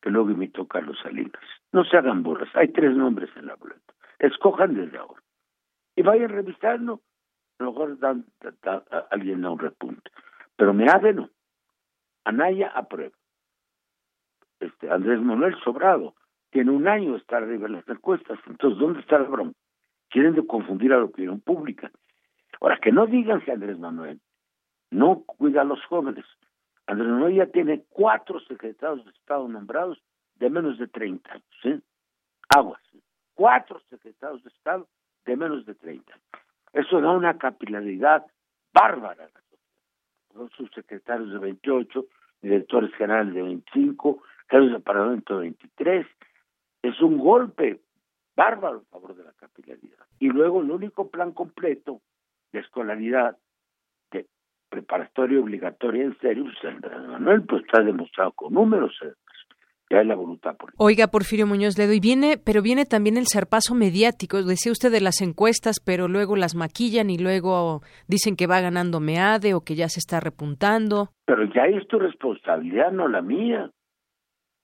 [0.02, 1.44] que luego imitó Carlos Salinas.
[1.72, 2.50] No se hagan bolas.
[2.56, 3.94] Hay tres nombres en la boleta.
[4.18, 5.22] Escojan desde ahora.
[5.96, 7.02] Y vayan revisando.
[7.60, 8.26] A lo mejor dan,
[9.12, 10.10] alguien a un repunte.
[10.56, 11.30] Pero me hace no.
[12.26, 13.16] Anaya aprueba.
[14.60, 16.16] Este, Andrés Manuel Sobrado
[16.52, 18.40] tiene un año de estar arriba en las encuestas.
[18.48, 19.54] Entonces, ¿dónde está la broma?
[20.10, 21.92] Quieren de confundir a la opinión pública.
[22.62, 24.22] Ahora, que no digan que Andrés Manuel
[24.92, 26.26] no cuida a los jóvenes.
[26.86, 30.02] Andrés Manuel ya tiene cuatro secretarios de Estado nombrados
[30.36, 31.84] de menos de 30 años.
[32.56, 32.82] Aguas.
[33.34, 34.88] Cuatro secretarios de Estado
[35.26, 36.26] de menos de 30 años.
[36.74, 38.26] Eso da una capilaridad
[38.74, 39.30] bárbara.
[40.34, 42.06] Son subsecretarios de 28,
[42.42, 46.08] directores generales de 25, jefes de Parlamento de 23.
[46.82, 47.80] Es un golpe
[48.36, 50.06] bárbaro a favor de la capilaridad.
[50.20, 52.02] Y luego el único plan completo
[52.52, 53.38] de escolaridad
[54.74, 58.92] preparatoria obligatoria en serio, pues Andrés Manuel pues está demostrado con números.
[59.94, 60.84] Ya es la voluntad política.
[60.84, 64.42] Oiga, Porfirio Muñoz Ledo, y viene, pero viene también el zarpazo mediático.
[64.42, 69.00] Decía usted de las encuestas, pero luego las maquillan y luego dicen que va ganando
[69.00, 71.10] Meade o que ya se está repuntando.
[71.26, 73.70] Pero ya es tu responsabilidad, no la mía.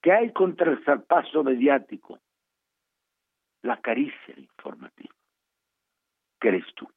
[0.02, 2.18] ¿Qué hay contra el zarpazo mediático?
[3.62, 5.14] La caricia informativa.
[6.40, 6.88] ¿Qué eres tú?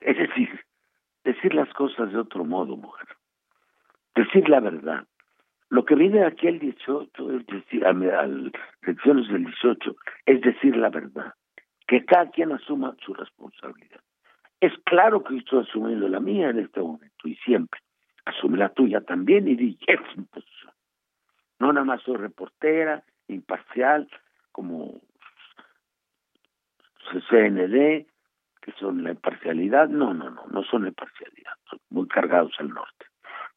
[0.00, 0.48] Es decir,
[1.22, 3.06] decir las cosas de otro modo, mujer.
[4.14, 5.06] Decir la verdad
[5.68, 8.52] lo que viene aquí el 18, es decir, a, las
[8.82, 11.34] elecciones del 18, es decir la verdad,
[11.86, 14.00] que cada quien asuma su responsabilidad.
[14.60, 17.80] Es claro que estoy asumiendo la mía en este momento y siempre.
[18.24, 19.78] Asume la tuya también y di,
[20.30, 20.72] posición.
[21.58, 24.08] No nada más soy reportera, imparcial,
[24.52, 25.00] como
[27.28, 28.06] CND,
[28.62, 29.88] que son la imparcialidad.
[29.88, 33.06] No, no, no, no son la imparcialidad, son muy cargados al norte.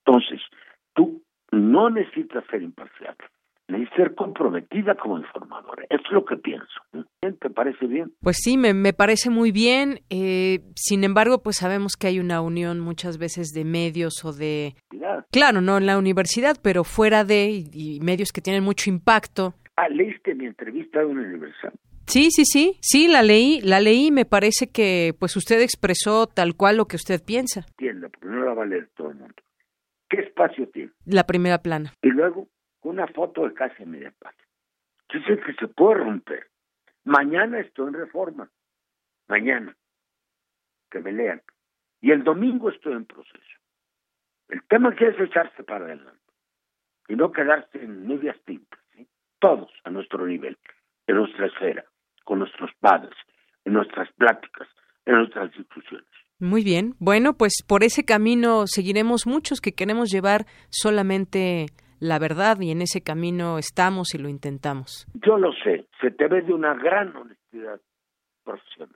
[0.06, 0.42] Entonces,
[0.94, 3.16] tú no necesita ser imparcial,
[3.68, 5.86] necesita ser comprometida como informadora.
[5.90, 6.68] Es lo que pienso.
[7.22, 8.12] ¿Te parece bien?
[8.22, 10.00] Pues sí, me, me parece muy bien.
[10.10, 14.76] Eh, sin embargo, pues sabemos que hay una unión muchas veces de medios o de...
[15.32, 19.54] Claro, no en la universidad, pero fuera de y, medios que tienen mucho impacto.
[19.76, 21.74] Ah, leíste mi entrevista de una universidad.
[22.06, 26.56] Sí, sí, sí, sí, la leí, la leí, me parece que pues usted expresó tal
[26.56, 27.66] cual lo que usted piensa.
[27.78, 29.36] Entiendo, porque no la va a leer todo el mundo.
[30.10, 30.92] ¿Qué espacio tiene?
[31.06, 31.94] La primera plana.
[32.02, 32.48] Y luego
[32.82, 34.48] una foto de casi media página.
[35.14, 36.48] Dice que se puede romper.
[37.04, 38.50] Mañana estoy en reforma.
[39.28, 39.76] Mañana.
[40.90, 41.42] Que me lean.
[42.02, 43.60] Y el domingo estoy en proceso.
[44.48, 46.20] El tema que es echarse para adelante.
[47.08, 48.80] Y no quedarse en medias tintas.
[49.40, 50.58] Todos a nuestro nivel,
[51.08, 51.86] en nuestra esfera,
[52.26, 53.16] con nuestros padres,
[53.64, 54.68] en nuestras pláticas,
[55.06, 56.09] en nuestras discusiones.
[56.40, 56.96] Muy bien.
[57.00, 61.68] Bueno, pues por ese camino seguiremos muchos que queremos llevar solamente
[62.00, 65.06] la verdad y en ese camino estamos y lo intentamos.
[65.14, 67.80] Yo lo sé, se te ve de una gran honestidad
[68.44, 68.96] profesional.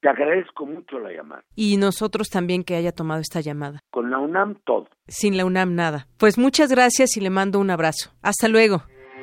[0.00, 1.42] Te agradezco mucho la llamada.
[1.56, 3.80] Y nosotros también que haya tomado esta llamada.
[3.90, 4.88] Con la UNAM todo.
[5.08, 6.06] Sin la UNAM nada.
[6.18, 8.12] Pues muchas gracias y le mando un abrazo.
[8.22, 8.82] Hasta luego.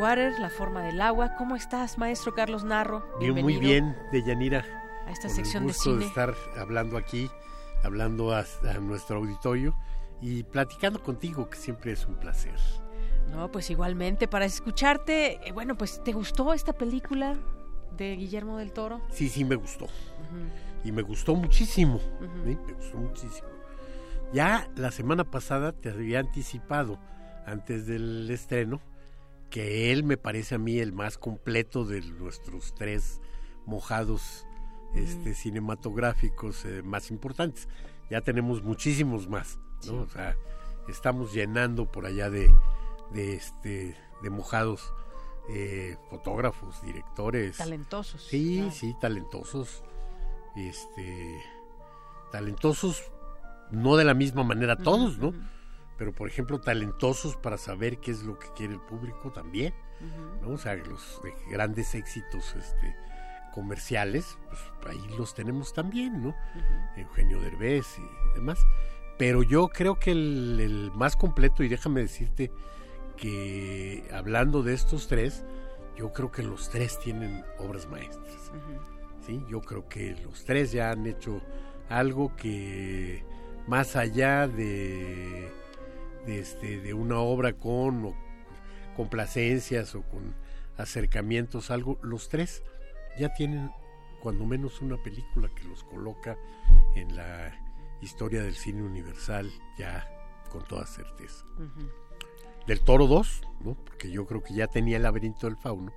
[0.00, 1.34] Water, La forma del agua.
[1.36, 3.04] ¿Cómo estás, maestro Carlos Narro?
[3.20, 3.42] Bienvenido.
[3.42, 4.64] muy bien, Deyanira.
[5.06, 5.98] A esta sección de cine.
[5.98, 7.30] de estar hablando aquí,
[7.84, 8.46] hablando a,
[8.80, 9.76] nuestro auditorio
[10.22, 12.54] y platicando contigo, que siempre es un placer.
[13.30, 17.36] No, pues igualmente, para escucharte, eh, bueno, pues ¿te gustó esta película
[17.98, 19.02] de Guillermo del Toro?
[19.10, 19.86] Sí, sí, me gustó.
[20.82, 22.00] Y me gustó muchísimo.
[22.46, 23.48] Me gustó muchísimo.
[24.32, 26.98] Ya la semana pasada te había anticipado,
[27.44, 28.80] antes del estreno,
[29.50, 33.20] que él me parece a mí el más completo de nuestros tres
[33.66, 34.46] mojados
[34.94, 37.68] este, cinematográficos eh, más importantes.
[38.10, 40.02] Ya tenemos muchísimos más, ¿no?
[40.02, 40.36] O sea,
[40.88, 42.52] estamos llenando por allá de,
[43.12, 44.92] de este, de mojados
[45.48, 47.56] eh, fotógrafos, directores.
[47.56, 48.22] Talentosos.
[48.22, 49.82] Sí, sí, talentosos.
[50.56, 51.40] Este,
[52.32, 53.10] talentosos,
[53.70, 55.32] no de la misma manera todos, ¿no?
[56.00, 59.74] Pero por ejemplo talentosos para saber qué es lo que quiere el público también,
[60.40, 60.52] ¿no?
[60.54, 61.20] O sea, los
[61.50, 62.96] grandes éxitos este,
[63.52, 66.34] comerciales, pues ahí los tenemos también, ¿no?
[66.96, 68.66] Eugenio Derbez y demás.
[69.18, 72.50] Pero yo creo que el, más completo, y déjame decirte
[73.18, 75.44] que hablando de estos tres,
[75.98, 78.50] yo creo que los tres tienen obras maestras.
[79.26, 79.44] ¿sí?
[79.50, 81.42] Yo creo que los tres ya han hecho
[81.90, 83.22] algo que
[83.66, 85.59] más allá de
[86.26, 88.14] de, este, de una obra con o
[88.96, 90.34] complacencias o con
[90.76, 92.62] acercamientos, algo, los tres
[93.18, 93.70] ya tienen
[94.20, 96.36] cuando menos una película que los coloca
[96.94, 97.52] en la
[98.00, 100.08] historia del cine universal ya
[100.50, 101.44] con toda certeza.
[102.66, 103.74] Del Toro 2, ¿no?
[103.74, 105.92] porque yo creo que ya tenía el laberinto del fauno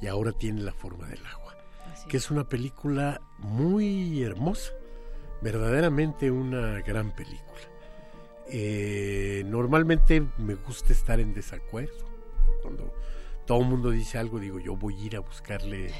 [0.00, 1.56] y ahora tiene la forma del agua,
[2.08, 4.72] que es una película muy hermosa,
[5.40, 7.60] verdaderamente una gran película.
[8.48, 12.06] Eh, normalmente me gusta estar en desacuerdo.
[12.62, 12.92] Cuando
[13.46, 15.92] todo el mundo dice algo, digo, yo voy a ir a buscarle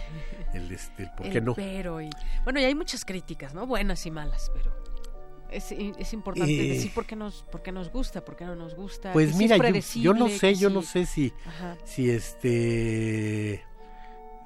[0.55, 1.55] el, este, ¿por qué no?
[1.55, 2.11] Pero, y,
[2.45, 3.67] bueno, y hay muchas críticas, ¿no?
[3.67, 4.75] Buenas y malas, pero
[5.51, 8.57] es, es importante Eh, decir por qué, nos, por qué nos gusta, por qué no
[8.57, 9.13] nos gusta.
[9.13, 11.77] Pues mira, yo, yo no sé, yo no sé si, Ajá.
[11.85, 13.65] si este,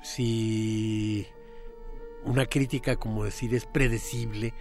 [0.02, 1.26] si
[2.24, 4.52] una crítica como decir es predecible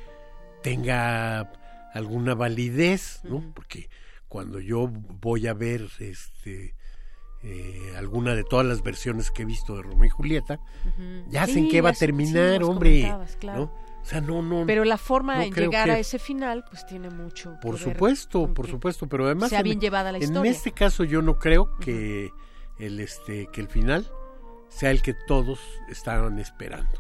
[0.64, 1.52] tenga
[1.94, 3.44] alguna validez, ¿no?
[3.53, 3.90] Porque
[4.28, 6.76] cuando yo voy a ver este
[7.41, 10.60] eh, alguna de todas las versiones que he visto de Romeo y Julieta,
[11.30, 13.60] ya sé Sí, en qué va a sí, terminar, hombre, claro.
[13.60, 13.90] ¿no?
[14.02, 14.66] O sea, no, no.
[14.66, 17.57] Pero la forma no en creo llegar que- a ese final, pues tiene mucho.
[17.61, 20.52] por supuesto, por supuesto, pero además sea en- bien llevada la en historia.
[20.52, 22.30] este caso yo no creo que
[22.78, 24.10] el este que el final
[24.70, 25.60] sea el que todos
[25.90, 26.91] estaban esperando.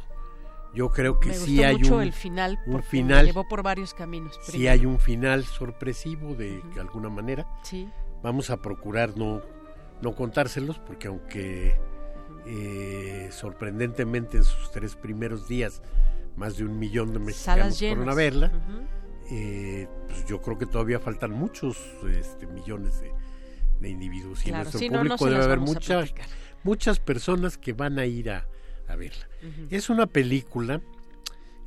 [0.73, 3.25] Yo creo que Me sí gustó hay mucho un, el final un porque me final
[3.25, 4.39] llevó por varios caminos.
[4.41, 4.71] Sí Primero.
[4.71, 7.47] hay un final sorpresivo de alguna manera.
[7.63, 7.89] Sí.
[8.21, 9.41] Vamos a procurar no
[10.01, 11.79] no contárselos porque aunque
[12.45, 15.81] eh, sorprendentemente en sus tres primeros días
[16.35, 18.51] más de un millón de mexicanos fueron a verla.
[19.31, 21.77] Eh, pues yo creo que todavía faltan muchos
[22.09, 23.11] este, millones de,
[23.79, 26.13] de individuos y en nuestro sí, no, no público debe haber muchas
[26.63, 28.47] muchas personas que van a ir a,
[28.89, 29.27] a verla.
[29.69, 30.81] Es una película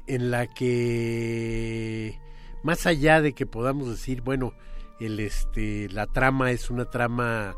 [0.07, 2.19] en la que
[2.63, 4.55] más allá de que podamos decir, bueno,
[5.01, 7.55] el este la trama es una trama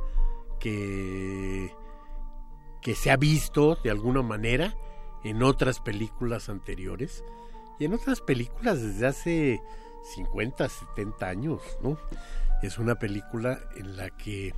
[0.60, 1.74] que
[2.80, 4.76] que se ha visto de alguna manera
[5.24, 7.24] en otras películas anteriores
[7.78, 9.62] y en otras películas desde hace
[10.14, 11.98] 50, 70 años, ¿no?
[12.62, 14.54] Es una película en la que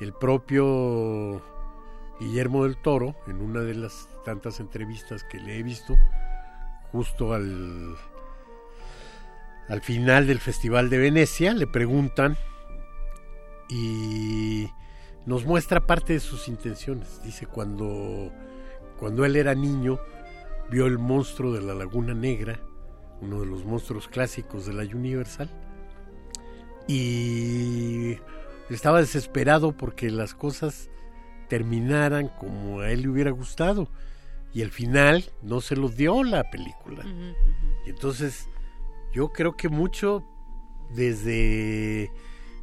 [0.00, 1.40] el propio
[2.20, 5.96] Guillermo del Toro, en una de las tantas entrevistas que le he visto,
[6.92, 7.96] justo al,
[9.68, 12.36] al final del Festival de Venecia, le preguntan
[13.68, 14.68] y
[15.26, 17.22] nos muestra parte de sus intenciones.
[17.22, 18.30] Dice, cuando,
[18.98, 19.98] cuando él era niño,
[20.70, 22.60] vio el monstruo de la Laguna Negra,
[23.20, 25.50] uno de los monstruos clásicos de la Universal,
[26.86, 28.18] y
[28.68, 30.90] estaba desesperado porque las cosas
[31.58, 33.88] terminaran como a él le hubiera gustado.
[34.52, 37.04] Y el final no se lo dio la película.
[37.86, 38.48] Y entonces
[39.12, 40.24] yo creo que mucho
[40.90, 42.10] desde,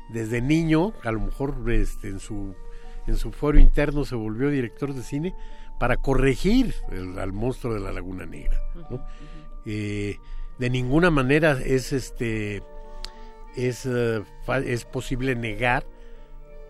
[0.09, 2.53] desde niño, a lo mejor este, en, su,
[3.07, 5.33] en su foro interno se volvió director de cine
[5.79, 8.57] para corregir el- al monstruo de la Laguna Negra.
[8.89, 9.03] ¿no?
[9.65, 10.17] Eh,
[10.59, 12.61] de ninguna manera es este
[13.55, 14.21] es, eh,
[14.65, 15.85] es posible negar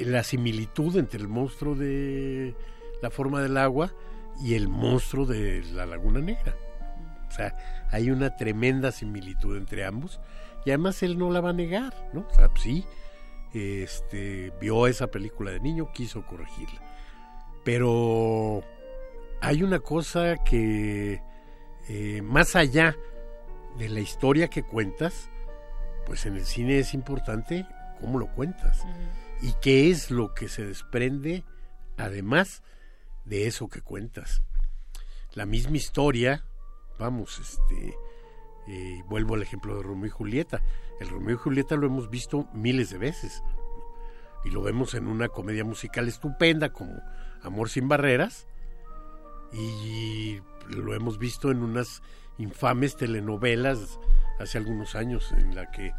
[0.06, 2.56] la similitud entre el monstruo de
[3.02, 3.94] la forma del agua
[4.42, 6.56] y el monstruo de la Laguna Negra.
[7.28, 7.56] O sea,
[7.90, 10.20] hay una tremenda similitud entre ambos
[10.66, 12.28] y además él no la va a negar, ¿no?
[12.30, 12.86] O sea, sí,
[13.54, 16.82] este, vio esa película de niño, quiso corregirla.
[17.64, 18.64] Pero
[19.40, 21.22] hay una cosa que,
[21.88, 22.96] eh, más allá
[23.78, 25.30] de la historia que cuentas,
[26.06, 27.66] pues en el cine es importante
[28.00, 28.84] cómo lo cuentas
[29.42, 31.44] y qué es lo que se desprende
[31.98, 32.64] además
[33.26, 34.42] de eso que cuentas.
[35.34, 36.44] La misma historia,
[37.00, 37.96] vamos, este,
[38.68, 40.62] eh, vuelvo al ejemplo de Romeo y Julieta.
[41.00, 43.42] El Romeo y Julieta lo hemos visto miles de veces
[44.44, 47.02] y lo vemos en una comedia musical estupenda como
[47.44, 48.46] Amor sin barreras
[49.52, 52.04] y lo hemos visto en unas
[52.38, 54.00] infames telenovelas
[54.40, 55.92] hace algunos años en la que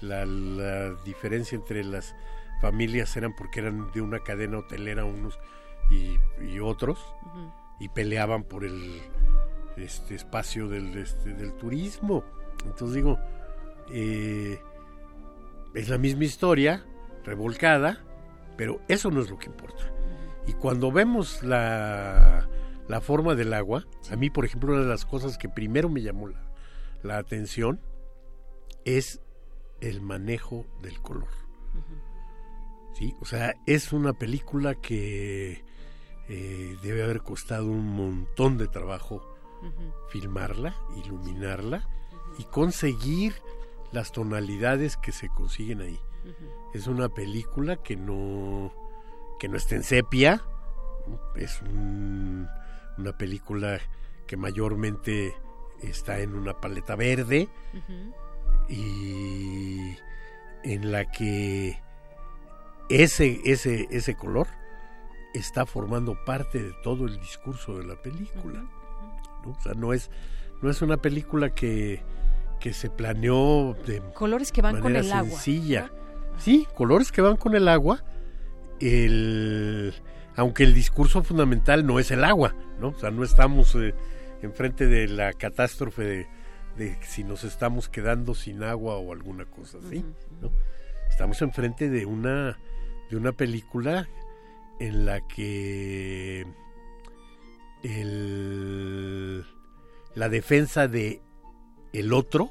[0.00, 2.14] la, la diferencia entre las
[2.60, 5.38] familias eran porque eran de una cadena hotelera unos
[5.90, 6.98] y, y otros
[7.78, 9.00] y peleaban por el
[9.76, 12.24] este espacio del este, del turismo.
[12.64, 13.18] Entonces digo
[13.92, 14.60] eh,
[15.74, 16.84] es la misma historia
[17.24, 18.02] revolcada
[18.56, 19.84] pero eso no es lo que importa.
[20.46, 22.48] Y cuando vemos la,
[22.88, 26.02] la forma del agua, a mí, por ejemplo, una de las cosas que primero me
[26.02, 26.40] llamó la,
[27.02, 27.80] la atención
[28.84, 29.20] es
[29.80, 31.28] el manejo del color.
[32.96, 33.14] ¿Sí?
[33.20, 35.62] O sea, es una película que
[36.30, 39.34] eh, debe haber costado un montón de trabajo
[40.10, 41.88] filmarla, iluminarla
[42.38, 43.34] y conseguir
[43.92, 46.00] las tonalidades que se consiguen ahí.
[46.72, 48.72] Es una película que no
[49.38, 50.42] que no esté en sepia.
[51.34, 53.78] Es una película
[54.26, 55.34] que mayormente
[55.82, 57.48] está en una paleta verde
[58.68, 59.96] y
[60.64, 61.85] en la que
[62.88, 64.46] ese, ese, ese color
[65.34, 68.64] está formando parte de todo el discurso de la película.
[69.44, 69.50] ¿no?
[69.50, 70.10] O sea, no es,
[70.62, 72.02] no es una película que,
[72.60, 75.86] que se planeó de colores que van con el sencilla.
[75.86, 75.98] agua.
[76.38, 78.04] Sí, colores que van con el agua.
[78.80, 79.94] El,
[80.36, 82.88] aunque el discurso fundamental no es el agua, ¿no?
[82.88, 83.94] O sea, no estamos eh,
[84.42, 86.26] enfrente de la catástrofe de,
[86.76, 90.04] de, si nos estamos quedando sin agua o alguna cosa así,
[90.42, 90.50] ¿no?
[91.08, 92.58] Estamos enfrente de una
[93.10, 94.08] de una película
[94.78, 96.46] en la que
[97.82, 99.44] el,
[100.14, 101.20] la defensa de
[101.92, 102.50] el otro,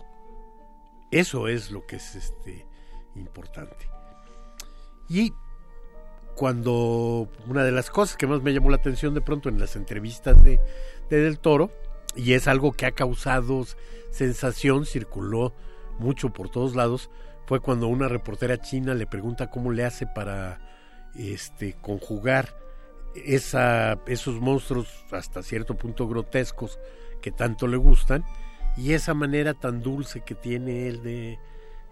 [1.12, 2.66] eso es lo que es este
[3.16, 3.88] importante.
[5.08, 5.34] Y
[6.36, 9.76] cuando una de las cosas que más me llamó la atención de pronto en las
[9.76, 10.60] entrevistas de,
[11.10, 11.70] de Del Toro,
[12.16, 13.66] y es algo que ha causado
[14.12, 15.54] sensación, circuló
[16.00, 17.10] mucho por todos lados,
[17.46, 20.60] fue cuando una reportera china le pregunta cómo le hace para
[21.16, 22.56] este conjugar
[23.16, 26.80] esa, esos monstruos hasta cierto punto grotescos
[27.22, 28.26] que tanto le gustan
[28.78, 31.40] y esa manera tan dulce que tiene él de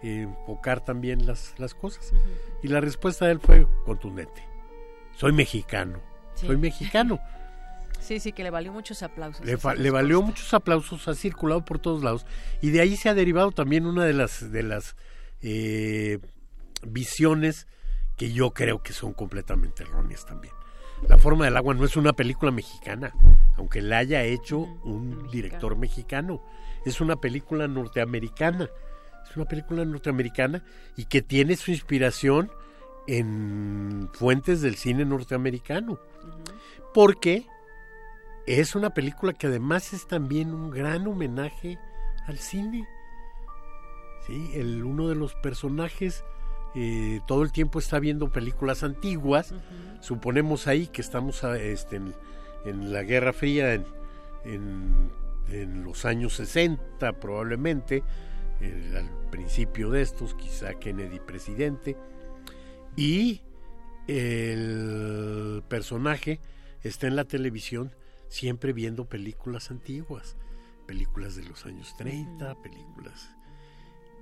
[0.01, 2.11] eh, enfocar también las, las cosas.
[2.11, 2.59] Uh -huh.
[2.63, 4.45] Y la respuesta de él fue contundente.
[5.15, 5.99] Soy mexicano.
[6.35, 6.47] Sí.
[6.47, 7.19] Soy mexicano.
[7.99, 9.45] Sí, sí, que le valió muchos aplausos.
[9.45, 12.25] Le, le valió muchos aplausos, ha circulado por todos lados.
[12.59, 14.97] Y de ahí se ha derivado también una de las, de las
[15.43, 16.19] eh,
[16.81, 17.67] visiones
[18.17, 20.53] que yo creo que son completamente erróneas también.
[21.07, 23.13] La forma del agua no es una película mexicana,
[23.57, 26.41] aunque la haya hecho un director mexicano.
[26.85, 28.69] Es una película norteamericana.
[29.29, 30.63] Es una película norteamericana
[30.95, 32.51] y que tiene su inspiración
[33.07, 35.99] en fuentes del cine norteamericano.
[36.93, 37.45] Porque
[38.45, 41.79] es una película que además es también un gran homenaje
[42.27, 42.87] al cine.
[44.25, 46.23] Sí, el, uno de los personajes
[46.75, 49.51] eh, todo el tiempo está viendo películas antiguas.
[49.51, 50.01] Uh -huh.
[50.01, 52.15] Suponemos ahí que estamos este, en,
[52.65, 53.85] en, la Guerra Fría, en,
[54.43, 55.11] en,
[55.49, 58.03] en, los años 60 probablemente,
[58.59, 61.95] eh, al principio de estos, quizá Kennedy presidente,
[62.95, 63.41] y
[64.07, 66.39] el personaje
[66.81, 67.95] está en la televisión
[68.27, 70.37] siempre viendo películas antiguas,
[70.87, 72.61] películas de los años 30, uh -huh.
[72.61, 73.32] películas...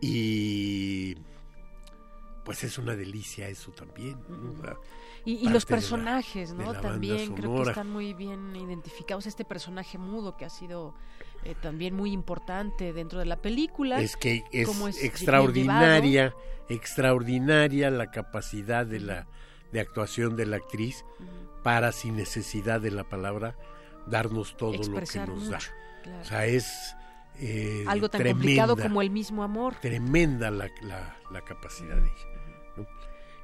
[0.02, 1.16] Y
[2.44, 4.18] pues es una delicia eso también.
[4.28, 4.80] ¿no?
[5.26, 6.82] y, y, los personajes, la, ¿no?
[6.82, 9.28] También creo que están muy bien identificados.
[9.28, 10.96] Este personaje mudo que ha sido
[11.44, 14.02] eh, también muy importante dentro de la película.
[14.02, 16.34] Es que es, es extraordinaria,
[16.68, 19.28] extraordinaria la capacidad de la
[19.72, 21.62] de actuación de la actriz uh -huh.
[21.64, 23.56] para sin necesidad de la palabra
[24.06, 26.04] darnos todo Expresar lo que nos mucho, da.
[26.04, 26.22] Claro.
[26.22, 26.96] O sea, es
[27.40, 29.76] eh, algo tan tremenda, complicado como el mismo amor.
[29.82, 32.28] Tremenda la, la, la capacidad de ella.
[32.78, 32.88] ¿no?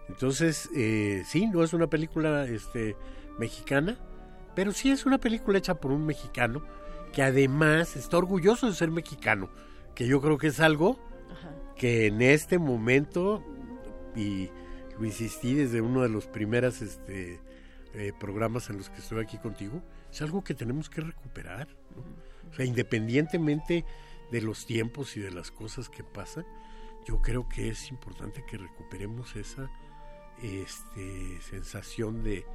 [0.10, 2.96] Entonces, eh, sí, no es una película este,
[3.38, 3.98] mexicana,
[4.56, 6.64] pero sí es una película hecha por un mexicano
[7.14, 9.50] que además está orgulloso de ser mexicano,
[9.96, 11.00] que yo creo que es algo
[11.32, 11.52] Ajá.
[11.76, 13.44] que en este momento,
[14.16, 14.50] y
[15.00, 17.40] lo insistí desde uno de los primeros este,
[17.94, 19.82] eh, programas en los que estoy aquí contigo,
[20.12, 21.68] es algo que tenemos que recuperar.
[21.96, 22.04] ¿no?
[22.50, 23.86] O sea, independientemente
[24.32, 26.46] de los tiempos y de las cosas que pasan,
[27.06, 29.72] yo creo que es importante que recuperemos esa
[30.42, 32.46] este, sensación de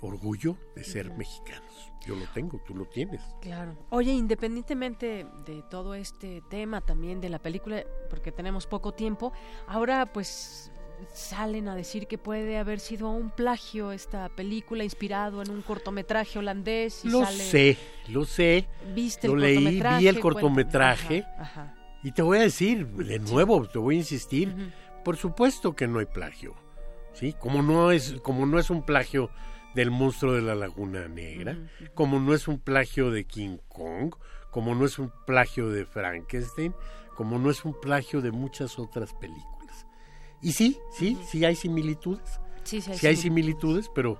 [0.00, 1.16] orgullo de ser uh -huh.
[1.18, 1.92] mexicanos.
[2.06, 3.20] Yo lo tengo, tú lo tienes.
[3.40, 3.76] Claro.
[3.90, 9.32] Oye, independientemente de todo este tema también de la película, porque tenemos poco tiempo,
[9.66, 10.69] ahora pues
[11.12, 16.38] salen a decir que puede haber sido un plagio esta película inspirado en un cortometraje
[16.38, 17.04] holandés.
[17.04, 17.44] Y lo sale...
[17.44, 17.76] sé,
[18.08, 18.66] lo sé.
[18.94, 19.98] ¿Viste lo el leí, cortometraje?
[19.98, 21.24] vi el cortometraje.
[21.38, 21.74] Ajá, ajá.
[22.02, 25.02] Y te voy a decir, de nuevo, te voy a insistir, uh -huh.
[25.04, 26.54] por supuesto que no hay plagio.
[27.12, 27.34] ¿Sí?
[27.38, 29.30] Como no es como no es un plagio
[29.74, 31.94] del monstruo de la Laguna Negra, uh -huh.
[31.94, 34.14] como no es un plagio de King Kong,
[34.50, 36.74] como no es un plagio de Frankenstein,
[37.16, 39.49] como no es un plagio de muchas otras películas.
[40.42, 41.24] Y sí, sí, uh -huh.
[41.26, 42.40] sí hay similitudes.
[42.64, 44.18] Sí, sí hay, sí hay similitudes, pero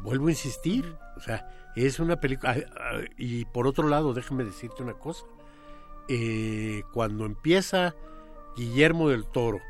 [0.00, 2.56] vuelvo a insistir, o sea, es una película...
[3.16, 5.24] Y por otro lado, déjame decirte una cosa.
[6.08, 7.94] Eh, cuando empieza
[8.56, 9.60] Guillermo del Toro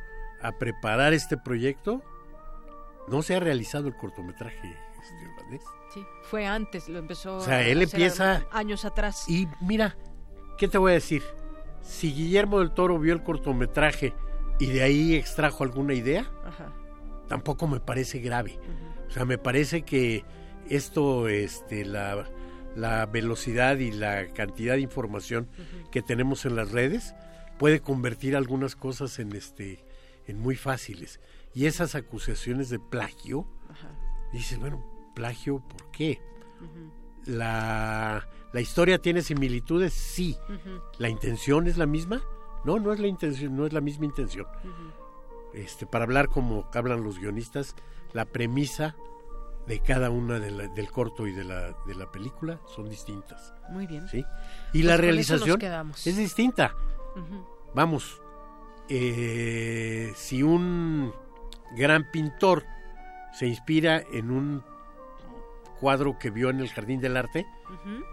[0.40, 2.02] a preparar este proyecto,
[3.08, 5.62] no se ha realizado el cortometraje este, holandés.
[5.92, 7.36] Sí, fue antes, lo empezó.
[7.36, 9.28] O sea, él empieza años atrás.
[9.28, 9.96] Y mira,
[10.58, 11.22] ¿qué te voy a decir?
[11.82, 14.14] Si Guillermo del Toro vio el cortometraje
[14.58, 16.72] y de ahí extrajo alguna idea, Ajá.
[17.28, 18.58] tampoco me parece grave.
[19.08, 20.24] O sea, me parece que
[20.68, 22.28] esto, este, la,
[22.76, 25.48] la velocidad y la cantidad de información
[25.90, 27.14] que tenemos en las redes
[27.58, 29.84] puede convertir algunas cosas en este
[30.26, 31.20] en muy fáciles.
[31.54, 33.46] Y esas acusaciones de plagio
[34.32, 36.20] dices bueno plagio por qué
[37.24, 40.36] la, la historia tiene similitudes sí.
[40.98, 42.22] La intención es la misma
[42.68, 44.46] no no es la intención no es la misma intención
[45.52, 47.74] este para hablar como hablan los guionistas
[48.12, 48.94] la premisa
[49.68, 53.52] de cada una del corto y de la, de la película son distintas.
[53.68, 54.08] Muy bien.
[54.08, 54.24] ¿sí?
[54.72, 56.74] Y la pues realización es distinta.
[57.74, 58.20] Vamos,
[58.88, 61.12] eh, si un
[61.76, 62.64] gran pintor
[63.32, 64.64] se inspira en un
[65.80, 67.46] cuadro que vio en el Jardín del Arte,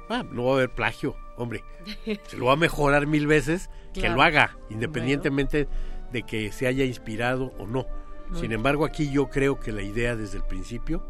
[0.10, 1.64] ah, no va a haber plagio, hombre.
[2.28, 5.68] se lo va a mejorar mil veces que lo haga, independientemente
[6.12, 7.86] de que se haya inspirado o no.
[8.34, 11.06] Sin embargo, aquí yo creo que la idea desde el principio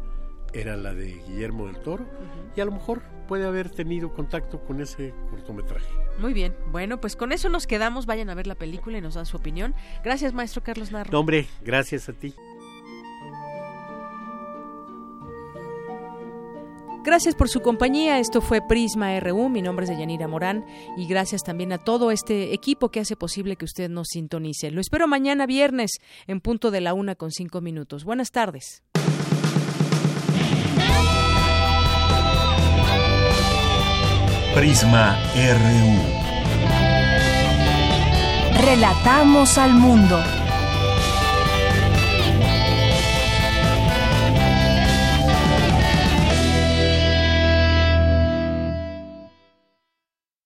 [0.52, 2.06] era la de Guillermo del Toro
[2.54, 5.86] y a lo mejor puede haber tenido contacto con ese cortometraje.
[6.18, 9.14] Muy bien, bueno, pues con eso nos quedamos, vayan a ver la película y nos
[9.14, 9.74] dan su opinión.
[10.04, 11.18] Gracias, maestro Carlos Narro.
[11.18, 12.34] hombre, gracias a ti.
[17.06, 18.18] Gracias por su compañía.
[18.18, 19.48] Esto fue Prisma RU.
[19.48, 20.66] Mi nombre es Deyanira Morán
[20.96, 24.72] y gracias también a todo este equipo que hace posible que usted nos sintonice.
[24.72, 28.02] Lo espero mañana viernes en punto de la una con cinco minutos.
[28.02, 28.82] Buenas tardes.
[34.56, 36.26] Prisma RU.
[38.64, 40.18] Relatamos al mundo.